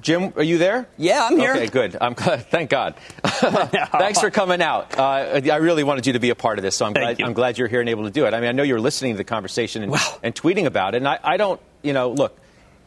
Jim, 0.00 0.32
are 0.36 0.42
you 0.42 0.58
there? 0.58 0.86
Yeah, 0.98 1.26
I'm 1.26 1.38
here. 1.38 1.54
Okay, 1.54 1.68
good. 1.68 1.96
I'm 1.98 2.12
glad. 2.12 2.46
Thank 2.50 2.68
God. 2.68 2.96
Thanks 3.24 4.20
for 4.20 4.30
coming 4.30 4.60
out. 4.60 4.98
Uh, 4.98 5.02
I 5.02 5.56
really 5.56 5.84
wanted 5.84 6.06
you 6.06 6.12
to 6.12 6.18
be 6.18 6.28
a 6.28 6.34
part 6.34 6.58
of 6.58 6.62
this, 6.62 6.76
so 6.76 6.84
I'm 6.84 6.92
glad, 6.92 7.20
I'm 7.22 7.32
glad 7.32 7.56
you're 7.56 7.68
here 7.68 7.80
and 7.80 7.88
able 7.88 8.04
to 8.04 8.10
do 8.10 8.26
it. 8.26 8.34
I 8.34 8.40
mean, 8.40 8.50
I 8.50 8.52
know 8.52 8.62
you're 8.62 8.80
listening 8.80 9.14
to 9.14 9.16
the 9.16 9.24
conversation 9.24 9.82
and, 9.82 9.94
and 10.22 10.34
tweeting 10.34 10.66
about 10.66 10.94
it, 10.94 10.98
and 10.98 11.08
I, 11.08 11.18
I, 11.24 11.36
don't, 11.38 11.58
you 11.82 11.92
know, 11.92 12.10
look, 12.10 12.38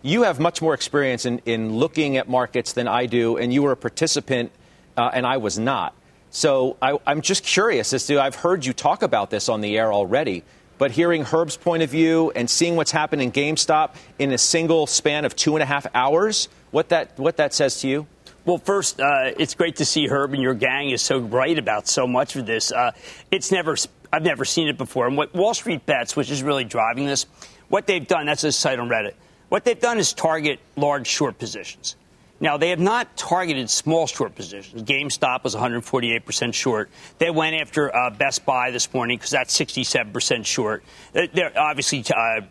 you 0.01 0.23
have 0.23 0.39
much 0.39 0.61
more 0.61 0.73
experience 0.73 1.25
in, 1.25 1.41
in 1.45 1.75
looking 1.77 2.17
at 2.17 2.29
markets 2.29 2.73
than 2.73 2.87
I 2.87 3.05
do, 3.05 3.37
and 3.37 3.53
you 3.53 3.63
were 3.63 3.71
a 3.71 3.77
participant, 3.77 4.51
uh, 4.95 5.11
and 5.13 5.25
I 5.25 5.37
was 5.37 5.59
not. 5.59 5.93
So 6.31 6.77
I, 6.81 6.97
I'm 7.05 7.21
just 7.21 7.43
curious 7.43 7.93
as 7.93 8.05
to, 8.07 8.21
I've 8.21 8.35
heard 8.35 8.65
you 8.65 8.73
talk 8.73 9.01
about 9.01 9.29
this 9.29 9.49
on 9.49 9.61
the 9.61 9.77
air 9.77 9.91
already. 9.91 10.43
But 10.77 10.91
hearing 10.91 11.25
Herb's 11.25 11.57
point 11.57 11.83
of 11.83 11.89
view 11.89 12.31
and 12.35 12.49
seeing 12.49 12.77
what's 12.77 12.91
happened 12.91 13.21
in 13.21 13.33
GameStop 13.33 13.95
in 14.17 14.31
a 14.31 14.37
single 14.37 14.87
span 14.87 15.25
of 15.25 15.35
two 15.35 15.57
and 15.57 15.63
a 15.63 15.65
half 15.65 15.85
hours, 15.93 16.47
what 16.71 16.89
that 16.89 17.19
what 17.19 17.35
that 17.37 17.53
says 17.53 17.81
to 17.81 17.89
you? 17.89 18.07
Well, 18.45 18.59
first, 18.59 19.01
uh, 19.01 19.31
it's 19.37 19.55
great 19.55 19.75
to 19.77 19.85
see 19.85 20.07
Herb 20.07 20.33
and 20.33 20.41
your 20.41 20.53
gang 20.53 20.91
is 20.91 21.01
so 21.01 21.19
right 21.19 21.57
about 21.57 21.89
so 21.89 22.07
much 22.07 22.37
of 22.37 22.45
this. 22.45 22.71
Uh, 22.71 22.91
it's 23.29 23.51
never 23.51 23.75
I've 24.13 24.23
never 24.23 24.45
seen 24.45 24.69
it 24.69 24.77
before. 24.77 25.05
And 25.05 25.17
what 25.17 25.35
Wall 25.35 25.53
Street 25.53 25.85
bets, 25.85 26.15
which 26.15 26.31
is 26.31 26.41
really 26.41 26.63
driving 26.63 27.05
this, 27.05 27.25
what 27.69 27.87
they've 27.87 28.05
done, 28.05 28.25
that's 28.25 28.43
a 28.43 28.51
site 28.51 28.79
on 28.79 28.89
Reddit. 28.89 29.13
What 29.49 29.65
they've 29.65 29.79
done 29.79 29.97
is 29.97 30.13
target 30.13 30.59
large 30.75 31.07
short 31.07 31.39
positions. 31.39 31.95
Now, 32.41 32.55
they 32.55 32.69
have 32.69 32.79
not 32.79 33.17
targeted 33.17 33.69
small 33.69 34.07
short 34.07 34.33
positions. 34.33 34.83
GameStop 34.83 35.43
was 35.43 35.55
148% 35.55 36.53
short. 36.53 36.89
They 37.17 37.29
went 37.29 37.55
after 37.57 37.93
uh, 37.93 38.11
Best 38.11 38.45
Buy 38.45 38.71
this 38.71 38.93
morning 38.93 39.17
because 39.17 39.31
that's 39.31 39.57
67% 39.57 40.45
short. 40.45 40.83
They're 41.11 41.51
obviously, 41.59 42.05
uh, 42.09 42.41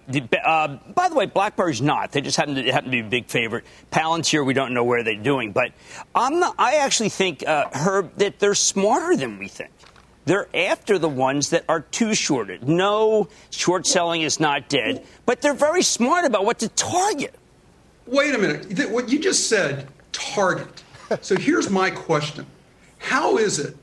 uh, 0.45 0.69
by 0.95 1.09
the 1.09 1.15
way, 1.15 1.25
BlackBerry's 1.25 1.81
not. 1.81 2.13
They 2.13 2.21
just 2.21 2.37
happen 2.37 2.57
to, 2.57 2.71
happen 2.71 2.91
to 2.91 2.91
be 2.91 3.01
a 3.01 3.09
big 3.09 3.29
favorite. 3.29 3.65
Palantir, 3.91 4.45
we 4.45 4.53
don't 4.53 4.75
know 4.75 4.85
where 4.85 5.03
they're 5.03 5.15
doing. 5.17 5.53
But 5.53 5.73
I'm 6.15 6.39
not, 6.39 6.55
I 6.59 6.77
actually 6.77 7.09
think, 7.09 7.47
uh, 7.47 7.71
Herb, 7.73 8.15
that 8.19 8.39
they're 8.39 8.55
smarter 8.55 9.17
than 9.17 9.39
we 9.39 9.49
think. 9.49 9.71
They're 10.29 10.55
after 10.55 10.99
the 10.99 11.09
ones 11.09 11.49
that 11.51 11.65
are 11.71 11.81
too 11.81 12.15
shorted. 12.15 12.69
No, 12.69 13.29
short 13.49 13.87
selling 13.87 14.21
is 14.21 14.39
not 14.39 14.69
dead, 14.69 15.07
but 15.25 15.41
they're 15.41 15.55
very 15.55 15.81
smart 15.81 16.27
about 16.27 16.45
what 16.45 16.59
to 16.59 16.69
target. 16.69 17.35
Wait 18.07 18.35
a 18.35 18.39
minute. 18.39 18.91
What 18.91 19.09
you 19.09 19.21
just 19.21 19.49
said, 19.49 19.89
target. 20.13 20.83
So 21.23 21.35
here's 21.35 21.71
my 21.71 21.89
question 21.89 22.45
How 22.99 23.39
is 23.39 23.59
it 23.59 23.75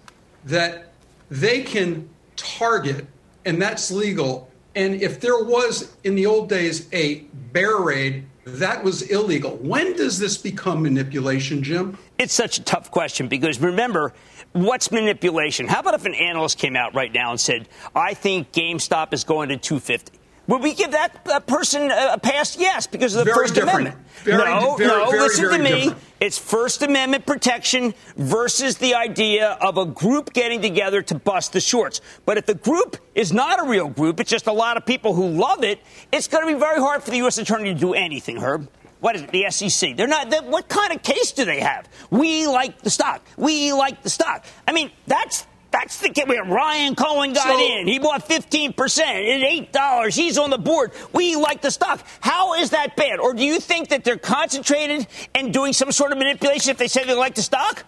that 0.46 0.94
they 1.32 1.64
can 1.64 2.08
target 2.36 3.08
and 3.46 3.60
that's 3.60 3.90
legal? 3.90 4.52
And 4.76 5.02
if 5.02 5.20
there 5.20 5.44
was 5.44 5.96
in 6.04 6.14
the 6.14 6.28
old 6.28 6.48
days 6.48 6.88
a 6.94 7.22
bear 7.54 7.78
raid, 7.78 8.24
that 8.44 8.84
was 8.84 9.02
illegal. 9.02 9.56
When 9.58 9.96
does 9.96 10.20
this 10.20 10.38
become 10.38 10.84
manipulation, 10.84 11.64
Jim? 11.64 11.98
It's 12.18 12.34
such 12.34 12.58
a 12.58 12.64
tough 12.64 12.92
question 12.92 13.28
because 13.28 13.60
remember, 13.60 14.14
what's 14.54 14.92
manipulation? 14.92 15.68
How 15.68 15.82
about 15.82 15.96
if 15.96 16.06
an 16.06 16.16
analyst 16.16 16.58
came 16.58 16.76
out 16.76 16.96
right 16.96 17.12
now 17.12 17.32
and 17.32 17.40
said, 17.40 17.68
I 17.94 18.14
think 18.14 18.52
GameStop 18.52 19.14
is 19.14 19.24
going 19.24 19.50
to 19.50 19.58
250? 19.58 20.20
Would 20.48 20.62
we 20.62 20.74
give 20.76 20.92
that 20.92 21.22
uh, 21.26 21.40
person 21.40 21.90
a 21.90 22.20
pass? 22.20 22.56
Yes, 22.58 22.86
because 22.86 23.16
of 23.16 23.20
the 23.20 23.26
very 23.26 23.36
First 23.36 23.56
different. 23.56 23.88
Amendment. 23.88 24.08
Very, 24.24 24.38
no, 24.38 24.76
very, 24.76 24.90
no. 24.90 25.10
Very, 25.10 25.22
listen 25.22 25.50
to 25.50 25.58
me. 25.58 25.70
Different. 25.70 26.02
It's 26.20 26.38
First 26.38 26.84
Amendment 26.84 27.26
protection 27.26 27.96
versus 28.16 28.78
the 28.78 28.94
idea 28.94 29.58
of 29.60 29.78
a 29.78 29.86
group 29.86 30.34
getting 30.34 30.62
together 30.62 31.02
to 31.02 31.16
bust 31.16 31.54
the 31.54 31.60
shorts. 31.60 32.00
But 32.26 32.38
if 32.38 32.46
the 32.46 32.54
group 32.54 32.98
is 33.16 33.34
not 33.34 33.60
a 33.60 33.68
real 33.68 33.90
group, 33.90 34.20
it's 34.20 34.30
just 34.30 34.46
a 34.46 34.54
lot 34.54 34.78
of 34.78 34.86
people 34.86 35.16
who 35.16 35.28
love 35.30 35.64
it. 35.64 35.80
It's 36.12 36.28
going 36.28 36.48
to 36.48 36.54
be 36.54 36.60
very 36.60 36.80
hard 36.80 37.02
for 37.02 37.10
the 37.10 37.18
U.S. 37.18 37.40
Attorney 37.40 37.74
to 37.74 37.80
do 37.80 37.96
anything, 37.96 38.38
Herb. 38.38 38.70
What 39.00 39.16
is 39.16 39.24
it? 39.24 39.32
The 39.32 39.50
SEC. 39.50 39.96
They're 39.96 40.08
not. 40.08 40.30
They're, 40.30 40.42
what 40.42 40.68
kind 40.68 40.94
of 40.94 41.04
case 41.04 41.32
do 41.32 41.46
they 41.46 41.60
have? 41.60 41.88
We 42.10 42.48
like 42.48 42.82
the 42.82 42.90
stock. 42.90 43.26
We 43.38 43.74
like 43.74 44.02
the 44.04 44.10
stock. 44.10 44.46
I 44.68 44.72
mean, 44.72 44.92
that's 45.06 45.46
that's 45.72 46.00
the 46.00 46.10
kid 46.10 46.30
where 46.30 46.44
Ryan 46.44 46.96
Cohen 46.96 47.34
got 47.34 47.48
so, 47.48 47.60
in. 47.60 47.86
He 47.86 48.00
bought 48.00 48.28
15% 48.28 48.70
at 49.00 49.74
$8. 49.74 50.16
He's 50.16 50.38
on 50.38 50.50
the 50.50 50.58
board. 50.58 50.94
We 51.12 51.36
like 51.36 51.62
the 51.62 51.72
stock. 51.72 52.02
How 52.22 52.54
is 52.54 52.70
that 52.70 52.96
bad? 52.96 53.20
Or 53.20 53.34
do 53.34 53.44
you 53.44 53.60
think 53.60 53.90
that 53.90 54.06
they're 54.06 54.18
concentrated 54.18 55.06
and 55.34 55.54
doing 55.54 55.74
some 55.74 55.92
sort 55.92 56.14
of 56.14 56.18
manipulation 56.18 56.72
if 56.72 56.78
they 56.78 56.88
say 56.88 57.04
they 57.04 57.14
like 57.14 57.36
the 57.36 57.42
stock? 57.42 57.84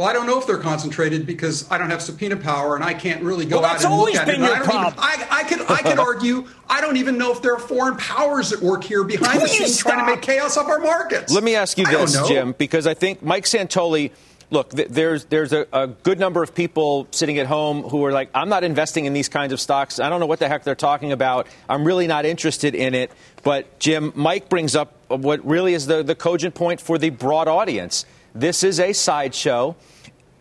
Well, 0.00 0.08
I 0.08 0.14
don't 0.14 0.24
know 0.24 0.38
if 0.38 0.46
they're 0.46 0.56
concentrated 0.56 1.26
because 1.26 1.70
I 1.70 1.76
don't 1.76 1.90
have 1.90 2.00
subpoena 2.00 2.38
power 2.38 2.74
and 2.74 2.82
I 2.82 2.94
can't 2.94 3.22
really 3.22 3.44
go 3.44 3.60
well, 3.60 3.66
out 3.66 3.84
and 3.84 3.94
look 3.94 4.14
at 4.14 4.30
it. 4.30 4.40
I, 4.40 4.60
problem. 4.60 4.94
Even, 4.94 4.98
I, 4.98 5.26
I 5.30 5.44
could 5.44 5.60
I 5.70 5.82
could 5.82 5.98
argue 5.98 6.46
I 6.70 6.80
don't 6.80 6.96
even 6.96 7.18
know 7.18 7.32
if 7.32 7.42
there 7.42 7.52
are 7.52 7.58
foreign 7.58 7.98
powers 7.98 8.50
at 8.50 8.60
work 8.60 8.82
here 8.82 9.04
behind 9.04 9.42
the 9.42 9.46
scenes 9.46 9.76
trying 9.76 9.98
to 9.98 10.10
make 10.10 10.22
chaos 10.22 10.56
of 10.56 10.68
our 10.68 10.78
markets. 10.78 11.30
Let 11.34 11.44
me 11.44 11.54
ask 11.54 11.76
you 11.76 11.84
this, 11.84 12.16
Jim, 12.26 12.54
because 12.56 12.86
I 12.86 12.94
think 12.94 13.22
Mike 13.22 13.44
Santoli– 13.44 14.12
look, 14.50 14.70
there's 14.70 15.24
there's 15.26 15.52
a, 15.52 15.66
a, 15.72 15.86
good 15.88 16.18
number 16.18 16.42
of 16.42 16.54
people 16.54 17.06
sitting 17.10 17.38
at 17.38 17.46
home 17.46 17.82
who 17.82 18.04
are 18.04 18.12
like, 18.12 18.30
I'm 18.34 18.48
not 18.48 18.64
investing 18.64 19.04
in 19.04 19.12
these 19.12 19.28
kinds 19.28 19.52
of 19.52 19.60
stocks. 19.60 20.00
I 20.00 20.08
don't 20.08 20.20
know 20.20 20.26
what 20.26 20.38
the 20.38 20.48
heck 20.48 20.64
they're 20.64 20.74
talking 20.74 21.12
about. 21.12 21.46
I'm 21.68 21.84
really 21.84 22.06
not 22.06 22.24
interested 22.24 22.74
in 22.74 22.94
it. 22.94 23.10
But 23.42 23.78
Jim, 23.78 24.12
Mike 24.14 24.48
brings 24.48 24.76
up 24.76 24.94
what 25.08 25.44
really 25.46 25.74
is 25.74 25.86
the, 25.86 26.02
the 26.02 26.14
cogent 26.14 26.54
point 26.54 26.80
for 26.80 26.98
the 26.98 27.10
broad 27.10 27.48
audience. 27.48 28.04
This 28.34 28.62
is 28.62 28.78
a 28.80 28.92
sideshow. 28.92 29.76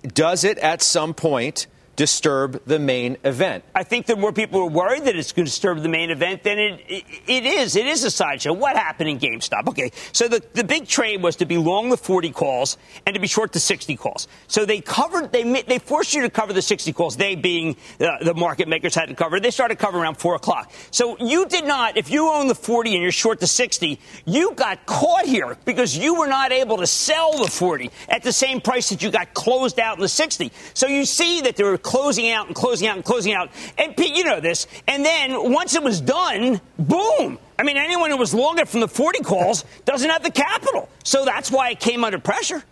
Does 0.03 0.43
it 0.43 0.57
at 0.59 0.81
some 0.81 1.13
point 1.13 1.67
disturb 1.99 2.63
the 2.65 2.79
main 2.79 3.17
event. 3.25 3.61
I 3.75 3.83
think 3.83 4.05
that 4.05 4.17
more 4.17 4.31
people 4.31 4.61
are 4.61 4.69
worried 4.69 5.03
that 5.03 5.17
it's 5.17 5.33
going 5.33 5.45
to 5.45 5.51
disturb 5.51 5.81
the 5.81 5.89
main 5.89 6.11
event 6.11 6.43
than 6.43 6.57
it, 6.57 6.81
it, 6.87 7.03
it 7.27 7.45
is. 7.45 7.75
It 7.75 7.87
is 7.87 8.05
a 8.05 8.09
sideshow. 8.09 8.53
What 8.53 8.77
happened 8.77 9.09
in 9.09 9.19
GameStop? 9.19 9.67
Okay, 9.67 9.91
so 10.13 10.29
the, 10.29 10.41
the 10.53 10.63
big 10.63 10.87
trade 10.87 11.21
was 11.21 11.35
to 11.35 11.45
be 11.45 11.57
long 11.57 11.89
the 11.89 11.97
40 11.97 12.31
calls 12.31 12.77
and 13.05 13.15
to 13.15 13.19
be 13.19 13.27
short 13.27 13.51
the 13.51 13.59
60 13.59 13.97
calls. 13.97 14.29
So 14.47 14.65
they 14.65 14.79
covered, 14.79 15.33
they 15.33 15.43
they 15.63 15.77
forced 15.77 16.13
you 16.13 16.21
to 16.21 16.29
cover 16.29 16.53
the 16.53 16.61
60 16.61 16.93
calls. 16.93 17.17
They 17.17 17.35
being 17.35 17.75
the, 17.97 18.17
the 18.21 18.33
market 18.33 18.69
makers 18.69 18.95
had 18.95 19.09
to 19.09 19.15
cover. 19.15 19.41
They 19.41 19.51
started 19.51 19.77
covering 19.77 20.01
around 20.01 20.15
4 20.15 20.35
o'clock. 20.35 20.71
So 20.91 21.17
you 21.19 21.47
did 21.47 21.65
not, 21.65 21.97
if 21.97 22.09
you 22.09 22.29
own 22.29 22.47
the 22.47 22.55
40 22.55 22.93
and 22.93 23.03
you're 23.03 23.11
short 23.11 23.41
the 23.41 23.47
60, 23.47 23.99
you 24.23 24.53
got 24.53 24.85
caught 24.85 25.25
here 25.25 25.57
because 25.65 25.97
you 25.97 26.15
were 26.15 26.27
not 26.27 26.53
able 26.53 26.77
to 26.77 26.87
sell 26.87 27.37
the 27.43 27.51
40 27.51 27.91
at 28.07 28.23
the 28.23 28.31
same 28.31 28.61
price 28.61 28.87
that 28.87 29.03
you 29.03 29.11
got 29.11 29.33
closed 29.33 29.81
out 29.81 29.97
in 29.97 30.01
the 30.01 30.07
60. 30.07 30.49
So 30.73 30.87
you 30.87 31.03
see 31.03 31.41
that 31.41 31.57
there 31.57 31.65
were 31.65 31.77
closing 31.89 32.29
out 32.29 32.45
and 32.45 32.55
closing 32.55 32.87
out 32.87 32.97
and 32.97 33.03
closing 33.03 33.33
out. 33.33 33.49
And 33.79 33.97
Pete, 33.97 34.15
you 34.15 34.23
know 34.23 34.39
this. 34.39 34.67
And 34.87 35.03
then 35.03 35.51
once 35.51 35.73
it 35.73 35.81
was 35.81 35.99
done, 35.99 36.61
boom. 36.77 37.39
I 37.57 37.63
mean, 37.63 37.77
anyone 37.77 38.11
who 38.11 38.17
was 38.17 38.31
long 38.31 38.59
it 38.59 38.67
from 38.67 38.81
the 38.81 38.87
40 38.87 39.23
calls 39.23 39.65
doesn't 39.85 40.07
have 40.07 40.21
the 40.21 40.29
capital. 40.29 40.87
So 41.03 41.25
that's 41.25 41.49
why 41.49 41.71
it 41.71 41.79
came 41.79 42.03
under 42.03 42.19
pressure. 42.19 42.63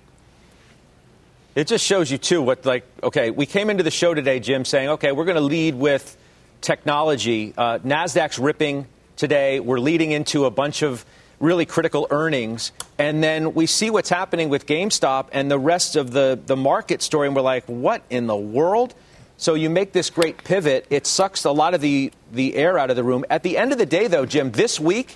It 1.55 1.65
just 1.65 1.83
shows 1.83 2.11
you, 2.11 2.19
too, 2.19 2.43
what, 2.43 2.63
like, 2.67 2.85
okay, 3.01 3.31
we 3.31 3.47
came 3.47 3.71
into 3.71 3.81
the 3.81 3.89
show 3.89 4.13
today, 4.13 4.39
Jim, 4.39 4.63
saying, 4.63 4.89
okay, 4.89 5.11
we're 5.11 5.25
going 5.25 5.35
to 5.35 5.41
lead 5.41 5.73
with 5.73 6.15
technology. 6.61 7.55
Uh, 7.57 7.79
NASDAQ's 7.79 8.37
ripping 8.37 8.85
today. 9.15 9.59
We're 9.59 9.79
leading 9.79 10.11
into 10.11 10.45
a 10.45 10.51
bunch 10.51 10.83
of 10.83 11.03
really 11.39 11.65
critical 11.65 12.05
earnings. 12.11 12.71
And 12.99 13.23
then 13.23 13.55
we 13.55 13.65
see 13.65 13.89
what's 13.89 14.09
happening 14.09 14.49
with 14.49 14.67
GameStop 14.67 15.29
and 15.31 15.49
the 15.49 15.57
rest 15.57 15.95
of 15.95 16.11
the, 16.11 16.39
the 16.45 16.55
market 16.55 17.01
story, 17.01 17.25
and 17.25 17.35
we're 17.35 17.41
like, 17.41 17.65
what 17.65 18.03
in 18.11 18.27
the 18.27 18.35
world? 18.35 18.93
So 19.37 19.53
you 19.53 19.69
make 19.69 19.93
this 19.93 20.09
great 20.09 20.43
pivot. 20.43 20.87
It 20.89 21.05
sucks 21.05 21.45
a 21.45 21.51
lot 21.51 21.73
of 21.73 21.81
the, 21.81 22.11
the 22.31 22.55
air 22.55 22.77
out 22.77 22.89
of 22.89 22.95
the 22.95 23.03
room. 23.03 23.23
At 23.29 23.43
the 23.43 23.57
end 23.57 23.71
of 23.71 23.77
the 23.77 23.85
day, 23.85 24.07
though, 24.07 24.25
Jim, 24.25 24.51
this 24.51 24.79
week 24.79 25.15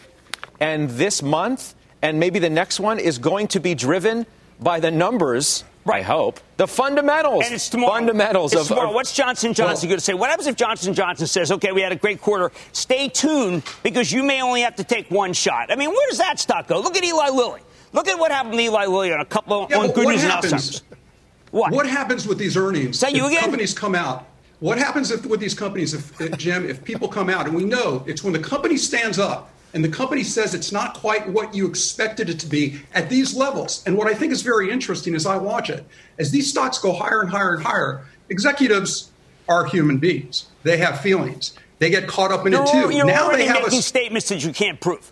and 0.59 0.89
this 0.91 1.23
month 1.23 1.73
and 2.01 2.19
maybe 2.19 2.39
the 2.39 2.49
next 2.49 2.79
one 2.79 2.99
is 2.99 3.17
going 3.17 3.47
to 3.49 3.59
be 3.59 3.75
driven 3.75 4.25
by 4.59 4.79
the 4.79 4.91
numbers. 4.91 5.63
Right. 5.83 5.99
I 5.99 6.01
hope 6.03 6.39
the 6.57 6.67
fundamentals. 6.67 7.45
And 7.45 7.55
it's 7.55 7.69
tomorrow. 7.69 7.93
Fundamentals 7.93 8.53
it's 8.53 8.61
of, 8.61 8.67
tomorrow. 8.67 8.89
of 8.89 8.95
What's 8.95 9.15
Johnson 9.15 9.53
Johnson 9.53 9.87
well, 9.87 9.93
going 9.93 9.97
to 9.97 10.03
say? 10.03 10.13
What 10.13 10.29
happens 10.29 10.47
if 10.47 10.55
Johnson 10.55 10.93
Johnson 10.93 11.25
says, 11.25 11.51
"Okay, 11.51 11.71
we 11.71 11.81
had 11.81 11.91
a 11.91 11.95
great 11.95 12.21
quarter. 12.21 12.51
Stay 12.71 13.07
tuned 13.07 13.63
because 13.81 14.11
you 14.11 14.21
may 14.21 14.43
only 14.43 14.61
have 14.61 14.75
to 14.75 14.83
take 14.83 15.09
one 15.09 15.33
shot." 15.33 15.71
I 15.71 15.75
mean, 15.75 15.89
where 15.89 16.09
does 16.09 16.19
that 16.19 16.39
stock 16.39 16.67
go? 16.67 16.79
Look 16.79 16.95
at 16.95 17.03
Eli 17.03 17.29
Lilly. 17.29 17.61
Look 17.93 18.07
at 18.07 18.19
what 18.19 18.31
happened 18.31 18.53
to 18.53 18.59
Eli 18.59 18.85
Lilly 18.85 19.11
on 19.11 19.21
a 19.21 19.25
couple 19.25 19.63
of 19.63 19.71
yeah, 19.71 19.77
on 19.79 19.91
good 19.91 20.07
news 20.07 20.21
happens, 20.21 20.83
What? 21.51 21.71
What 21.71 21.87
happens 21.87 22.27
with 22.27 22.37
these 22.37 22.57
earnings? 22.57 22.99
Say 22.99 23.11
you 23.11 23.27
again. 23.27 23.41
Companies 23.41 23.73
come 23.73 23.95
out. 23.95 24.27
What 24.59 24.77
happens 24.77 25.11
if, 25.11 25.25
with 25.25 25.39
these 25.39 25.53
companies, 25.53 25.93
if, 25.93 26.37
Jim, 26.37 26.69
if 26.69 26.83
people 26.83 27.07
come 27.07 27.29
out, 27.29 27.47
and 27.47 27.55
we 27.55 27.63
know 27.63 28.03
it's 28.05 28.23
when 28.23 28.31
the 28.31 28.39
company 28.39 28.77
stands 28.77 29.17
up 29.17 29.51
and 29.73 29.83
the 29.83 29.89
company 29.89 30.23
says 30.23 30.53
it's 30.53 30.71
not 30.71 30.93
quite 30.95 31.27
what 31.29 31.55
you 31.55 31.67
expected 31.67 32.29
it 32.29 32.39
to 32.39 32.47
be 32.47 32.79
at 32.93 33.09
these 33.09 33.35
levels. 33.35 33.83
And 33.85 33.97
what 33.97 34.07
I 34.07 34.13
think 34.13 34.31
is 34.33 34.41
very 34.41 34.69
interesting 34.69 35.15
as 35.15 35.25
I 35.25 35.37
watch 35.37 35.69
it, 35.69 35.85
as 36.19 36.31
these 36.31 36.49
stocks 36.49 36.77
go 36.77 36.93
higher 36.93 37.21
and 37.21 37.29
higher 37.29 37.55
and 37.55 37.63
higher, 37.63 38.05
executives 38.29 39.11
are 39.47 39.65
human 39.65 39.97
beings. 39.97 40.47
They 40.63 40.77
have 40.77 41.01
feelings. 41.01 41.57
They 41.79 41.89
get 41.89 42.07
caught 42.07 42.31
up 42.31 42.45
in 42.45 42.53
you're, 42.53 42.63
it 42.63 42.71
too. 42.71 42.95
You're 42.95 43.05
now 43.05 43.25
already 43.25 43.43
they 43.43 43.47
have 43.47 43.63
making 43.63 43.79
a, 43.79 43.81
statements 43.81 44.29
that 44.29 44.43
you 44.43 44.53
can't 44.53 44.79
prove. 44.79 45.11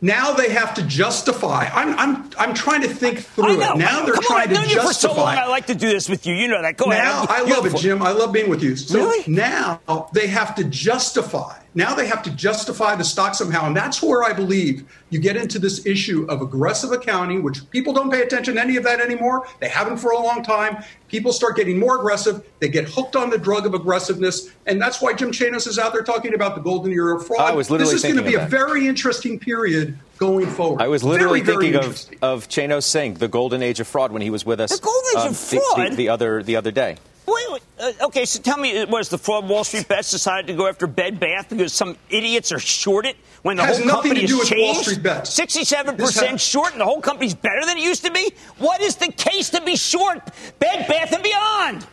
Now 0.00 0.32
they 0.32 0.50
have 0.50 0.74
to 0.74 0.82
justify. 0.82 1.68
I'm, 1.72 1.98
I'm, 1.98 2.30
I'm 2.38 2.54
trying 2.54 2.82
to 2.82 2.88
think 2.88 3.20
through 3.20 3.60
it. 3.60 3.76
Now 3.76 4.04
they're 4.04 4.14
Come 4.14 4.24
trying 4.24 4.36
on, 4.36 4.42
I've 4.42 4.48
to 4.48 4.54
known 4.54 4.64
justify. 4.64 4.80
You 4.80 4.86
for 4.88 4.92
so 4.94 5.14
long, 5.14 5.36
I 5.36 5.46
like 5.46 5.66
to 5.66 5.74
do 5.74 5.88
this 5.88 6.08
with 6.08 6.26
you. 6.26 6.34
You 6.34 6.48
know 6.48 6.62
that. 6.62 6.76
Go 6.76 6.86
now, 6.86 7.24
ahead. 7.24 7.28
I 7.30 7.42
love 7.42 7.66
it, 7.66 7.76
Jim. 7.76 8.02
I 8.02 8.12
love 8.12 8.32
being 8.32 8.50
with 8.50 8.62
you. 8.62 8.76
So 8.76 8.98
really? 8.98 9.24
now 9.26 9.80
they 10.12 10.26
have 10.26 10.54
to 10.56 10.64
justify. 10.64 11.58
Now 11.76 11.94
they 11.94 12.06
have 12.06 12.22
to 12.22 12.30
justify 12.30 12.96
the 12.96 13.04
stock 13.04 13.34
somehow. 13.34 13.66
And 13.66 13.76
that's 13.76 14.02
where 14.02 14.24
I 14.24 14.32
believe 14.32 14.90
you 15.10 15.20
get 15.20 15.36
into 15.36 15.58
this 15.58 15.84
issue 15.84 16.26
of 16.30 16.40
aggressive 16.40 16.90
accounting, 16.90 17.42
which 17.42 17.68
people 17.68 17.92
don't 17.92 18.10
pay 18.10 18.22
attention 18.22 18.54
to 18.54 18.60
any 18.62 18.76
of 18.76 18.84
that 18.84 18.98
anymore. 18.98 19.46
They 19.60 19.68
haven't 19.68 19.98
for 19.98 20.12
a 20.12 20.18
long 20.18 20.42
time. 20.42 20.82
People 21.08 21.34
start 21.34 21.54
getting 21.54 21.78
more 21.78 21.98
aggressive. 21.98 22.42
They 22.60 22.68
get 22.68 22.88
hooked 22.88 23.14
on 23.14 23.28
the 23.28 23.36
drug 23.36 23.66
of 23.66 23.74
aggressiveness. 23.74 24.50
And 24.64 24.80
that's 24.80 25.02
why 25.02 25.12
Jim 25.12 25.30
Chanos 25.32 25.68
is 25.68 25.78
out 25.78 25.92
there 25.92 26.02
talking 26.02 26.32
about 26.32 26.54
the 26.54 26.62
golden 26.62 26.92
era 26.92 27.16
of 27.16 27.26
fraud. 27.26 27.40
I 27.40 27.54
was 27.54 27.70
literally 27.70 27.92
this 27.92 28.04
is 28.04 28.10
going 28.10 28.24
to 28.24 28.28
be 28.28 28.36
a 28.36 28.46
very 28.46 28.88
interesting 28.88 29.38
period 29.38 29.98
going 30.16 30.46
forward. 30.46 30.80
I 30.80 30.88
was 30.88 31.04
literally 31.04 31.42
very, 31.42 31.70
thinking 31.70 31.80
very 31.82 32.16
of, 32.22 32.44
of 32.44 32.48
Chanos 32.48 32.84
saying 32.84 33.14
the 33.14 33.28
golden 33.28 33.62
age 33.62 33.80
of 33.80 33.86
fraud 33.86 34.12
when 34.12 34.22
he 34.22 34.30
was 34.30 34.46
with 34.46 34.60
us 34.60 34.70
The 34.70 34.82
golden 34.82 35.10
age 35.10 35.26
um, 35.26 35.28
of 35.28 35.36
fraud? 35.36 35.76
The, 35.76 35.90
the, 35.90 35.96
the, 35.96 36.08
other, 36.08 36.42
the 36.42 36.56
other 36.56 36.70
day. 36.70 36.96
Wait, 37.26 37.44
wait. 37.50 37.62
Uh, 37.78 37.92
okay, 38.06 38.24
so 38.24 38.40
tell 38.40 38.56
me, 38.56 38.84
was 38.84 39.08
the 39.08 39.18
fraud 39.18 39.48
Wall 39.48 39.64
Street 39.64 39.88
bets 39.88 40.10
decided 40.10 40.46
to 40.46 40.54
go 40.54 40.66
after 40.68 40.86
Bed 40.86 41.18
Bath 41.18 41.48
because 41.48 41.72
some 41.72 41.96
idiots 42.08 42.52
are 42.52 42.58
shorted 42.60 43.16
when 43.42 43.56
the 43.56 43.64
Has 43.64 43.78
whole 43.78 43.86
nothing 43.86 44.12
company 44.12 44.20
to 44.22 44.26
do 44.28 44.38
has 44.38 44.50
with 44.50 44.58
Wall 44.58 44.74
changed? 44.74 44.88
Street 44.90 45.02
bets. 45.02 45.30
Sixty-seven 45.34 45.96
This 45.96 46.06
percent 46.14 46.30
ha- 46.32 46.36
short, 46.36 46.72
and 46.72 46.80
the 46.80 46.84
whole 46.84 47.00
company's 47.00 47.34
better 47.34 47.64
than 47.66 47.78
it 47.78 47.82
used 47.84 48.04
to 48.04 48.12
be. 48.12 48.32
What 48.58 48.80
is 48.80 48.96
the 48.96 49.10
case 49.12 49.50
to 49.50 49.60
be 49.60 49.76
short 49.76 50.24
Bed 50.60 50.86
Bath 50.88 51.12
and 51.12 51.22
Beyond? 51.22 51.86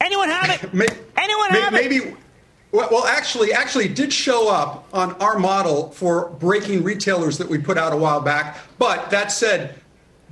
Anyone 0.00 0.28
have 0.28 0.62
it? 0.62 0.74
May- 0.74 0.86
Anyone 1.16 1.50
have 1.50 1.74
it? 1.74 1.90
maybe, 1.90 2.14
Well, 2.72 2.88
well, 2.90 3.04
actually, 3.06 3.52
actually, 3.52 3.86
it 3.86 3.94
did 3.94 4.12
show 4.12 4.48
up 4.48 4.88
on 4.92 5.12
our 5.14 5.38
model 5.38 5.90
for 5.92 6.28
breaking 6.30 6.82
retailers 6.84 7.38
that 7.38 7.48
we 7.48 7.58
put 7.58 7.78
out 7.78 7.92
a 7.92 7.96
while 7.96 8.20
back. 8.20 8.58
But 8.78 9.10
that 9.10 9.32
said, 9.32 9.74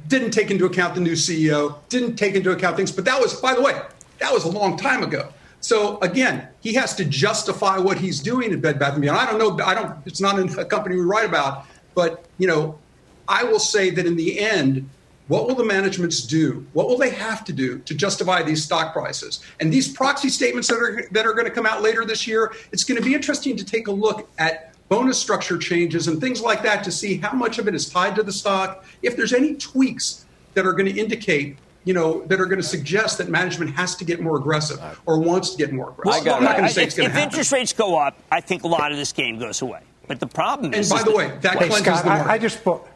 didn't 0.08 0.30
take 0.32 0.50
into 0.50 0.66
account 0.66 0.94
the 0.94 1.00
new 1.00 1.12
CEO, 1.14 1.76
didn't 1.88 2.16
take 2.16 2.34
into 2.34 2.50
account 2.52 2.76
things. 2.76 2.92
But 2.92 3.04
that 3.06 3.20
was, 3.20 3.34
by 3.40 3.54
the 3.54 3.62
way, 3.62 3.80
that 4.18 4.32
was 4.32 4.44
a 4.44 4.50
long 4.50 4.76
time 4.76 5.02
ago. 5.02 5.32
So 5.60 5.98
again, 6.00 6.48
he 6.60 6.74
has 6.74 6.94
to 6.96 7.04
justify 7.04 7.78
what 7.78 7.98
he's 7.98 8.20
doing 8.20 8.52
at 8.52 8.60
Bed 8.60 8.78
Bath 8.78 8.92
and 8.92 9.02
Beyond. 9.02 9.18
I 9.18 9.26
don't 9.26 9.38
know. 9.38 9.64
I 9.64 9.74
don't. 9.74 9.96
It's 10.06 10.20
not 10.20 10.38
a 10.38 10.64
company 10.64 10.96
we 10.96 11.02
write 11.02 11.26
about. 11.26 11.66
But 11.94 12.24
you 12.38 12.46
know, 12.46 12.78
I 13.26 13.42
will 13.44 13.58
say 13.58 13.90
that 13.90 14.06
in 14.06 14.16
the 14.16 14.38
end, 14.38 14.88
what 15.28 15.48
will 15.48 15.56
the 15.56 15.64
managements 15.64 16.20
do? 16.22 16.64
What 16.72 16.88
will 16.88 16.98
they 16.98 17.10
have 17.10 17.44
to 17.46 17.52
do 17.52 17.80
to 17.80 17.94
justify 17.94 18.42
these 18.42 18.62
stock 18.62 18.92
prices? 18.92 19.40
And 19.58 19.72
these 19.72 19.92
proxy 19.92 20.28
statements 20.28 20.68
that 20.68 20.76
are 20.76 21.08
that 21.10 21.26
are 21.26 21.32
going 21.32 21.46
to 21.46 21.50
come 21.50 21.66
out 21.66 21.82
later 21.82 22.04
this 22.04 22.26
year, 22.26 22.52
it's 22.70 22.84
going 22.84 23.00
to 23.00 23.04
be 23.04 23.14
interesting 23.14 23.56
to 23.56 23.64
take 23.64 23.88
a 23.88 23.92
look 23.92 24.28
at 24.38 24.72
bonus 24.88 25.18
structure 25.18 25.58
changes 25.58 26.06
and 26.06 26.20
things 26.20 26.40
like 26.40 26.62
that 26.62 26.84
to 26.84 26.92
see 26.92 27.16
how 27.16 27.32
much 27.32 27.58
of 27.58 27.66
it 27.66 27.74
is 27.74 27.88
tied 27.90 28.14
to 28.14 28.22
the 28.22 28.32
stock. 28.32 28.84
If 29.02 29.16
there's 29.16 29.32
any 29.32 29.56
tweaks 29.56 30.26
that 30.54 30.64
are 30.64 30.72
going 30.72 30.86
to 30.86 31.00
indicate 31.00 31.56
you 31.86 31.94
know, 31.94 32.20
that 32.26 32.40
are 32.40 32.46
going 32.46 32.60
to 32.60 32.66
suggest 32.66 33.16
that 33.18 33.28
management 33.28 33.70
has 33.76 33.94
to 33.94 34.04
get 34.04 34.20
more 34.20 34.36
aggressive 34.36 34.78
or 35.06 35.20
wants 35.20 35.50
to 35.50 35.56
get 35.56 35.72
more 35.72 35.90
aggressive. 35.90 36.26
Well, 36.26 36.34
I'm 36.34 36.42
not 36.42 36.56
going 36.56 36.68
to 36.68 36.74
say 36.74 36.82
if, 36.82 36.88
it's 36.88 36.96
going 36.96 37.08
to 37.08 37.14
happen. 37.14 37.28
interest 37.30 37.52
rates 37.52 37.72
go 37.72 37.96
up, 37.96 38.18
I 38.30 38.40
think 38.40 38.64
a 38.64 38.66
lot 38.66 38.90
of 38.90 38.98
this 38.98 39.12
game 39.12 39.38
goes 39.38 39.62
away. 39.62 39.80
But 40.08 40.18
the 40.18 40.26
problem 40.26 40.72
And 40.72 40.80
is, 40.80 40.90
by 40.90 40.98
is 40.98 41.04
the 41.04 41.16
way, 41.16 41.38
that 41.40 41.58
Hey, 41.58 41.68
cleanses 41.68 41.78
Scott, 41.78 42.02
the 42.02 42.10
market. 42.10 42.28
I, 42.28 42.34
I 42.34 42.38
just 42.38 42.64
bought. 42.64 42.88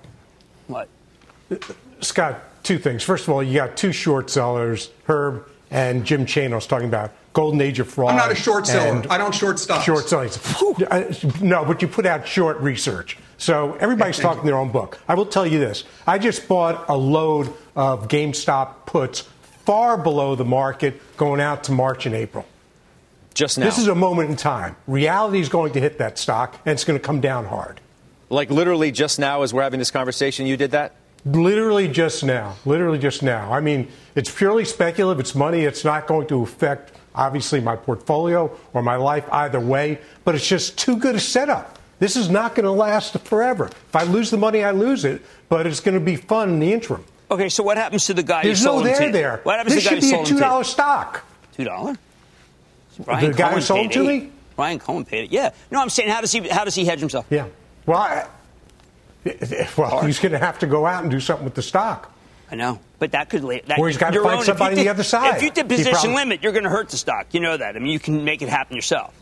what? 0.67 0.89
Scott, 2.01 2.43
two 2.65 2.79
things. 2.79 3.05
First 3.05 3.29
of 3.29 3.31
all, 3.31 3.43
you 3.45 3.55
got 3.55 3.77
two 3.77 3.93
short 3.93 4.29
sellers, 4.29 4.91
Herb 5.07 5.49
and 5.71 6.05
Jim 6.05 6.27
Chanos, 6.27 6.69
talking 6.69 6.89
about 6.89 7.13
golden 7.33 7.61
age 7.61 7.79
of 7.79 7.89
fraud. 7.89 8.11
I'm 8.11 8.17
not 8.17 8.33
a 8.33 8.35
short 8.35 8.67
seller. 8.67 9.05
I 9.09 9.19
don't 9.19 9.35
short 9.35 9.59
stocks. 9.59 9.85
Short 9.85 10.09
sellers. 10.09 10.39
No, 11.41 11.65
but 11.65 11.81
you 11.83 11.89
put 11.89 12.07
out 12.07 12.27
short 12.27 12.59
research. 12.61 13.19
So 13.39 13.75
everybody's 13.81 14.17
Okay, 14.17 14.23
thank 14.23 14.35
talking 14.35 14.47
their 14.47 14.59
own 14.59 14.71
book. 14.71 14.99
I 15.09 15.15
will 15.15 15.27
tell 15.27 15.47
you 15.47 15.59
this. 15.59 15.85
I 16.07 16.19
just 16.19 16.49
bought 16.49 16.89
a 16.89 16.97
load 16.97 17.53
of 17.75 18.09
GameStop 18.09 18.87
puts 18.87 19.21
far 19.65 19.97
below 19.97 20.35
the 20.35 20.45
market 20.45 21.01
going 21.17 21.41
out 21.41 21.65
to 21.65 21.73
March 21.73 22.05
and 22.05 22.15
April. 22.15 22.45
Just 23.33 23.59
now. 23.59 23.65
This 23.65 23.79
is 23.79 23.87
a 23.87 23.95
moment 23.95 24.31
in 24.31 24.37
time. 24.37 24.77
Reality 24.89 25.41
is 25.41 25.49
going 25.49 25.73
to 25.75 25.81
hit 25.81 25.99
that 25.99 26.19
stock, 26.19 26.61
and 26.67 26.73
it's 26.73 26.85
going 26.85 26.99
to 26.99 27.05
come 27.05 27.21
down 27.21 27.45
hard. 27.47 27.81
like 28.31 28.49
literally 28.51 28.93
just 28.93 29.19
now 29.19 29.43
as 29.43 29.53
we're 29.53 29.63
having 29.63 29.79
this 29.79 29.91
conversation, 29.91 30.47
you 30.47 30.57
did 30.57 30.71
that? 30.71 30.95
Literally 31.27 31.89
just 31.89 32.25
now. 32.25 32.57
Literally 32.65 32.99
just 32.99 33.23
now. 33.23 33.53
I 33.53 33.61
mean, 33.61 33.89
it's 34.15 34.35
purely 34.35 34.65
speculative. 34.65 35.21
It's 35.21 35.35
money. 35.35 35.63
It's 35.63 35.85
not 35.85 36.07
going 36.07 36.27
to 36.29 36.43
affect, 36.43 36.93
obviously, 37.21 37.61
my 37.61 37.77
portfolio 37.77 38.51
or 38.73 38.83
my 38.83 38.97
life 38.97 39.25
either 39.31 39.61
way, 39.61 40.01
but 40.25 40.35
it's 40.35 40.47
just 40.49 40.79
too 40.79 40.97
good 40.97 41.15
a 41.15 41.21
setup. 41.21 41.79
This 42.01 42.17
is 42.17 42.31
not 42.31 42.55
going 42.55 42.65
to 42.65 42.73
last 42.73 43.19
forever. 43.21 43.67
If 43.67 43.95
I 43.95 44.05
lose 44.05 44.31
the 44.31 44.39
money, 44.39 44.65
I 44.65 44.71
lose 44.71 45.05
it, 45.05 45.23
but 45.51 45.67
it's 45.67 45.81
going 45.81 45.95
to 45.95 46.01
be 46.01 46.17
fun 46.17 46.49
in 46.49 46.59
the 46.59 46.73
interim. 46.73 47.05
Okay, 47.31 47.51
so 47.51 47.63
what 47.63 47.77
happens 47.77 48.07
to 48.07 48.15
the 48.15 48.23
guy 48.23 48.43
There's 48.43 48.61
who 48.61 48.67
no 48.67 48.83
there 48.83 49.07
to? 49.07 49.13
there. 49.13 49.41
What 49.45 49.59
happens 49.59 49.75
this 49.75 49.85
to 49.85 49.91
the 49.91 50.01
guy 50.01 50.25
should 50.25 50.37
be 50.37 50.43
a 50.43 50.49
$2 50.49 50.59
to? 50.59 50.65
stock. 50.65 51.25
Two 51.53 51.65
dollar. 51.65 51.95
The 52.97 53.35
guy 53.37 53.53
who 53.53 53.61
sold 53.61 53.93
to 53.93 54.05
me? 54.05 54.33
Ryan 54.57 54.79
Cohen 54.79 55.05
paid 55.05 55.25
it. 55.25 55.33
Yeah. 55.33 55.51
No, 55.71 55.81
I'm 55.81 55.89
saying 55.91 56.09
how 56.11 56.21
does 56.21 56.33
he 56.33 56.49
how 56.49 56.65
does 56.65 56.75
he 56.75 56.85
hedge 56.85 57.01
himself? 57.01 57.27
Yeah. 57.31 57.47
Well, 57.87 57.99
I, 57.99 58.27
well, 59.77 60.03
he's 60.05 60.19
going 60.19 60.33
to 60.33 60.39
have 60.39 60.59
to 60.61 60.67
go 60.67 60.87
out 60.87 61.03
and 61.03 61.11
do 61.11 61.21
something 61.21 61.45
with 61.45 61.55
the 61.55 61.63
stock. 61.63 62.13
I 62.53 62.57
know, 62.57 62.81
but 62.99 63.13
that 63.13 63.31
could 63.31 63.45
la- 63.45 63.59
that, 63.67 63.79
Or 63.79 63.87
he's 63.89 63.97
gotta 63.97 64.15
your 64.15 64.25
find 64.25 64.39
own- 64.41 64.45
somebody 64.45 64.75
you 64.77 64.81
on 64.81 64.85
the 64.87 64.91
other 64.91 65.03
side. 65.05 65.37
If 65.37 65.43
you 65.43 65.51
did 65.51 65.69
position 65.69 65.93
probably- 65.93 66.15
limit, 66.15 66.43
you're 66.43 66.53
going 66.53 66.65
to 66.65 66.71
hurt 66.71 66.89
the 66.89 66.97
stock. 66.97 67.27
You 67.33 67.41
know 67.41 67.57
that. 67.57 67.77
I 67.77 67.79
mean, 67.79 67.93
you 67.93 68.01
can 68.01 68.25
make 68.25 68.43
it 68.43 68.49
happen 68.49 68.75
yourself. 68.77 69.13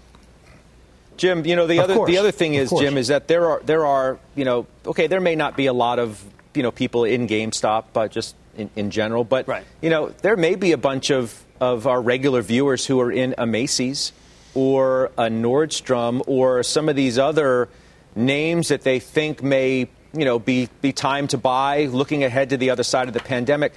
Jim, 1.16 1.44
you 1.44 1.56
know 1.56 1.66
the 1.66 1.78
Of 1.78 1.84
other 1.84 1.94
course. 1.96 2.10
the 2.10 2.18
other 2.18 2.30
thing 2.30 2.54
is. 2.54 2.70
Jim 2.70 2.96
is 2.96 3.08
that 3.08 3.26
there 3.28 3.50
are 3.50 3.60
there 3.64 3.84
are 3.84 4.18
you 4.36 4.44
know 4.44 4.66
okay 4.86 5.08
there 5.08 5.20
may 5.20 5.34
not 5.34 5.56
be 5.56 5.66
a 5.66 5.72
lot 5.72 5.98
of 5.98 6.22
you 6.54 6.62
know 6.62 6.70
people 6.70 7.04
in 7.04 7.26
GameStop 7.26 7.86
but 7.92 8.12
just 8.12 8.36
in, 8.56 8.70
in 8.76 8.90
general. 8.90 9.24
But 9.24 9.48
Right. 9.48 9.64
you 9.80 9.90
know, 9.90 10.12
there 10.22 10.36
may 10.36 10.54
be 10.54 10.72
a 10.72 10.78
bunch 10.78 11.10
of 11.10 11.34
of 11.60 11.88
our 11.88 12.00
regular 12.00 12.40
viewers 12.40 12.86
who 12.86 13.00
are 13.00 13.10
in 13.10 13.34
a 13.36 13.46
Macy's 13.46 14.12
or 14.54 15.06
a 15.18 15.24
Nordstrom 15.28 16.22
or 16.28 16.62
some 16.62 16.88
of 16.88 16.94
these 16.94 17.18
other 17.18 17.68
names 18.14 18.68
that 18.68 18.82
they 18.82 19.00
think 19.00 19.42
may 19.42 19.88
you 20.12 20.24
know 20.24 20.38
be 20.38 20.68
be 20.80 20.92
time 20.92 21.28
to 21.28 21.38
buy, 21.38 21.86
looking 21.86 22.24
ahead 22.24 22.50
to 22.50 22.56
the 22.56 22.70
other 22.70 22.82
side 22.82 23.08
of 23.08 23.14
the 23.14 23.20
pandemic 23.20 23.72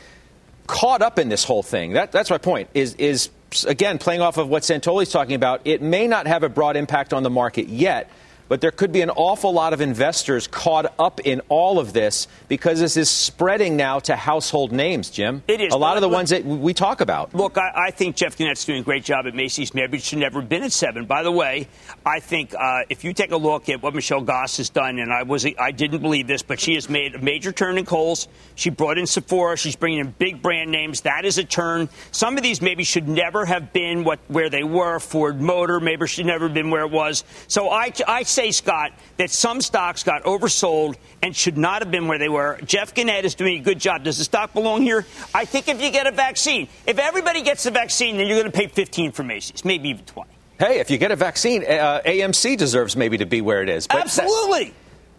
caught 0.71 1.01
up 1.01 1.19
in 1.19 1.29
this 1.29 1.43
whole 1.43 1.63
thing. 1.63 1.93
That, 1.93 2.11
that's 2.11 2.29
my 2.29 2.37
point. 2.37 2.69
Is 2.73 2.95
is 2.95 3.29
again 3.67 3.97
playing 3.97 4.21
off 4.21 4.37
of 4.37 4.47
what 4.47 4.63
Santoli's 4.63 5.11
talking 5.11 5.35
about. 5.35 5.61
It 5.65 5.81
may 5.81 6.07
not 6.07 6.27
have 6.27 6.43
a 6.43 6.49
broad 6.49 6.77
impact 6.77 7.13
on 7.13 7.23
the 7.23 7.29
market 7.29 7.67
yet, 7.67 8.09
but 8.51 8.59
there 8.59 8.71
could 8.71 8.91
be 8.91 8.99
an 8.99 9.09
awful 9.09 9.53
lot 9.53 9.71
of 9.71 9.79
investors 9.79 10.45
caught 10.45 10.93
up 10.99 11.21
in 11.21 11.39
all 11.47 11.79
of 11.79 11.93
this 11.93 12.27
because 12.49 12.81
this 12.81 12.97
is 12.97 13.09
spreading 13.09 13.77
now 13.77 13.97
to 13.97 14.13
household 14.13 14.73
names. 14.73 15.09
Jim, 15.09 15.41
It 15.47 15.61
is, 15.61 15.73
a 15.73 15.77
lot 15.77 15.95
of 15.95 16.01
the 16.01 16.09
look- 16.09 16.15
ones 16.15 16.31
that 16.31 16.43
we 16.43 16.73
talk 16.73 16.99
about. 16.99 17.33
Look, 17.33 17.57
I, 17.57 17.85
I 17.87 17.91
think 17.91 18.17
Jeff 18.17 18.35
Gennette's 18.35 18.65
doing 18.65 18.81
a 18.81 18.83
great 18.83 19.05
job 19.05 19.25
at 19.25 19.35
Macy's. 19.35 19.73
Maybe 19.73 19.99
it 19.99 20.03
should 20.03 20.19
never 20.19 20.41
have 20.41 20.49
been 20.49 20.63
at 20.63 20.73
seven. 20.73 21.05
By 21.05 21.23
the 21.23 21.31
way, 21.31 21.69
I 22.05 22.19
think 22.19 22.53
uh, 22.53 22.81
if 22.89 23.05
you 23.05 23.13
take 23.13 23.31
a 23.31 23.37
look 23.37 23.69
at 23.69 23.81
what 23.81 23.95
Michelle 23.95 24.19
Gass 24.19 24.57
has 24.57 24.69
done, 24.69 24.99
and 24.99 25.13
I 25.13 25.23
was 25.23 25.45
I 25.57 25.71
didn't 25.71 26.01
believe 26.01 26.27
this, 26.27 26.41
but 26.41 26.59
she 26.59 26.73
has 26.73 26.89
made 26.89 27.15
a 27.15 27.19
major 27.19 27.53
turn 27.53 27.77
in 27.77 27.85
Kohl's. 27.85 28.27
She 28.55 28.69
brought 28.69 28.97
in 28.97 29.07
Sephora. 29.07 29.55
She's 29.55 29.77
bringing 29.77 29.99
in 29.99 30.13
big 30.19 30.41
brand 30.41 30.71
names. 30.71 30.99
That 31.01 31.23
is 31.23 31.37
a 31.37 31.45
turn. 31.45 31.87
Some 32.11 32.35
of 32.35 32.43
these 32.43 32.61
maybe 32.61 32.83
should 32.83 33.07
never 33.07 33.45
have 33.45 33.71
been 33.71 34.03
what 34.03 34.19
where 34.27 34.49
they 34.49 34.65
were. 34.65 34.99
Ford 34.99 35.39
Motor 35.39 35.79
maybe 35.79 36.05
should 36.05 36.25
never 36.25 36.47
have 36.47 36.53
been 36.53 36.69
where 36.69 36.83
it 36.83 36.91
was. 36.91 37.23
So 37.47 37.69
I, 37.69 37.93
I 38.09 38.23
say, 38.23 38.40
Scott, 38.49 38.93
that 39.17 39.29
some 39.29 39.61
stocks 39.61 40.03
got 40.03 40.23
oversold 40.23 40.95
and 41.21 41.35
should 41.35 41.59
not 41.59 41.83
have 41.83 41.91
been 41.91 42.07
where 42.07 42.17
they 42.17 42.29
were. 42.29 42.59
Jeff 42.65 42.95
Gennette 42.95 43.25
is 43.25 43.35
doing 43.35 43.59
a 43.59 43.63
good 43.63 43.79
job. 43.79 44.03
Does 44.03 44.17
the 44.17 44.23
stock 44.23 44.53
belong 44.53 44.81
here? 44.81 45.05
I 45.35 45.45
think 45.45 45.67
if 45.67 45.79
you 45.79 45.91
get 45.91 46.07
a 46.07 46.11
vaccine, 46.11 46.67
if 46.87 46.97
everybody 46.97 47.43
gets 47.43 47.63
the 47.63 47.71
vaccine, 47.71 48.17
then 48.17 48.25
you're 48.25 48.39
going 48.39 48.51
to 48.51 48.57
pay 48.57 48.67
15 48.67 49.11
for 49.11 49.21
Macy's, 49.21 49.63
maybe 49.63 49.89
even 49.89 50.03
20. 50.05 50.31
Hey, 50.57 50.79
if 50.79 50.89
you 50.89 50.97
get 50.97 51.11
a 51.11 51.15
vaccine, 51.15 51.63
uh, 51.63 52.01
AMC 52.05 52.57
deserves 52.57 52.95
maybe 52.95 53.17
to 53.17 53.25
be 53.25 53.41
where 53.41 53.61
it 53.63 53.69
is. 53.69 53.87
But 53.87 54.01
Absolutely. 54.01 54.73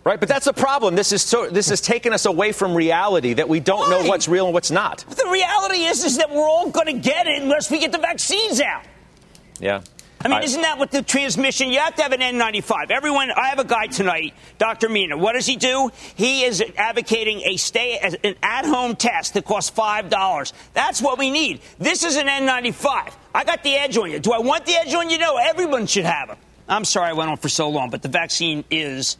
right, 0.04 0.18
but 0.18 0.28
that's 0.28 0.46
the 0.46 0.52
problem. 0.52 0.94
This 0.94 1.10
is 1.10 1.20
so. 1.20 1.48
This 1.48 1.68
has 1.68 1.80
taken 1.80 2.12
us 2.12 2.26
away 2.26 2.52
from 2.52 2.74
reality 2.74 3.32
that 3.34 3.48
we 3.48 3.58
don't 3.58 3.90
know 3.90 4.08
what's 4.08 4.28
real 4.28 4.44
and 4.44 4.54
what's 4.54 4.70
not. 4.70 5.04
But 5.08 5.18
the 5.18 5.28
reality 5.28 5.82
is, 5.82 6.04
is 6.04 6.18
that 6.18 6.30
we're 6.30 6.48
all 6.48 6.70
going 6.70 6.86
to 6.86 6.92
get 6.92 7.26
it 7.26 7.42
unless 7.42 7.72
we 7.72 7.80
get 7.80 7.90
the 7.90 7.98
vaccines 7.98 8.60
out. 8.60 8.84
Yeah. 9.58 9.82
I 10.24 10.28
mean, 10.28 10.38
I- 10.38 10.42
isn't 10.42 10.62
that 10.62 10.78
what 10.78 10.90
the 10.90 11.02
transmission? 11.02 11.70
You 11.70 11.78
have 11.80 11.94
to 11.96 12.02
have 12.02 12.12
an 12.12 12.20
N95. 12.20 12.90
Everyone, 12.90 13.30
I 13.30 13.48
have 13.48 13.58
a 13.58 13.64
guy 13.64 13.86
tonight, 13.86 14.34
Dr. 14.58 14.88
Mina. 14.88 15.16
What 15.16 15.32
does 15.34 15.46
he 15.46 15.56
do? 15.56 15.90
He 16.14 16.44
is 16.44 16.62
advocating 16.76 17.40
a 17.42 17.56
stay, 17.56 17.98
an 18.22 18.34
at-home 18.42 18.96
test 18.96 19.34
that 19.34 19.44
costs 19.44 19.70
five 19.70 20.08
dollars. 20.08 20.52
That's 20.74 21.00
what 21.02 21.18
we 21.18 21.30
need. 21.30 21.60
This 21.78 22.04
is 22.04 22.16
an 22.16 22.26
N95. 22.28 23.12
I 23.34 23.44
got 23.44 23.62
the 23.62 23.74
edge 23.74 23.96
on 23.96 24.10
you. 24.10 24.18
Do 24.18 24.32
I 24.32 24.38
want 24.38 24.66
the 24.66 24.74
edge 24.74 24.92
on 24.94 25.10
you? 25.10 25.18
No. 25.18 25.36
Everyone 25.36 25.86
should 25.86 26.04
have 26.04 26.30
it. 26.30 26.38
I'm 26.68 26.84
sorry 26.84 27.08
I 27.10 27.12
went 27.12 27.30
on 27.30 27.36
for 27.36 27.48
so 27.48 27.68
long, 27.68 27.90
but 27.90 28.02
the 28.02 28.08
vaccine 28.08 28.64
is 28.70 29.16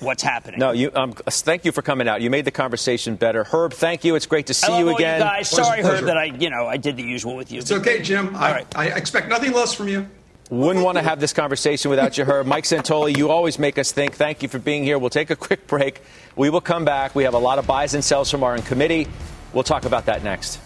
what's 0.00 0.22
happening. 0.22 0.58
No, 0.58 0.72
you. 0.72 0.90
Um, 0.94 1.12
thank 1.12 1.64
you 1.64 1.70
for 1.72 1.80
coming 1.82 2.08
out. 2.08 2.20
You 2.22 2.28
made 2.30 2.44
the 2.44 2.50
conversation 2.50 3.14
better. 3.14 3.44
Herb, 3.44 3.72
thank 3.72 4.04
you. 4.04 4.14
It's 4.16 4.26
great 4.26 4.46
to 4.48 4.54
see 4.54 4.66
I 4.66 4.70
love 4.70 4.80
you 4.80 4.88
all 4.88 4.96
again. 4.96 5.18
you 5.20 5.24
guys. 5.24 5.48
Sorry, 5.48 5.78
Herb, 5.80 5.86
pleasure. 5.86 6.06
that 6.06 6.18
I, 6.18 6.24
you 6.24 6.50
know, 6.50 6.66
I 6.66 6.76
did 6.76 6.96
the 6.96 7.02
usual 7.04 7.36
with 7.36 7.52
you. 7.52 7.60
It's 7.60 7.70
okay, 7.70 8.02
Jim. 8.02 8.34
I, 8.34 8.52
right. 8.52 8.66
I 8.76 8.86
expect 8.88 9.28
nothing 9.28 9.52
less 9.52 9.72
from 9.74 9.88
you. 9.88 10.08
Wouldn't 10.50 10.84
want 10.84 10.98
to 10.98 11.02
have 11.02 11.18
this 11.18 11.32
conversation 11.32 11.90
without 11.90 12.18
you, 12.18 12.24
Herb. 12.24 12.46
Mike 12.46 12.64
Santoli, 12.64 13.16
you 13.16 13.30
always 13.30 13.58
make 13.58 13.78
us 13.78 13.90
think. 13.92 14.14
Thank 14.14 14.42
you 14.42 14.48
for 14.48 14.58
being 14.58 14.84
here. 14.84 14.98
We'll 14.98 15.10
take 15.10 15.30
a 15.30 15.36
quick 15.36 15.66
break. 15.66 16.02
We 16.36 16.50
will 16.50 16.60
come 16.60 16.84
back. 16.84 17.14
We 17.14 17.24
have 17.24 17.34
a 17.34 17.38
lot 17.38 17.58
of 17.58 17.66
buys 17.66 17.94
and 17.94 18.04
sells 18.04 18.30
from 18.30 18.42
our 18.42 18.54
in 18.54 18.62
committee. 18.62 19.08
We'll 19.52 19.64
talk 19.64 19.84
about 19.84 20.06
that 20.06 20.22
next. 20.22 20.60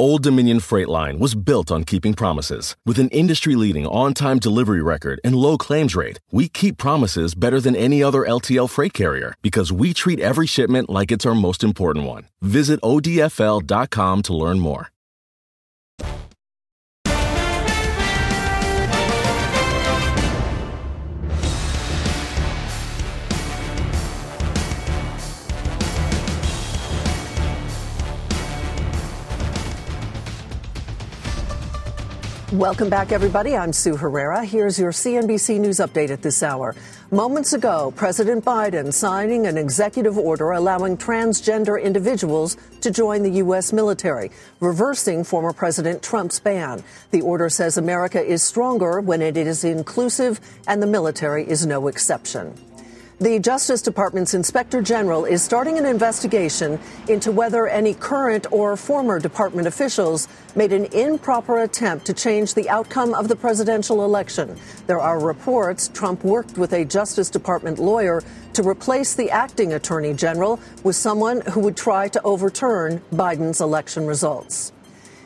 Old 0.00 0.24
Dominion 0.24 0.58
Freight 0.58 0.88
Line 0.88 1.20
was 1.20 1.36
built 1.36 1.70
on 1.70 1.84
keeping 1.84 2.14
promises. 2.14 2.74
With 2.84 2.98
an 2.98 3.08
industry 3.10 3.54
leading 3.54 3.86
on 3.86 4.12
time 4.12 4.40
delivery 4.40 4.82
record 4.82 5.20
and 5.22 5.36
low 5.36 5.56
claims 5.56 5.94
rate, 5.94 6.18
we 6.32 6.48
keep 6.48 6.78
promises 6.78 7.36
better 7.36 7.60
than 7.60 7.76
any 7.76 8.02
other 8.02 8.22
LTL 8.22 8.68
freight 8.68 8.92
carrier 8.92 9.36
because 9.40 9.72
we 9.72 9.94
treat 9.94 10.18
every 10.18 10.48
shipment 10.48 10.90
like 10.90 11.12
it's 11.12 11.24
our 11.24 11.34
most 11.34 11.62
important 11.62 12.06
one. 12.06 12.26
Visit 12.42 12.80
ODFL.com 12.82 14.22
to 14.22 14.34
learn 14.34 14.58
more. 14.58 14.90
Welcome 32.54 32.88
back, 32.88 33.10
everybody. 33.10 33.56
I'm 33.56 33.72
Sue 33.72 33.96
Herrera. 33.96 34.44
Here's 34.44 34.78
your 34.78 34.92
CNBC 34.92 35.58
News 35.58 35.78
update 35.78 36.10
at 36.10 36.22
this 36.22 36.40
hour. 36.40 36.76
Moments 37.10 37.52
ago, 37.52 37.92
President 37.96 38.44
Biden 38.44 38.92
signing 38.92 39.48
an 39.48 39.58
executive 39.58 40.16
order 40.16 40.52
allowing 40.52 40.96
transgender 40.96 41.82
individuals 41.82 42.56
to 42.80 42.92
join 42.92 43.24
the 43.24 43.30
U.S. 43.42 43.72
military, 43.72 44.30
reversing 44.60 45.24
former 45.24 45.52
President 45.52 46.00
Trump's 46.00 46.38
ban. 46.38 46.84
The 47.10 47.22
order 47.22 47.48
says 47.48 47.76
America 47.76 48.22
is 48.22 48.44
stronger 48.44 49.00
when 49.00 49.20
it 49.20 49.36
is 49.36 49.64
inclusive, 49.64 50.38
and 50.68 50.80
the 50.80 50.86
military 50.86 51.44
is 51.50 51.66
no 51.66 51.88
exception. 51.88 52.54
The 53.20 53.38
Justice 53.38 53.80
Department's 53.80 54.34
Inspector 54.34 54.82
General 54.82 55.24
is 55.24 55.40
starting 55.40 55.78
an 55.78 55.86
investigation 55.86 56.80
into 57.08 57.30
whether 57.30 57.68
any 57.68 57.94
current 57.94 58.48
or 58.50 58.76
former 58.76 59.20
department 59.20 59.68
officials 59.68 60.26
made 60.56 60.72
an 60.72 60.86
improper 60.86 61.60
attempt 61.60 62.06
to 62.06 62.12
change 62.12 62.54
the 62.54 62.68
outcome 62.68 63.14
of 63.14 63.28
the 63.28 63.36
presidential 63.36 64.04
election. 64.04 64.58
There 64.88 64.98
are 64.98 65.20
reports 65.20 65.86
Trump 65.94 66.24
worked 66.24 66.58
with 66.58 66.72
a 66.72 66.84
Justice 66.84 67.30
Department 67.30 67.78
lawyer 67.78 68.20
to 68.54 68.68
replace 68.68 69.14
the 69.14 69.30
acting 69.30 69.74
attorney 69.74 70.12
general 70.12 70.58
with 70.82 70.96
someone 70.96 71.40
who 71.42 71.60
would 71.60 71.76
try 71.76 72.08
to 72.08 72.22
overturn 72.22 73.00
Biden's 73.12 73.60
election 73.60 74.08
results. 74.08 74.72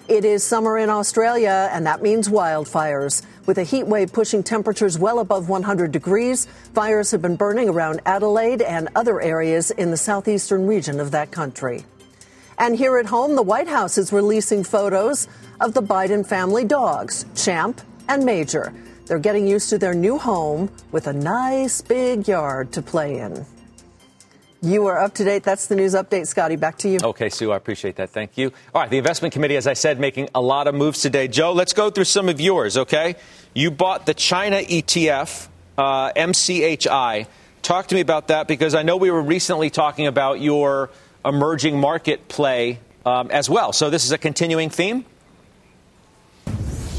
It 0.09 0.25
is 0.25 0.43
summer 0.43 0.79
in 0.79 0.89
Australia, 0.89 1.69
and 1.71 1.85
that 1.85 2.01
means 2.01 2.31
wildfires. 2.31 3.21
With 3.45 3.59
a 3.59 3.63
heat 3.63 3.87
wave 3.87 4.11
pushing 4.11 4.43
temperatures 4.43 4.99
well 4.99 5.19
above 5.19 5.51
100 5.51 5.93
degrees, 5.93 6.47
fires 6.73 7.11
have 7.11 7.21
been 7.21 7.37
burning 7.37 7.69
around 7.69 8.01
Adelaide 8.07 8.63
and 8.63 8.89
other 8.97 9.21
areas 9.21 9.71
in 9.71 9.91
the 9.91 9.99
southeastern 9.99 10.67
region 10.67 10.99
of 10.99 11.11
that 11.11 11.31
country. 11.31 11.85
And 12.57 12.75
here 12.75 12.97
at 12.97 13.05
home, 13.05 13.37
the 13.37 13.43
White 13.43 13.69
House 13.69 13.99
is 13.99 14.11
releasing 14.11 14.65
photos 14.65 15.29
of 15.61 15.75
the 15.75 15.83
Biden 15.83 16.27
family 16.27 16.65
dogs, 16.65 17.27
Champ 17.37 17.83
and 18.09 18.25
Major. 18.25 18.73
They're 19.05 19.19
getting 19.19 19.47
used 19.47 19.69
to 19.69 19.79
their 19.79 19.93
new 19.93 20.17
home 20.17 20.71
with 20.91 21.07
a 21.07 21.13
nice 21.13 21.83
big 21.83 22.27
yard 22.27 22.73
to 22.73 22.81
play 22.81 23.19
in. 23.19 23.45
You 24.61 24.87
are 24.87 24.99
up 24.99 25.15
to 25.15 25.25
date. 25.25 25.45
That's 25.45 25.69
the 25.69 25.77
news 25.77 25.95
update, 25.95 26.27
Scotty. 26.27 26.57
Back 26.57 26.79
to 26.79 26.89
you. 26.89 26.99
Okay, 27.03 27.29
Sue, 27.29 27.53
I 27.53 27.57
appreciate 27.57 27.97
that. 27.97 28.11
Thank 28.11 28.37
you. 28.37 28.53
All 28.75 28.83
right, 28.83 28.91
the 28.91 28.99
investment 28.99 29.33
committee, 29.33 29.57
as 29.57 29.69
I 29.69 29.75
said, 29.75 30.01
making 30.01 30.31
a 30.35 30.41
lot 30.41 30.67
of 30.67 30.75
moves 30.75 31.01
today. 31.01 31.29
Joe, 31.29 31.53
let's 31.53 31.73
go 31.73 31.91
through 31.91 32.05
some 32.05 32.29
of 32.29 32.41
yours, 32.41 32.77
okay? 32.77 33.15
You 33.55 33.71
bought 33.71 34.07
the 34.07 34.15
China 34.15 34.57
ETF, 34.57 35.49
uh, 35.77 36.13
MCHI. 36.13 37.27
Talk 37.63 37.87
to 37.89 37.95
me 37.95 38.01
about 38.01 38.29
that 38.29 38.49
because 38.49 38.75
I 38.75 38.83
know 38.83 38.97
we 38.97 39.11
were 39.11 39.23
recently 39.23 39.71
talking 39.71 40.07
about 40.07 40.41
your 40.41 40.91
emerging 41.25 41.79
market 41.79 42.29
play 42.29 42.81
um, 43.07 43.31
as 43.31 43.49
well. 43.49 43.73
So 43.73 43.91
this 43.91 44.05
is 44.05 44.13
a 44.13 44.19
continuing 44.19 44.71
theme? 44.71 45.05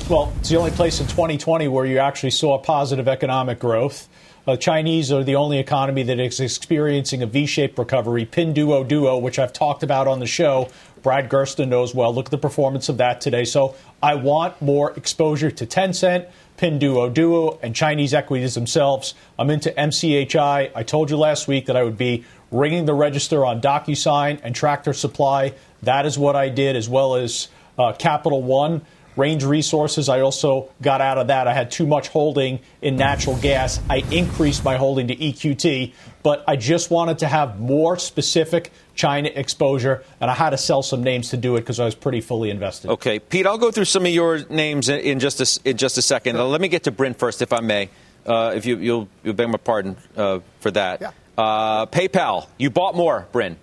Well, 0.09 0.33
it's 0.39 0.49
the 0.49 0.57
only 0.57 0.71
place 0.71 0.99
in 0.99 1.05
2020 1.07 1.67
where 1.67 1.85
you 1.85 1.99
actually 1.99 2.31
saw 2.31 2.57
positive 2.57 3.07
economic 3.07 3.59
growth. 3.59 4.08
Uh, 4.49 4.57
Chinese 4.57 5.11
are 5.11 5.23
the 5.23 5.35
only 5.35 5.59
economy 5.59 6.01
that 6.01 6.19
is 6.19 6.39
experiencing 6.39 7.21
a 7.21 7.27
V-shaped 7.27 7.77
recovery. 7.77 8.25
Pinduoduo, 8.25 9.21
which 9.21 9.37
I've 9.37 9.53
talked 9.53 9.83
about 9.83 10.07
on 10.07 10.19
the 10.19 10.25
show, 10.25 10.69
Brad 11.03 11.29
Gerstner 11.29 11.67
knows 11.67 11.93
well. 11.93 12.11
Look 12.11 12.25
at 12.25 12.31
the 12.31 12.39
performance 12.39 12.89
of 12.89 12.97
that 12.97 13.21
today. 13.21 13.45
So 13.45 13.75
I 14.01 14.15
want 14.15 14.59
more 14.59 14.91
exposure 14.93 15.51
to 15.51 15.67
Tencent, 15.67 16.31
Pinduoduo, 16.57 17.59
and 17.61 17.75
Chinese 17.75 18.15
equities 18.15 18.55
themselves. 18.55 19.13
I'm 19.37 19.51
into 19.51 19.69
MCHI. 19.69 20.71
I 20.73 20.81
told 20.81 21.11
you 21.11 21.17
last 21.17 21.47
week 21.47 21.67
that 21.67 21.77
I 21.77 21.83
would 21.83 21.99
be 21.99 22.25
ringing 22.49 22.85
the 22.85 22.95
register 22.95 23.45
on 23.45 23.61
DocuSign 23.61 24.39
and 24.41 24.55
Tractor 24.55 24.93
Supply. 24.93 25.53
That 25.83 26.07
is 26.07 26.17
what 26.17 26.35
I 26.35 26.49
did, 26.49 26.75
as 26.75 26.89
well 26.89 27.13
as 27.13 27.49
uh, 27.77 27.93
Capital 27.93 28.41
One. 28.41 28.81
Range 29.19 29.43
Resources, 29.43 30.07
I 30.07 30.21
also 30.21 30.69
got 30.81 31.01
out 31.01 31.17
of 31.17 31.27
that. 31.27 31.47
I 31.47 31.53
had 31.53 31.71
too 31.71 31.85
much 31.85 32.07
holding 32.07 32.59
in 32.81 32.95
natural 32.95 33.35
gas. 33.35 33.79
I 33.89 33.97
increased 34.11 34.63
my 34.63 34.77
holding 34.77 35.09
to 35.09 35.15
EQT, 35.15 35.93
but 36.23 36.43
I 36.47 36.55
just 36.55 36.89
wanted 36.89 37.19
to 37.19 37.27
have 37.27 37.59
more 37.59 37.97
specific 37.97 38.71
China 38.95 39.29
exposure, 39.33 40.03
and 40.21 40.31
I 40.31 40.33
had 40.33 40.51
to 40.51 40.57
sell 40.57 40.81
some 40.81 41.03
names 41.03 41.29
to 41.29 41.37
do 41.37 41.57
it 41.57 41.61
because 41.61 41.79
I 41.79 41.85
was 41.85 41.95
pretty 41.95 42.21
fully 42.21 42.49
invested. 42.49 42.91
Okay, 42.91 43.19
Pete, 43.19 43.45
I'll 43.45 43.57
go 43.57 43.71
through 43.71 43.85
some 43.85 44.05
of 44.05 44.11
your 44.11 44.39
names 44.49 44.87
in, 44.87 44.99
in 45.01 45.19
just 45.19 45.41
a, 45.41 45.69
in 45.69 45.77
just 45.77 45.97
a 45.97 46.01
second. 46.01 46.37
Uh, 46.37 46.45
let 46.45 46.61
me 46.61 46.69
get 46.69 46.83
to 46.83 46.91
Bryn 46.91 47.13
first, 47.13 47.41
if 47.41 47.51
I 47.51 47.59
may. 47.59 47.89
Uh, 48.25 48.53
if 48.55 48.65
you, 48.65 48.77
you'll, 48.77 49.09
you'll 49.23 49.33
beg 49.33 49.49
my 49.49 49.57
pardon 49.57 49.97
uh, 50.15 50.39
for 50.61 50.71
that. 50.71 51.01
Yeah. 51.01 51.11
Uh, 51.37 51.85
PayPal, 51.85 52.47
you 52.57 52.69
bought 52.69 52.95
more, 52.95 53.27
Bryn. 53.31 53.57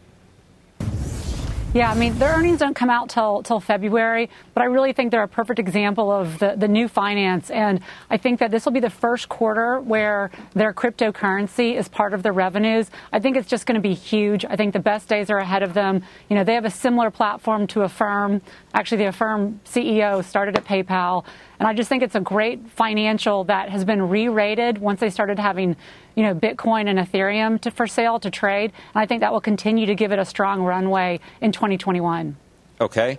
Yeah, 1.77 1.91
I 1.91 1.95
mean, 1.95 2.19
their 2.19 2.33
earnings 2.33 2.61
don't 2.61 2.73
come 2.73 2.89
out 2.89 3.11
till 3.11 3.43
till 3.43 3.61
February, 3.61 4.31
but 4.55 4.63
I 4.63 4.65
really 4.65 4.95
think 4.95 5.11
they're 5.11 5.23
a 5.23 5.29
perfect 5.29 5.59
example 5.59 6.11
of 6.11 6.39
the, 6.39 6.55
the 6.57 6.69
new 6.69 6.89
finance. 6.89 7.51
And 7.51 7.81
I 8.09 8.17
think 8.17 8.41
that 8.41 8.51
this 8.51 8.65
will 8.65 8.73
be 8.73 8.81
the 8.81 8.89
first 8.89 9.29
quarter 9.29 9.79
where 9.83 10.31
their 10.55 10.73
cryptocurrency 10.73 11.75
is 11.75 11.87
part 11.87 12.15
of 12.15 12.23
their 12.23 12.33
revenues. 12.33 12.91
I 13.13 13.21
think 13.21 13.37
it's 13.37 13.47
just 13.47 13.67
going 13.67 13.75
to 13.75 13.87
be 13.87 13.93
huge. 13.93 14.47
I 14.47 14.57
think 14.57 14.73
the 14.73 14.81
best 14.81 15.07
days 15.07 15.29
are 15.29 15.37
ahead 15.37 15.63
of 15.63 15.75
them. 15.75 16.03
You 16.31 16.37
know, 16.37 16.45
they 16.45 16.55
have 16.55 16.65
a 16.65 16.71
similar 16.71 17.11
platform 17.11 17.67
to 17.67 17.83
Affirm. 17.83 18.41
Actually, 18.73 19.03
the 19.05 19.09
Affirm 19.09 19.61
CEO 19.67 20.25
started 20.25 20.57
at 20.57 20.65
PayPal. 20.65 21.27
And 21.59 21.69
I 21.69 21.75
just 21.75 21.91
think 21.91 22.03
it's 22.03 22.15
a 22.15 22.21
great 22.21 22.71
financial 22.71 23.45
that 23.45 23.69
has 23.69 23.85
been 23.85 24.09
re-rated 24.09 24.79
once 24.79 25.01
they 25.01 25.11
started 25.11 25.39
having, 25.39 25.77
you 26.17 26.25
know, 26.25 26.35
Bitcoin 26.35 26.89
and 26.89 26.99
Ethereum 26.99 27.61
to, 27.61 27.71
for 27.71 27.87
sale 27.87 28.19
to 28.19 28.31
trade. 28.31 28.73
And 28.95 29.01
I 29.01 29.07
think 29.07 29.21
that 29.21 29.33
will 29.33 29.41
continue 29.41 29.87
to 29.87 29.95
give 29.95 30.11
it 30.11 30.19
a 30.19 30.25
strong 30.25 30.63
runway 30.63 31.21
in 31.41 31.53
2021. 31.53 32.37
Okay. 32.81 33.19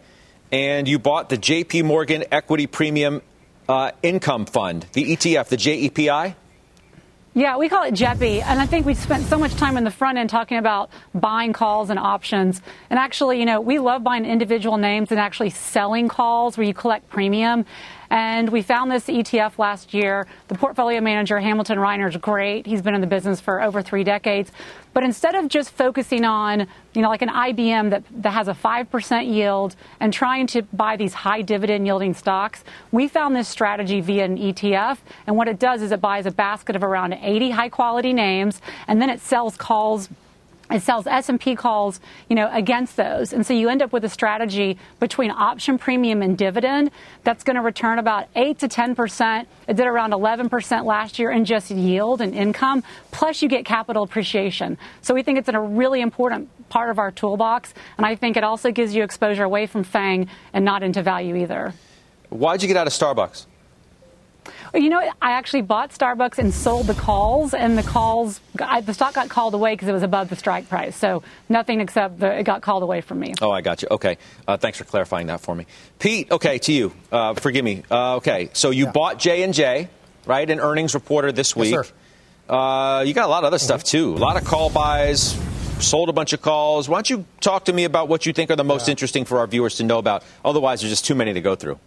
And 0.52 0.88
you 0.88 1.00
bought 1.00 1.30
the 1.30 1.38
JP 1.38 1.86
Morgan 1.86 2.26
Equity 2.32 2.68
Premium 2.68 3.22
uh, 3.70 3.92
Income 4.02 4.48
Fund, 4.48 4.88
the 4.94 5.16
ETF, 5.16 5.48
the 5.48 5.58
JEPI? 5.58 6.36
Yeah, 7.34 7.58
we 7.58 7.70
call 7.70 7.84
it 7.84 7.94
JEPI. 7.94 8.42
And 8.42 8.60
I 8.60 8.66
think 8.66 8.88
we 8.88 8.96
spent 8.96 9.26
so 9.26 9.38
much 9.38 9.54
time 9.54 9.78
in 9.78 9.84
the 9.84 9.92
front 9.92 10.18
end 10.18 10.32
talking 10.32 10.58
about 10.58 10.90
buying 11.14 11.54
calls 11.54 11.92
and 11.92 12.00
options. 12.00 12.64
And 12.90 12.98
actually, 12.98 13.40
you 13.40 13.46
know, 13.46 13.62
we 13.62 13.78
love 13.78 14.04
buying 14.04 14.26
individual 14.26 14.78
names 14.78 15.12
and 15.12 15.20
actually 15.20 15.52
selling 15.52 16.08
calls 16.08 16.58
where 16.58 16.66
you 16.66 16.74
collect 16.74 17.10
premium. 17.10 17.66
And 18.10 18.50
we 18.50 18.62
found 18.62 18.92
this 18.92 19.06
ETF 19.08 19.58
last 19.58 19.94
year. 19.94 20.28
The 20.48 20.56
portfolio 20.56 21.02
manager, 21.02 21.40
Hamilton 21.40 21.78
Reiner, 21.78 22.10
is 22.10 22.18
great. 22.18 22.66
He's 22.66 22.82
been 22.82 22.96
in 22.96 23.02
the 23.02 23.08
business 23.08 23.42
for 23.42 23.62
over 23.62 23.82
three 23.82 24.04
decades. 24.04 24.52
But 24.94 25.04
instead 25.04 25.36
of 25.36 25.48
just 25.48 25.72
focusing 25.72 26.26
on, 26.26 26.62
you 26.94 27.02
know, 27.02 27.10
like 27.10 27.22
an 27.22 27.30
IBM 27.30 27.92
that, 27.92 28.04
that 28.24 28.32
has 28.32 28.48
a 28.48 28.54
5% 28.54 29.32
yield 29.32 29.76
and 30.00 30.12
trying 30.12 30.48
to 30.48 30.64
buy 30.64 30.96
these 30.96 31.14
high 31.14 31.42
dividend 31.42 31.86
yielding 31.86 32.14
stocks, 32.14 32.64
we 32.92 33.08
found 33.08 33.36
this 33.36 33.48
strategy 33.48 34.02
via 34.02 34.26
an 34.26 34.38
ETF. 34.38 34.98
And 35.28 35.36
what 35.36 35.48
it 35.48 35.60
does 35.60 35.82
is 35.82 35.92
it 35.92 36.02
buys 36.02 36.26
a 36.26 36.32
basket 36.32 36.76
of 36.76 36.84
around 36.84 37.14
80 37.14 37.52
high 37.52 37.70
quality 37.70 38.14
names 38.14 38.62
and 38.88 39.02
then 39.02 39.10
it 39.10 39.20
sells 39.20 39.56
calls 39.56 40.10
it 40.70 40.82
sells 40.82 41.08
S&P 41.08 41.56
calls, 41.56 42.00
you 42.30 42.36
know, 42.36 42.50
against 42.52 42.98
those. 42.98 43.34
And 43.34 43.46
so 43.46 43.54
you 43.54 43.70
end 43.70 43.82
up 43.82 43.94
with 43.94 44.04
a 44.04 44.10
strategy 44.10 44.78
between 45.00 45.32
option 45.32 45.78
premium 45.78 46.22
and 46.22 46.38
dividend 46.38 46.92
that's 47.24 47.44
going 47.44 47.56
to 47.56 47.62
return 47.62 48.00
about 48.00 48.28
8 48.36 48.60
to 48.60 48.68
10%. 48.68 49.46
It 49.68 49.76
did 49.76 49.88
around 49.88 50.12
11% 50.12 50.86
last 50.86 51.20
year 51.20 51.32
in 51.32 51.46
just 51.46 51.72
yield 51.72 52.22
and 52.22 52.34
income, 52.34 52.84
plus 53.12 53.42
you 53.42 53.50
get 53.50 53.66
capital 53.66 54.04
appreciation. 54.04 54.78
So 55.02 55.14
we 55.14 55.24
think 55.24 55.40
it's 55.40 55.50
a 55.50 55.60
really 55.60 56.02
important 56.02 56.50
part 56.70 56.90
of 56.90 57.00
our 57.00 57.12
toolbox, 57.12 57.74
and 57.98 58.06
I 58.06 58.16
think 58.16 58.36
it 58.36 58.44
also 58.44 58.72
gives 58.72 58.94
you 58.94 59.04
exposure 59.04 59.44
away 59.44 59.68
from 59.68 59.84
FANG 59.84 60.28
and 60.54 60.66
not 60.66 60.84
into 60.84 61.02
value 61.02 61.36
either. 61.38 61.74
Why'd 62.30 62.62
you 62.62 62.68
get 62.68 62.76
out 62.76 62.88
of 62.88 62.94
Starbucks? 62.94 63.46
You 64.74 64.90
know, 64.90 65.00
I 65.00 65.32
actually 65.32 65.62
bought 65.62 65.92
Starbucks 65.92 66.38
and 66.38 66.54
sold 66.54 66.88
the 66.88 66.94
calls, 66.94 67.54
and 67.54 67.78
the 67.78 67.84
calls, 67.84 68.42
I, 68.60 68.82
the 68.82 68.94
stock 68.94 69.14
got 69.14 69.30
called 69.30 69.54
away 69.54 69.74
because 69.74 69.88
it 69.88 69.94
was 69.94 70.04
above 70.04 70.30
the 70.30 70.36
strike 70.36 70.68
price. 70.70 70.96
So 70.96 71.24
nothing 71.50 71.80
except 71.80 72.20
the, 72.20 72.40
it 72.40 72.44
got 72.44 72.62
called 72.62 72.84
away 72.84 73.02
from 73.02 73.20
me. 73.20 73.34
Oh, 73.42 73.52
I 73.52 73.62
got 73.62 73.82
you. 73.82 73.88
Okay. 73.92 74.18
Uh, 74.48 74.58
thanks 74.58 74.78
for 74.78 74.84
clarifying 74.84 75.28
that 75.28 75.42
for 75.42 75.56
me. 75.56 75.66
Pete, 76.00 76.32
okay, 76.32 76.58
to 76.60 76.74
you. 76.74 76.94
Uh, 77.12 77.34
forgive 77.34 77.64
me. 77.64 77.84
Uh, 77.90 78.16
okay, 78.18 78.50
so 78.54 78.70
you 78.72 78.86
yeah. 78.86 78.92
bought 78.92 79.20
J&J, 79.20 79.90
right, 80.26 80.50
an 80.50 80.60
earnings 80.60 80.94
reporter 80.94 81.32
this 81.32 81.56
week. 81.56 81.72
Yes, 81.72 81.92
uh, 82.50 83.04
you 83.06 83.14
got 83.14 83.26
a 83.26 83.30
lot 83.30 83.44
of 83.44 83.48
other 83.48 83.60
stuff, 83.60 83.84
too. 83.84 84.14
A 84.14 84.18
lot 84.18 84.38
of 84.38 84.46
call 84.46 84.70
buys, 84.70 85.38
sold 85.80 86.10
a 86.10 86.14
bunch 86.14 86.34
of 86.34 86.42
calls. 86.42 86.88
Why 86.88 86.98
don't 86.98 87.10
you 87.10 87.26
talk 87.42 87.66
to 87.66 87.74
me 87.74 87.84
about 87.84 88.08
what 88.08 88.26
you 88.26 88.34
think 88.34 88.52
are 88.52 88.56
the 88.56 88.64
most 88.64 88.88
yeah. 88.88 88.92
interesting 88.92 89.26
for 89.26 89.40
our 89.40 89.48
viewers 89.48 89.76
to 89.76 89.84
know 89.84 89.98
about? 89.98 90.24
Otherwise, 90.44 90.82
there's 90.82 90.92
just 90.92 91.06
too 91.06 91.16
many 91.16 91.34
to 91.34 91.42
go 91.42 91.56
through. 91.56 91.80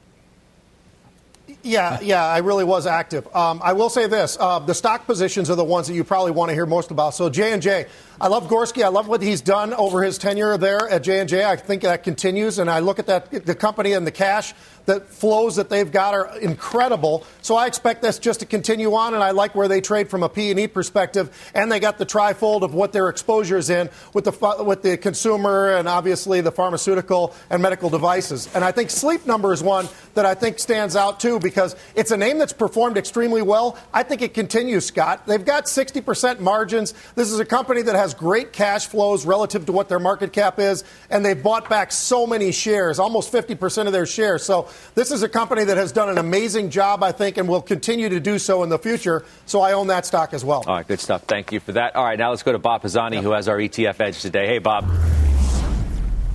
Yeah, 1.62 2.00
yeah, 2.02 2.24
I 2.24 2.38
really 2.38 2.64
was 2.64 2.86
active. 2.86 3.26
Um, 3.34 3.60
I 3.62 3.72
will 3.72 3.90
say 3.90 4.06
this: 4.06 4.36
uh, 4.40 4.58
the 4.60 4.74
stock 4.74 5.06
positions 5.06 5.50
are 5.50 5.56
the 5.56 5.64
ones 5.64 5.86
that 5.88 5.94
you 5.94 6.04
probably 6.04 6.32
want 6.32 6.50
to 6.50 6.54
hear 6.54 6.66
most 6.66 6.90
about. 6.90 7.14
So 7.14 7.28
J 7.30 7.52
and 7.52 7.62
J, 7.62 7.86
I 8.20 8.28
love 8.28 8.48
Gorsky. 8.48 8.82
I 8.82 8.88
love 8.88 9.08
what 9.08 9.22
he's 9.22 9.40
done 9.40 9.72
over 9.74 10.02
his 10.02 10.18
tenure 10.18 10.56
there 10.56 10.88
at 10.88 11.02
J 11.02 11.20
and 11.20 11.28
J. 11.28 11.44
I 11.44 11.56
think 11.56 11.82
that 11.82 12.02
continues, 12.02 12.58
and 12.58 12.70
I 12.70 12.80
look 12.80 12.98
at 12.98 13.06
that 13.06 13.46
the 13.46 13.54
company 13.54 13.92
and 13.92 14.06
the 14.06 14.12
cash 14.12 14.54
that 14.86 15.08
flows 15.08 15.56
that 15.56 15.68
they've 15.68 15.90
got 15.90 16.14
are 16.14 16.38
incredible. 16.38 17.24
So 17.42 17.54
I 17.54 17.66
expect 17.66 18.02
this 18.02 18.18
just 18.18 18.40
to 18.40 18.46
continue 18.46 18.94
on, 18.94 19.14
and 19.14 19.22
I 19.22 19.30
like 19.30 19.54
where 19.54 19.68
they 19.68 19.80
trade 19.80 20.08
from 20.08 20.22
a 20.22 20.28
P&E 20.28 20.66
perspective, 20.68 21.50
and 21.54 21.70
they 21.70 21.78
got 21.78 21.98
the 21.98 22.06
trifold 22.06 22.62
of 22.62 22.74
what 22.74 22.92
their 22.92 23.08
exposure 23.08 23.56
is 23.56 23.70
in 23.70 23.88
with 24.14 24.24
the 24.24 24.64
with 24.64 24.82
the 24.82 24.96
consumer 24.96 25.76
and 25.76 25.86
obviously 25.88 26.40
the 26.40 26.52
pharmaceutical 26.52 27.34
and 27.50 27.62
medical 27.62 27.90
devices. 27.90 28.48
And 28.54 28.64
I 28.64 28.72
think 28.72 28.90
Sleep 28.90 29.26
Number 29.26 29.52
is 29.52 29.62
one 29.62 29.88
that 30.14 30.26
I 30.26 30.34
think 30.34 30.58
stands 30.58 30.96
out 30.96 31.20
too 31.20 31.38
because 31.38 31.76
it's 31.94 32.10
a 32.10 32.16
name 32.16 32.38
that's 32.38 32.52
performed 32.52 32.96
extremely 32.96 33.42
well. 33.42 33.78
I 33.92 34.02
think 34.02 34.22
it 34.22 34.34
continues, 34.34 34.86
Scott. 34.86 35.26
They've 35.26 35.44
got 35.44 35.64
60% 35.64 36.40
margins. 36.40 36.94
This 37.14 37.30
is 37.30 37.40
a 37.40 37.44
company 37.44 37.82
that 37.82 37.94
has 37.94 38.14
great 38.14 38.52
cash 38.52 38.86
flows 38.86 39.24
relative 39.24 39.66
to 39.66 39.72
what 39.72 39.88
their 39.88 39.98
market 39.98 40.32
cap 40.32 40.58
is, 40.58 40.84
and 41.10 41.24
they've 41.24 41.40
bought 41.40 41.68
back 41.68 41.92
so 41.92 42.26
many 42.26 42.52
shares, 42.52 42.98
almost 42.98 43.32
50% 43.32 43.86
of 43.86 43.92
their 43.92 44.06
shares. 44.06 44.44
So 44.44 44.68
this 44.94 45.10
is 45.10 45.22
a 45.22 45.28
company 45.28 45.64
that 45.64 45.76
has 45.76 45.92
done 45.92 46.08
an 46.08 46.18
amazing 46.18 46.70
job, 46.70 47.02
I 47.02 47.12
think, 47.12 47.36
and 47.36 47.48
will 47.48 47.62
continue 47.62 48.08
to 48.08 48.20
do 48.20 48.38
so 48.38 48.62
in 48.62 48.68
the 48.68 48.78
future. 48.78 49.24
So 49.46 49.60
I 49.60 49.72
own 49.72 49.88
that 49.88 50.06
stock 50.06 50.34
as 50.34 50.44
well. 50.44 50.64
All 50.66 50.76
right, 50.76 50.86
good 50.86 51.00
stuff. 51.00 51.22
Thank 51.22 51.52
you 51.52 51.60
for 51.60 51.72
that. 51.72 51.96
All 51.96 52.04
right, 52.04 52.18
now 52.18 52.30
let's 52.30 52.42
go 52.42 52.52
to 52.52 52.58
Bob 52.58 52.82
Pisani, 52.82 53.16
yep. 53.16 53.24
who 53.24 53.32
has 53.32 53.48
our 53.48 53.58
ETF 53.58 54.00
edge 54.00 54.20
today. 54.20 54.46
Hey, 54.46 54.58
Bob. 54.58 54.88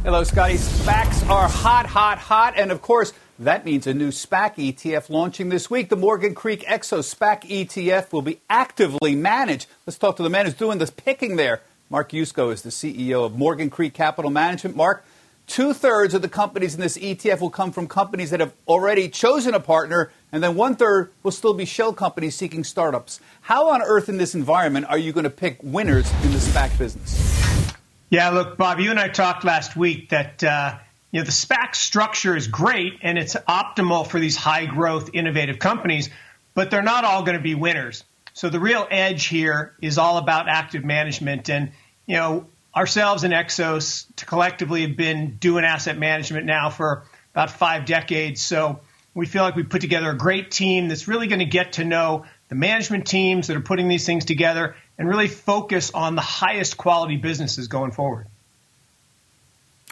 Hello, 0.05 0.23
Scotty. 0.23 0.53
SPACs 0.53 1.27
are 1.29 1.49
hot, 1.49 1.87
hot, 1.87 2.19
hot. 2.19 2.53
And 2.57 2.71
of 2.71 2.79
course, 2.81 3.11
that 3.39 3.65
means 3.65 3.85
a 3.87 3.93
new 3.93 4.09
SPAC 4.09 4.55
ETF 4.55 5.09
launching 5.09 5.49
this 5.49 5.69
week. 5.69 5.89
The 5.89 5.95
Morgan 5.95 6.33
Creek 6.33 6.63
Exo 6.65 6.99
SPAC 6.99 7.41
ETF 7.41 8.11
will 8.11 8.21
be 8.21 8.39
actively 8.49 9.15
managed. 9.15 9.67
Let's 9.85 9.97
talk 9.97 10.15
to 10.17 10.23
the 10.23 10.29
man 10.29 10.45
who's 10.45 10.53
doing 10.53 10.77
this 10.77 10.89
picking 10.89 11.35
there. 11.35 11.61
Mark 11.89 12.11
Yusko 12.11 12.51
is 12.51 12.61
the 12.61 12.69
CEO 12.69 13.25
of 13.25 13.37
Morgan 13.37 13.69
Creek 13.69 13.93
Capital 13.93 14.31
Management. 14.31 14.75
Mark, 14.75 15.03
Two 15.47 15.73
thirds 15.73 16.15
of 16.15 16.23
the 16.23 16.29
companies 16.29 16.73
in 16.73 16.81
this 16.81 16.97
ETF 16.97 17.39
will 17.39 17.51
come 17.51 17.71
from 17.71 17.87
companies 17.87 18.31
that 18.31 18.39
have 18.39 18.53
already 18.67 19.07
chosen 19.07 19.53
a 19.53 19.59
partner, 19.59 20.11
and 20.31 20.41
then 20.41 20.55
one 20.55 20.75
third 20.75 21.11
will 21.21 21.31
still 21.31 21.53
be 21.53 21.65
shell 21.65 21.93
companies 21.93 22.35
seeking 22.35 22.63
startups. 22.63 23.19
How 23.41 23.69
on 23.69 23.83
earth 23.83 24.09
in 24.09 24.17
this 24.17 24.33
environment 24.33 24.87
are 24.89 24.97
you 24.97 25.13
going 25.13 25.25
to 25.25 25.29
pick 25.29 25.59
winners 25.61 26.11
in 26.23 26.31
the 26.31 26.39
SPAC 26.39 26.75
business? 26.79 27.71
Yeah, 28.09 28.29
look, 28.29 28.57
Bob, 28.57 28.79
you 28.79 28.89
and 28.89 28.99
I 28.99 29.07
talked 29.07 29.43
last 29.43 29.75
week 29.75 30.09
that 30.09 30.43
uh, 30.43 30.79
you 31.15 31.21
know 31.21 31.25
the 31.25 31.31
SPAC 31.31 31.75
structure 31.75 32.35
is 32.35 32.49
great 32.49 32.99
and 33.01 33.17
it's 33.17 33.35
optimal 33.35 34.05
for 34.05 34.19
these 34.19 34.35
high 34.35 34.65
growth, 34.65 35.11
innovative 35.13 35.59
companies, 35.59 36.09
but 36.53 36.69
they're 36.69 36.83
not 36.83 37.05
all 37.05 37.23
going 37.23 37.37
to 37.37 37.41
be 37.41 37.55
winners. 37.55 38.03
So 38.33 38.49
the 38.49 38.59
real 38.59 38.85
edge 38.91 39.27
here 39.27 39.77
is 39.81 39.97
all 39.97 40.17
about 40.17 40.49
active 40.49 40.83
management, 40.83 41.49
and 41.49 41.71
you 42.05 42.17
know 42.17 42.47
ourselves 42.75 43.23
and 43.23 43.33
Exos 43.33 44.13
to 44.17 44.25
collectively 44.25 44.81
have 44.81 44.97
been 44.97 45.37
doing 45.37 45.63
asset 45.63 45.97
management 45.97 46.47
now 46.47 46.69
for 46.69 47.05
about 47.31 47.49
five 47.49 47.85
decades. 47.85 48.41
So 48.41 48.81
we 49.13 49.25
feel 49.25 49.43
like 49.43 49.55
we 49.55 49.63
put 49.63 49.79
together 49.79 50.09
a 50.09 50.17
great 50.17 50.51
team 50.51 50.89
that's 50.89 51.07
really 51.07 51.27
going 51.27 51.39
to 51.39 51.45
get 51.45 51.73
to 51.73 51.85
know 51.85 52.25
the 52.49 52.55
management 52.55 53.07
teams 53.07 53.47
that 53.47 53.55
are 53.55 53.61
putting 53.61 53.87
these 53.87 54.05
things 54.05 54.25
together 54.25 54.75
and 54.97 55.07
really 55.07 55.29
focus 55.29 55.91
on 55.93 56.15
the 56.15 56.21
highest 56.21 56.75
quality 56.75 57.15
businesses 57.15 57.69
going 57.69 57.91
forward. 57.91 58.27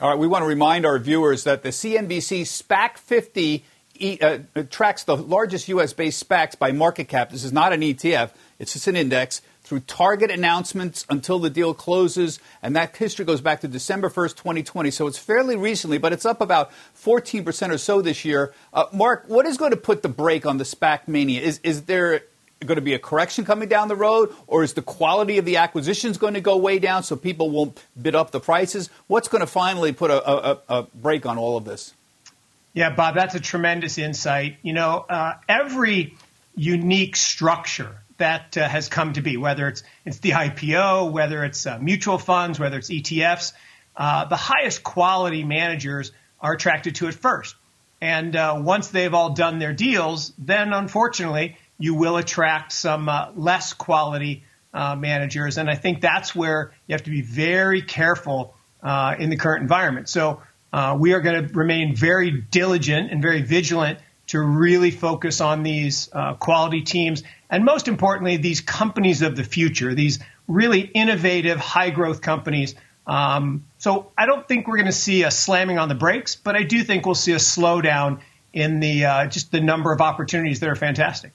All 0.01 0.09
right, 0.09 0.17
we 0.17 0.25
want 0.25 0.41
to 0.41 0.47
remind 0.47 0.87
our 0.87 0.97
viewers 0.97 1.43
that 1.43 1.61
the 1.61 1.69
CNBC 1.69 2.41
SPAC 2.41 2.97
50 2.97 3.63
uh, 4.19 4.39
tracks 4.71 5.03
the 5.03 5.15
largest 5.15 5.67
U.S. 5.67 5.93
based 5.93 6.27
SPACs 6.27 6.57
by 6.57 6.71
market 6.71 7.07
cap. 7.07 7.29
This 7.29 7.43
is 7.43 7.53
not 7.53 7.73
an 7.73 7.81
ETF, 7.81 8.31
it's 8.57 8.73
just 8.73 8.87
an 8.87 8.95
index 8.95 9.43
through 9.61 9.81
target 9.81 10.31
announcements 10.31 11.05
until 11.09 11.37
the 11.37 11.51
deal 11.51 11.75
closes. 11.75 12.39
And 12.63 12.75
that 12.75 12.97
history 12.97 13.23
goes 13.23 13.39
back 13.39 13.61
to 13.61 13.67
December 13.67 14.09
1st, 14.09 14.35
2020. 14.35 14.89
So 14.89 15.05
it's 15.05 15.19
fairly 15.19 15.55
recently, 15.55 15.99
but 15.99 16.11
it's 16.11 16.25
up 16.25 16.41
about 16.41 16.71
14% 16.97 17.69
or 17.69 17.77
so 17.77 18.01
this 18.01 18.25
year. 18.25 18.51
Uh, 18.73 18.85
Mark, 18.91 19.25
what 19.27 19.45
is 19.45 19.57
going 19.57 19.71
to 19.71 19.77
put 19.77 20.01
the 20.01 20.09
brake 20.09 20.47
on 20.47 20.57
the 20.57 20.63
SPAC 20.63 21.07
mania? 21.07 21.39
Is, 21.39 21.59
is 21.63 21.83
there 21.83 22.23
going 22.63 22.77
to 22.77 22.81
be 22.81 22.93
a 22.93 22.99
correction 22.99 23.45
coming 23.45 23.69
down 23.69 23.87
the 23.87 23.95
road, 23.95 24.33
or 24.47 24.63
is 24.63 24.73
the 24.73 24.81
quality 24.81 25.37
of 25.37 25.45
the 25.45 25.57
acquisitions 25.57 26.17
going 26.17 26.33
to 26.33 26.41
go 26.41 26.57
way 26.57 26.79
down 26.79 27.03
so 27.03 27.15
people 27.15 27.49
won't 27.49 27.83
bid 27.99 28.15
up 28.15 28.31
the 28.31 28.39
prices? 28.39 28.89
What's 29.07 29.27
going 29.27 29.41
to 29.41 29.47
finally 29.47 29.91
put 29.91 30.11
a, 30.11 30.29
a, 30.29 30.59
a 30.69 30.83
brake 30.83 31.25
on 31.25 31.37
all 31.37 31.57
of 31.57 31.65
this? 31.65 31.93
Yeah, 32.73 32.89
Bob, 32.89 33.15
that's 33.15 33.35
a 33.35 33.39
tremendous 33.39 33.97
insight. 33.97 34.57
You 34.63 34.73
know, 34.73 35.05
uh, 35.07 35.35
every 35.47 36.15
unique 36.55 37.15
structure 37.15 37.97
that 38.17 38.57
uh, 38.57 38.67
has 38.67 38.89
come 38.89 39.13
to 39.13 39.21
be, 39.21 39.37
whether 39.37 39.67
it's 39.67 39.83
it's 40.05 40.19
the 40.19 40.31
IPO, 40.31 41.11
whether 41.11 41.43
it's 41.43 41.65
uh, 41.65 41.77
mutual 41.79 42.17
funds, 42.17 42.59
whether 42.59 42.77
it's 42.77 42.89
ETFs. 42.89 43.53
Uh, 43.95 44.25
the 44.25 44.35
highest 44.35 44.83
quality 44.83 45.43
managers 45.43 46.11
are 46.39 46.53
attracted 46.53 46.95
to 46.95 47.07
it 47.07 47.13
first, 47.13 47.55
and 48.01 48.35
uh, 48.35 48.59
once 48.59 48.87
they've 48.87 49.13
all 49.13 49.31
done 49.31 49.59
their 49.59 49.73
deals, 49.73 50.33
then 50.37 50.73
unfortunately 50.73 51.57
you 51.77 51.95
will 51.95 52.17
attract 52.17 52.71
some 52.71 53.09
uh, 53.09 53.31
less 53.35 53.73
quality 53.73 54.43
uh, 54.73 54.95
managers, 54.95 55.57
and 55.57 55.69
I 55.69 55.75
think 55.75 56.01
that's 56.01 56.35
where 56.35 56.73
you 56.87 56.93
have 56.93 57.03
to 57.03 57.11
be 57.11 57.21
very 57.21 57.81
careful 57.81 58.55
uh, 58.81 59.15
in 59.17 59.29
the 59.29 59.37
current 59.37 59.61
environment. 59.61 60.09
So 60.09 60.41
uh, 60.71 60.97
we 60.99 61.13
are 61.13 61.21
going 61.21 61.47
to 61.47 61.53
remain 61.53 61.95
very 61.95 62.31
diligent 62.31 63.11
and 63.11 63.21
very 63.21 63.41
vigilant 63.41 63.99
to 64.27 64.39
really 64.39 64.89
focus 64.89 65.41
on 65.41 65.63
these 65.63 66.09
uh, 66.13 66.33
quality 66.35 66.81
teams 66.81 67.23
and 67.53 67.63
most 67.65 67.87
importantly, 67.87 68.37
these 68.37 68.61
companies 68.61 69.21
of 69.21 69.35
the 69.35 69.43
future, 69.43 69.93
these 69.93 70.17
really 70.47 70.79
innovative, 70.79 71.59
high 71.59 71.91
growth 71.91 72.19
companies. 72.19 72.73
Um, 73.05 73.65
so 73.77 74.11
I 74.17 74.25
don't 74.25 74.47
think 74.47 74.67
we're 74.67 74.77
going 74.77 74.87
to 74.87 74.91
see 74.91 75.21
a 75.21 75.29
slamming 75.29 75.77
on 75.77 75.87
the 75.87 75.93
brakes, 75.93 76.35
but 76.35 76.55
I 76.55 76.63
do 76.63 76.83
think 76.83 77.05
we'll 77.05 77.13
see 77.13 77.33
a 77.33 77.37
slowdown 77.37 78.21
in 78.53 78.79
the 78.79 79.05
uh, 79.05 79.27
just 79.27 79.51
the 79.51 79.61
number 79.61 79.93
of 79.93 80.01
opportunities 80.01 80.61
that 80.61 80.69
are 80.69 80.75
fantastic. 80.75 81.31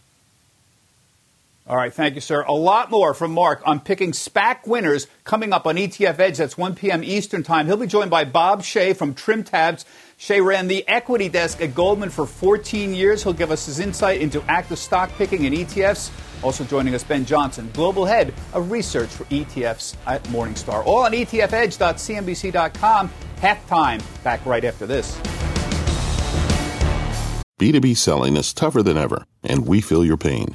All 1.69 1.77
right, 1.77 1.93
thank 1.93 2.15
you, 2.15 2.23
sir. 2.23 2.41
A 2.45 2.53
lot 2.53 2.91
more 2.91 3.13
from 3.13 3.35
Mark 3.35 3.61
on 3.67 3.81
picking 3.81 4.13
SPAC 4.13 4.67
winners 4.67 5.07
coming 5.25 5.53
up 5.53 5.67
on 5.67 5.77
ETF 5.77 6.19
Edge. 6.19 6.39
That's 6.39 6.57
1 6.57 6.75
p.m. 6.77 7.05
Eastern 7.05 7.43
Time. 7.43 7.67
He'll 7.67 7.77
be 7.77 7.87
joined 7.87 8.11
by 8.11 8.25
Bob 8.25 8.65
Shea 8.65 8.95
from 8.95 9.15
TrimTabs. 9.15 9.85
Shea 10.17 10.41
ran 10.41 10.69
the 10.69 10.89
equity 10.89 11.29
desk 11.29 11.61
at 11.61 11.75
Goldman 11.75 12.09
for 12.09 12.25
14 12.25 12.95
years. 12.95 13.23
He'll 13.23 13.35
give 13.35 13.51
us 13.51 13.67
his 13.67 13.81
insight 13.81 14.23
into 14.23 14.43
active 14.49 14.79
stock 14.79 15.11
picking 15.19 15.45
and 15.45 15.55
ETFs. 15.55 16.11
Also 16.43 16.65
joining 16.65 16.95
us, 16.95 17.05
Ben 17.05 17.27
Johnson, 17.27 17.69
Global 17.75 18.07
Head 18.07 18.33
of 18.55 18.71
Research 18.71 19.11
for 19.11 19.25
ETFs 19.25 19.95
at 20.07 20.23
Morningstar. 20.25 20.87
All 20.87 21.03
on 21.03 21.13
etfedge.cnbc.com. 21.13 23.11
Halftime. 23.43 24.25
Back 24.25 24.47
right 24.47 24.65
after 24.65 24.87
this. 24.87 25.19
B2B 27.61 27.95
selling 27.95 28.39
is 28.39 28.55
tougher 28.55 28.83
than 28.83 28.97
ever, 28.97 29.25
and 29.43 29.67
we 29.67 29.83
feel 29.83 30.03
your 30.03 30.17
pain. 30.17 30.55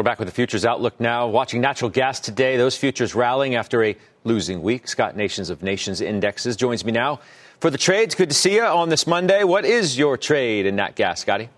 We're 0.00 0.04
back 0.04 0.18
with 0.18 0.28
the 0.28 0.34
futures 0.34 0.64
outlook 0.64 0.98
now. 0.98 1.26
Watching 1.26 1.60
natural 1.60 1.90
gas 1.90 2.20
today, 2.20 2.56
those 2.56 2.74
futures 2.74 3.14
rallying 3.14 3.54
after 3.54 3.84
a 3.84 3.94
losing 4.24 4.62
week. 4.62 4.88
Scott 4.88 5.14
Nations 5.14 5.50
of 5.50 5.62
Nations 5.62 6.00
Indexes 6.00 6.56
joins 6.56 6.86
me 6.86 6.90
now 6.90 7.20
for 7.60 7.68
the 7.68 7.76
trades. 7.76 8.14
Good 8.14 8.30
to 8.30 8.34
see 8.34 8.54
you 8.54 8.62
on 8.62 8.88
this 8.88 9.06
Monday. 9.06 9.44
What 9.44 9.66
is 9.66 9.98
your 9.98 10.16
trade 10.16 10.64
in 10.64 10.76
nat 10.76 10.96
gas, 10.96 11.20
Scotty? 11.20 11.50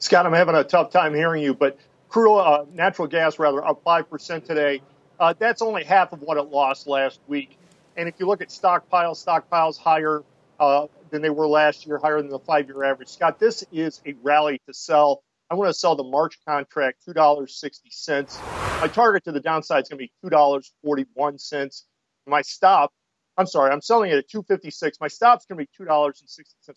Scott, 0.00 0.26
I'm 0.26 0.32
having 0.32 0.56
a 0.56 0.64
tough 0.64 0.90
time 0.90 1.14
hearing 1.14 1.40
you, 1.40 1.54
but 1.54 1.78
crude 2.08 2.36
uh, 2.36 2.64
natural 2.74 3.06
gas 3.06 3.38
rather 3.38 3.64
up 3.64 3.80
five 3.84 4.10
percent 4.10 4.44
today. 4.44 4.82
Uh, 5.20 5.34
that's 5.38 5.62
only 5.62 5.84
half 5.84 6.12
of 6.12 6.20
what 6.22 6.36
it 6.36 6.50
lost 6.50 6.88
last 6.88 7.20
week. 7.28 7.56
And 7.96 8.08
if 8.08 8.16
you 8.18 8.26
look 8.26 8.40
at 8.40 8.48
stockpiles, 8.48 9.24
stockpiles 9.24 9.78
higher 9.78 10.24
uh, 10.58 10.88
than 11.10 11.22
they 11.22 11.30
were 11.30 11.46
last 11.46 11.86
year, 11.86 11.98
higher 11.98 12.20
than 12.20 12.28
the 12.28 12.40
five-year 12.40 12.82
average. 12.82 13.08
Scott, 13.08 13.38
this 13.38 13.62
is 13.70 14.02
a 14.04 14.16
rally 14.20 14.60
to 14.66 14.74
sell. 14.74 15.22
I 15.50 15.54
want 15.54 15.70
to 15.70 15.74
sell 15.74 15.96
the 15.96 16.04
March 16.04 16.38
contract 16.46 17.04
$2.60. 17.08 18.80
My 18.82 18.88
target 18.88 19.24
to 19.24 19.32
the 19.32 19.40
downside 19.40 19.84
is 19.84 19.88
going 19.88 19.98
to 19.98 20.06
be 20.06 20.30
$2.41. 20.30 21.82
My 22.26 22.42
stop, 22.42 22.92
I'm 23.38 23.46
sorry, 23.46 23.72
I'm 23.72 23.80
selling 23.80 24.10
it 24.10 24.18
at 24.18 24.28
256. 24.28 24.98
My 25.00 25.08
stop's 25.08 25.46
going 25.46 25.58
to 25.58 25.64
be 25.64 25.84
$2.60. 25.86 26.12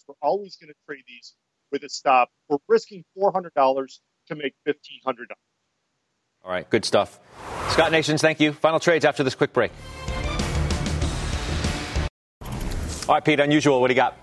We're 0.08 0.16
always 0.22 0.56
going 0.56 0.70
to 0.70 0.76
trade 0.88 1.04
these 1.06 1.36
with 1.72 1.84
a 1.84 1.90
stop. 1.90 2.30
We're 2.48 2.60
risking 2.70 3.04
$400 3.18 3.52
to 4.28 4.36
make 4.36 4.54
$1,500. 4.66 5.16
All 6.44 6.52
right, 6.52 6.70
good 6.70 6.86
stuff. 6.86 7.20
Scott 7.70 7.92
Nations, 7.92 8.22
thank 8.22 8.40
you. 8.40 8.54
Final 8.54 8.80
trades 8.80 9.04
after 9.04 9.24
this 9.24 9.36
quick 9.36 9.52
break. 9.52 9.72
All 12.42 13.16
right, 13.16 13.26
Pete, 13.26 13.42
unusual. 13.42 13.82
What 13.82 13.88
do 13.88 13.94
you 13.94 13.98
got? 13.98 14.18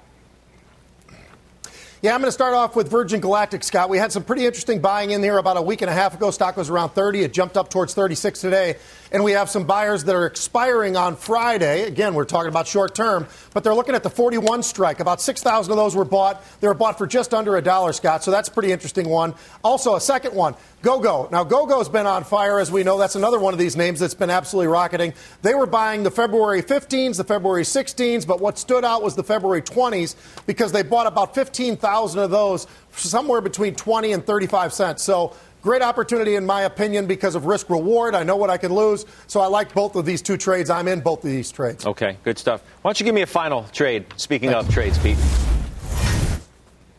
Yeah, 2.00 2.14
I'm 2.14 2.20
going 2.20 2.28
to 2.28 2.32
start 2.32 2.54
off 2.54 2.76
with 2.76 2.88
Virgin 2.88 3.18
Galactic, 3.18 3.64
Scott. 3.64 3.88
We 3.88 3.98
had 3.98 4.12
some 4.12 4.22
pretty 4.22 4.46
interesting 4.46 4.80
buying 4.80 5.10
in 5.10 5.20
here 5.20 5.36
about 5.36 5.56
a 5.56 5.62
week 5.62 5.82
and 5.82 5.90
a 5.90 5.92
half 5.92 6.14
ago. 6.14 6.30
Stock 6.30 6.56
was 6.56 6.70
around 6.70 6.90
30. 6.90 7.22
It 7.22 7.32
jumped 7.32 7.56
up 7.56 7.70
towards 7.70 7.92
36 7.92 8.40
today. 8.40 8.76
And 9.10 9.24
we 9.24 9.32
have 9.32 9.48
some 9.48 9.64
buyers 9.64 10.04
that 10.04 10.14
are 10.14 10.26
expiring 10.26 10.96
on 10.96 11.16
Friday. 11.16 11.84
Again, 11.84 12.14
we're 12.14 12.26
talking 12.26 12.48
about 12.48 12.66
short 12.66 12.94
term, 12.94 13.26
but 13.54 13.64
they're 13.64 13.74
looking 13.74 13.94
at 13.94 14.02
the 14.02 14.10
41 14.10 14.62
strike. 14.62 15.00
About 15.00 15.20
6,000 15.22 15.70
of 15.72 15.76
those 15.76 15.96
were 15.96 16.04
bought. 16.04 16.44
They 16.60 16.68
were 16.68 16.74
bought 16.74 16.98
for 16.98 17.06
just 17.06 17.32
under 17.32 17.56
a 17.56 17.62
dollar, 17.62 17.92
Scott. 17.92 18.22
So 18.22 18.30
that's 18.30 18.48
a 18.48 18.52
pretty 18.52 18.70
interesting 18.70 19.08
one. 19.08 19.34
Also, 19.64 19.94
a 19.94 20.00
second 20.00 20.34
one, 20.34 20.54
GoGo. 20.82 21.28
Now, 21.32 21.42
GoGo's 21.42 21.88
been 21.88 22.06
on 22.06 22.24
fire, 22.24 22.60
as 22.60 22.70
we 22.70 22.84
know. 22.84 22.98
That's 22.98 23.16
another 23.16 23.38
one 23.38 23.54
of 23.54 23.58
these 23.58 23.76
names 23.76 24.00
that's 24.00 24.14
been 24.14 24.30
absolutely 24.30 24.68
rocketing. 24.68 25.14
They 25.40 25.54
were 25.54 25.66
buying 25.66 26.02
the 26.02 26.10
February 26.10 26.62
15s, 26.62 27.16
the 27.16 27.24
February 27.24 27.64
16s, 27.64 28.26
but 28.26 28.40
what 28.40 28.58
stood 28.58 28.84
out 28.84 29.02
was 29.02 29.14
the 29.14 29.24
February 29.24 29.62
20s 29.62 30.16
because 30.46 30.70
they 30.72 30.82
bought 30.82 31.06
about 31.06 31.34
15,000 31.34 32.20
of 32.20 32.30
those 32.30 32.66
somewhere 32.92 33.40
between 33.40 33.74
20 33.74 34.12
and 34.12 34.26
35 34.26 34.72
cents. 34.72 35.02
So 35.02 35.34
Great 35.62 35.82
opportunity, 35.82 36.36
in 36.36 36.46
my 36.46 36.62
opinion, 36.62 37.06
because 37.06 37.34
of 37.34 37.46
risk 37.46 37.68
reward. 37.68 38.14
I 38.14 38.22
know 38.22 38.36
what 38.36 38.48
I 38.48 38.58
can 38.58 38.72
lose. 38.72 39.06
So 39.26 39.40
I 39.40 39.46
like 39.46 39.74
both 39.74 39.96
of 39.96 40.06
these 40.06 40.22
two 40.22 40.36
trades. 40.36 40.70
I'm 40.70 40.86
in 40.86 41.00
both 41.00 41.24
of 41.24 41.30
these 41.30 41.50
trades. 41.50 41.84
Okay, 41.84 42.16
good 42.22 42.38
stuff. 42.38 42.62
Why 42.82 42.90
don't 42.90 43.00
you 43.00 43.04
give 43.04 43.14
me 43.14 43.22
a 43.22 43.26
final 43.26 43.64
trade? 43.72 44.06
Speaking 44.16 44.50
Thanks. 44.50 44.68
of 44.68 44.72
trades, 44.74 44.98
Pete. 44.98 45.18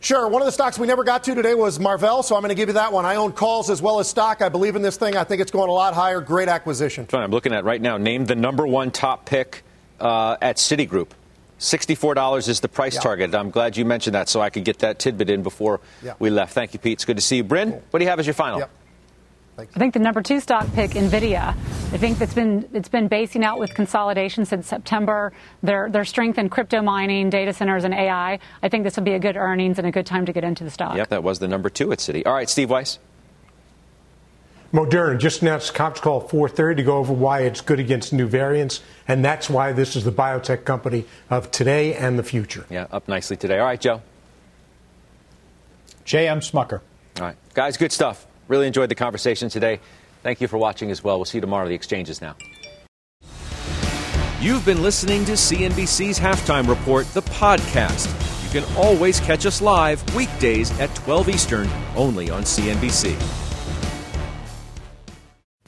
Sure. 0.02 0.28
One 0.28 0.40
of 0.40 0.46
the 0.46 0.52
stocks 0.52 0.78
we 0.78 0.86
never 0.86 1.04
got 1.04 1.24
to 1.24 1.34
today 1.34 1.54
was 1.54 1.78
Marvell, 1.78 2.22
so 2.22 2.34
I'm 2.34 2.40
going 2.40 2.48
to 2.48 2.54
give 2.54 2.70
you 2.70 2.74
that 2.74 2.90
one. 2.92 3.04
I 3.04 3.16
own 3.16 3.32
calls 3.32 3.68
as 3.68 3.82
well 3.82 4.00
as 4.00 4.08
stock. 4.08 4.40
I 4.40 4.48
believe 4.48 4.74
in 4.74 4.80
this 4.80 4.96
thing. 4.96 5.14
I 5.14 5.24
think 5.24 5.42
it's 5.42 5.50
going 5.50 5.68
a 5.68 5.72
lot 5.72 5.92
higher. 5.92 6.22
Great 6.22 6.48
acquisition. 6.48 7.06
I'm 7.12 7.30
looking 7.30 7.52
at 7.52 7.64
right 7.64 7.80
now. 7.80 7.98
Name 7.98 8.24
the 8.24 8.34
number 8.34 8.66
one 8.66 8.90
top 8.90 9.26
pick 9.26 9.62
uh, 10.00 10.38
at 10.40 10.56
Citigroup. 10.56 11.08
$64 11.60 12.48
is 12.48 12.60
the 12.60 12.68
price 12.68 12.94
yeah. 12.94 13.00
target. 13.00 13.34
I'm 13.34 13.50
glad 13.50 13.76
you 13.76 13.84
mentioned 13.84 14.14
that 14.14 14.28
so 14.28 14.40
I 14.40 14.50
could 14.50 14.64
get 14.64 14.80
that 14.80 14.98
tidbit 14.98 15.30
in 15.30 15.42
before 15.42 15.80
yeah. 16.02 16.14
we 16.18 16.30
left. 16.30 16.54
Thank 16.54 16.72
you, 16.72 16.80
Pete. 16.80 16.94
It's 16.94 17.04
good 17.04 17.16
to 17.16 17.22
see 17.22 17.36
you. 17.36 17.44
Bryn, 17.44 17.70
cool. 17.70 17.82
what 17.90 17.98
do 17.98 18.04
you 18.04 18.10
have 18.10 18.18
as 18.18 18.26
your 18.26 18.34
final? 18.34 18.68
I 19.58 19.78
think 19.78 19.92
the 19.92 20.00
number 20.00 20.22
two 20.22 20.40
stock 20.40 20.66
pick, 20.72 20.92
Nvidia. 20.92 21.48
I 21.48 21.98
think 21.98 22.18
it's 22.20 22.32
been 22.32 22.66
it's 22.72 22.88
been 22.88 23.08
basing 23.08 23.44
out 23.44 23.58
with 23.58 23.74
consolidation 23.74 24.46
since 24.46 24.66
September. 24.66 25.34
Their 25.62 25.90
their 25.90 26.06
strength 26.06 26.38
in 26.38 26.48
crypto 26.48 26.80
mining, 26.80 27.28
data 27.28 27.52
centers, 27.52 27.84
and 27.84 27.92
AI. 27.92 28.38
I 28.62 28.68
think 28.70 28.84
this 28.84 28.96
will 28.96 29.02
be 29.02 29.12
a 29.12 29.18
good 29.18 29.36
earnings 29.36 29.76
and 29.78 29.86
a 29.86 29.90
good 29.90 30.06
time 30.06 30.24
to 30.24 30.32
get 30.32 30.44
into 30.44 30.64
the 30.64 30.70
stock. 30.70 30.96
Yep, 30.96 31.08
that 31.10 31.22
was 31.22 31.40
the 31.40 31.48
number 31.48 31.68
two 31.68 31.92
at 31.92 31.98
Citi. 31.98 32.26
All 32.26 32.32
right, 32.32 32.48
Steve 32.48 32.70
Weiss. 32.70 32.98
Moderna 34.72 35.18
just 35.18 35.42
announced 35.42 35.70
a 35.70 35.72
conference 35.72 36.00
call 36.00 36.22
at 36.22 36.28
4:30 36.28 36.76
to 36.76 36.82
go 36.84 36.98
over 36.98 37.12
why 37.12 37.40
it's 37.40 37.60
good 37.60 37.80
against 37.80 38.12
new 38.12 38.26
variants, 38.26 38.80
and 39.08 39.24
that's 39.24 39.50
why 39.50 39.72
this 39.72 39.96
is 39.96 40.04
the 40.04 40.12
biotech 40.12 40.64
company 40.64 41.06
of 41.28 41.50
today 41.50 41.94
and 41.94 42.16
the 42.18 42.22
future. 42.22 42.66
Yeah, 42.70 42.86
up 42.92 43.08
nicely 43.08 43.36
today. 43.36 43.58
All 43.58 43.66
right, 43.66 43.80
Joe. 43.80 44.00
J.M. 46.04 46.40
Smucker. 46.40 46.80
All 47.18 47.26
right, 47.26 47.36
guys, 47.54 47.76
good 47.76 47.90
stuff. 47.90 48.26
Really 48.46 48.68
enjoyed 48.68 48.88
the 48.88 48.94
conversation 48.94 49.48
today. 49.48 49.80
Thank 50.22 50.40
you 50.40 50.46
for 50.46 50.58
watching 50.58 50.90
as 50.90 51.02
well. 51.02 51.18
We'll 51.18 51.24
see 51.24 51.38
you 51.38 51.42
tomorrow. 51.42 51.66
The 51.66 51.74
exchanges 51.74 52.20
now. 52.20 52.36
You've 54.40 54.64
been 54.64 54.82
listening 54.82 55.24
to 55.26 55.32
CNBC's 55.32 56.18
Halftime 56.18 56.68
Report, 56.68 57.06
the 57.12 57.22
podcast. 57.22 58.08
You 58.44 58.60
can 58.60 58.76
always 58.76 59.20
catch 59.20 59.46
us 59.46 59.60
live 59.60 60.02
weekdays 60.14 60.70
at 60.80 60.94
12 60.94 61.28
Eastern, 61.28 61.68
only 61.96 62.30
on 62.30 62.44
CNBC. 62.44 63.49